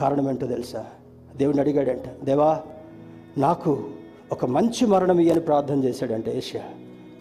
[0.00, 0.84] కారణం ఏంటో తెలుసా?
[1.36, 2.60] దేవుడిని అడిగాడంట దేవా
[3.38, 3.78] నాకు
[4.32, 6.62] ఒక మంచి మరణం ఇయ్యని ప్రార్థన చేశాడంట ఏషియా.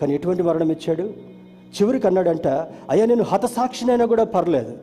[0.01, 1.34] కానీ ఎటువంటి మరణం ఇచ్చాడు?
[1.75, 2.47] చివరికి అన్నాడంట
[2.89, 4.73] అయ్యా నేను హతసాక్షినైనా కూడా పర్లేదు.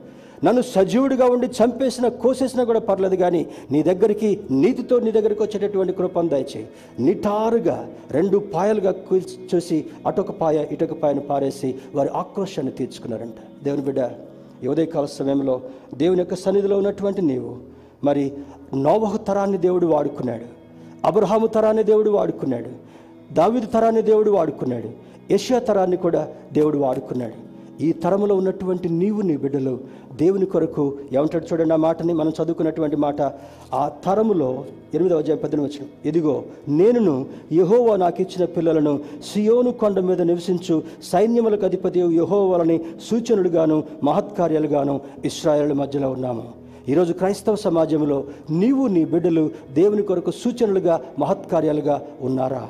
[0.45, 6.29] నన్ను సజీవుడిగా ఉండి చంపేసిన కోసేసినా కూడా పర్లేదు కానీ నీ దగ్గరికి నీతితో నీ దగ్గరికి వచ్చేటటువంటి కృపను
[6.29, 6.67] దయచేయి.
[7.01, 13.65] నిటారుగా రెండు పాయలుగా కూల్చి చూసి అటొక పాయ ఇటొక పాయను పారేసి వారి ఆక్రోశాన్ని తీర్చుకున్నారంట.
[13.65, 14.11] దేవుని బిడ్డ
[14.65, 15.61] ఈ ఉదయకాల సమయంలో
[15.95, 17.53] దేవుని యొక్క సన్నిధిలో ఉన్నటువంటి నీవు
[18.05, 18.33] మరి
[18.75, 20.45] నోవహు తరాన్ని దేవుడు వాడుకున్నాడు
[21.07, 22.71] అబ్రహాము తరాన్ని దేవుడు వాడుకున్నాడు
[23.35, 27.53] దావిదు తరాన్ని దేవుడు వాడుకున్నాడు యష్యా తరాన్ని కూడా దేవుడు వాడుకున్నాడు.
[27.83, 29.81] ఈ తరములో ఉన్నటువంటి నీవు నీ బిడ్డలు
[30.17, 33.23] దేవుని కొరకు ఏమంటాడు చూడండి ఆ మాటని మనం చదువుకున్నటువంటి మాట.
[33.75, 34.65] ఆ తరములో
[34.95, 39.01] ఎనిమిదవ అధ్యాయం పద్దెనిమిది వచ్చిన ఇదిగో నేనును యహోవా నాకు ఇచ్చిన పిల్లలను
[39.33, 46.45] సియోను కొండ మీద నివసించు సైన్యములకు అధిపతి యహోవాలని సూచనలుగాను మహత్కార్యాలుగాను ఇస్రాయేల్ మధ్యలో ఉన్నాము.
[46.89, 52.69] ఈరోజు క్రైస్తవ సమాజంలో నీవు నీ బిడ్డలు దేవుని కొరకు సూచనలుగా మహత్కార్యాలుగా ఉన్నారా?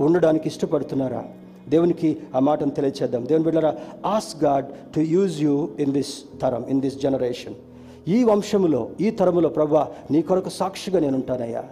[0.00, 1.24] ఉండడానికి ఇష్టపడుతున్నారా?
[1.68, 3.26] దేవునికి ఆ మాటను తెలియచేద్దాం.
[3.26, 7.54] దేవుని బిడ్డరా ask God to use you in this తరం ఇన్ దిస్ జనరేషన్
[8.08, 11.64] ఈ వంశములో ఈ తరములో ప్రభా నీ కొరకు సాక్షిగా నేను ఉంటానయ్యా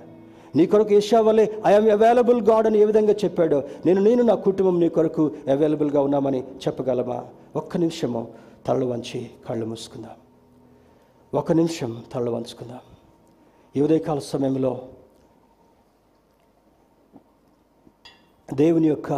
[0.57, 4.81] నీ కొరకు ఏషా వల్లే ఐఎమ్ అవైలబుల్ గాడ్ అని ఏ విధంగా చెప్పాడో నేను నేను నా కుటుంబం
[4.81, 7.25] నీ కొరకు అవైలబుల్గా ఉన్నామని చెప్పగలమా?
[7.57, 8.29] ఒక్క నిమిషము
[8.67, 10.11] తలలు వంచి కళ్ళు మూసుకుందాం.
[11.35, 12.79] ఒక నిమిషం తలలు వంచుకుందాం.
[13.77, 14.89] ఈ ఉదయకాల సమయంలో
[18.55, 19.13] దేవుని యొక్క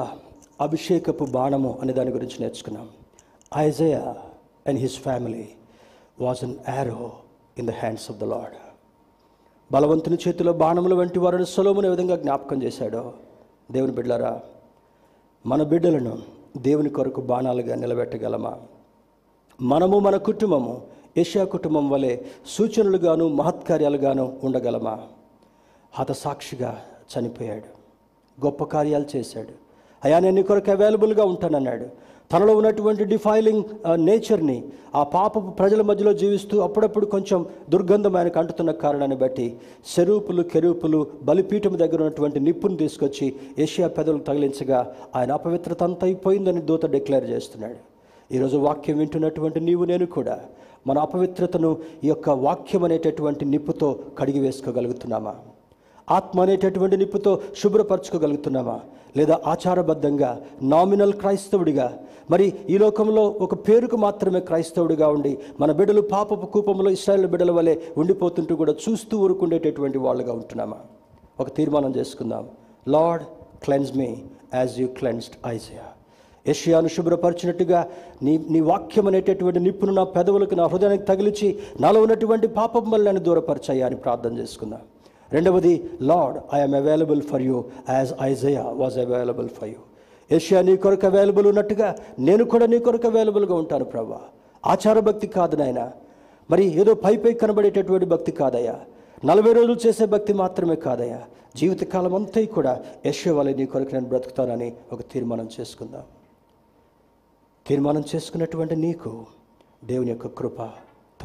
[0.62, 2.88] అభిషేకపు బాణము అనే దాని గురించి నేర్చుకున్నాం.
[3.56, 4.16] Isaiah
[4.66, 5.48] and his family
[6.20, 7.12] was an arrow
[7.58, 8.56] in the hands of the lord
[9.72, 13.12] బలవంతుని చేతిలో బాణముల వంటి వారిని సొలోమును విధంగా జ్ఞాపకం చేశాడో?
[13.70, 14.40] దేవుని బిడ్డలారా
[15.46, 16.18] మన బిడ్డలను
[16.56, 18.58] దేవుని కొరకు బాణాలుగా నిలబెట్టగలమా?
[19.62, 20.82] మనము మన కుటుంబము
[21.16, 25.08] ఏషియా కుటుంబం వలె సూచనలుగాను మహత్కార్యాలుగాను ఉండగలమా?
[25.92, 26.82] హతసాక్షిగా
[27.12, 27.82] చనిపోయాడు.
[28.44, 29.71] గొప్ప కార్యాలు చేశాడు.
[30.05, 31.86] అయా నేను నీ కొరకు అవైలబుల్గా ఉంటానన్నాడు
[32.32, 33.64] తనలో ఉన్నటువంటి డిఫైలింగ్
[33.98, 34.57] నేచర్ని
[34.94, 39.46] ఆ పాపపు ప్రజల మధ్యలో జీవిస్తూ అప్పుడప్పుడు కొంచెం దుర్గంధం ఆయనకు అంటుతున్న కారణాన్ని బట్టి
[39.96, 43.26] శరూపులు కెరూపులు బలిపీఠం దగ్గర ఉన్నటువంటి నిప్పును తీసుకొచ్చి
[43.59, 44.80] ఏషియా పెదవులు తగిలించగా
[45.16, 47.78] ఆయన అపవిత్రత అంతా అయిపోయిందని దూత డిక్లేర్ చేస్తున్నాడు.
[48.34, 50.40] ఈరోజు వాక్యం వింటున్నటువంటి నీవు నేను కూడా
[50.86, 55.34] మన అపవిత్రతను ఈ యొక్క వాక్యం అనేటటువంటి నిప్పుతో కడిగి వేసుకోగలుగుతున్నామా?
[56.12, 58.80] ఆత్మ అనేటటువంటి నిప్పుతో శుభ్రపరచుకోగలుగుతున్నామా
[59.16, 60.30] లేదా ఆచారబద్ధంగా
[60.62, 61.98] నామినల్ క్రైస్తవుడిగా?
[62.30, 67.76] మరి ఈ లోకంలో ఒక పేరుకు మాత్రమే క్రైస్తవుడిగా ఉండి మన బిడ్డలు పాపపు కూపంలో ఇస్రాయల్ బిడ్డల వలె
[67.96, 70.76] ఉండిపోతుంటూ కూడా చూస్తూ ఊరుకుండేటటువంటి వాళ్ళుగా ఉంటున్నామా?
[71.40, 72.48] ఒక తీర్మానం చేసుకుందాం.
[72.88, 73.24] Lord
[73.64, 74.16] cleanse me
[74.54, 75.82] as you cleansed Isaiah.
[76.46, 77.88] ఏషియాను శుభ్రపరిచినట్టుగా
[78.22, 83.84] నీ నీ వాక్యం అనేటటువంటి నిప్పును నా పెదవులకు నా హృదయానికి తగిలిచి నాలో ఉన్నటువంటి పాపం వల్ల నన్ను
[83.86, 84.80] అని ప్రార్థన చేసుకుందాం.
[85.33, 89.80] రెండవది lord I'm available for you as Isaiah was available for you
[90.33, 94.20] Asia నీ కొరకు అవైలబుల్ ఉన్నట్టుగా నేను కూడా నీ కొరకు అవైలబుల్గా ఉంటాను ప్రభా
[94.66, 95.91] ఆచార భక్తి కాదు నాయన.
[96.51, 98.80] మరి ఏదో పై పై కనబడేటటువంటి భక్తి కాదయ్యా.
[99.24, 101.22] నలభై రోజులు చేసే భక్తి మాత్రమే కాదయ్యా.
[101.57, 106.03] జీవితకాలం అంతా కూడా యశ్వ వల్ల నీ కొరకు నేను బ్రతుకుతానని ఒక తీర్మానం చేసుకుందాం.
[107.66, 109.26] తీర్మానం చేసుకున్నటువంటి నీకు
[109.85, 110.62] దేవుని యొక్క కృప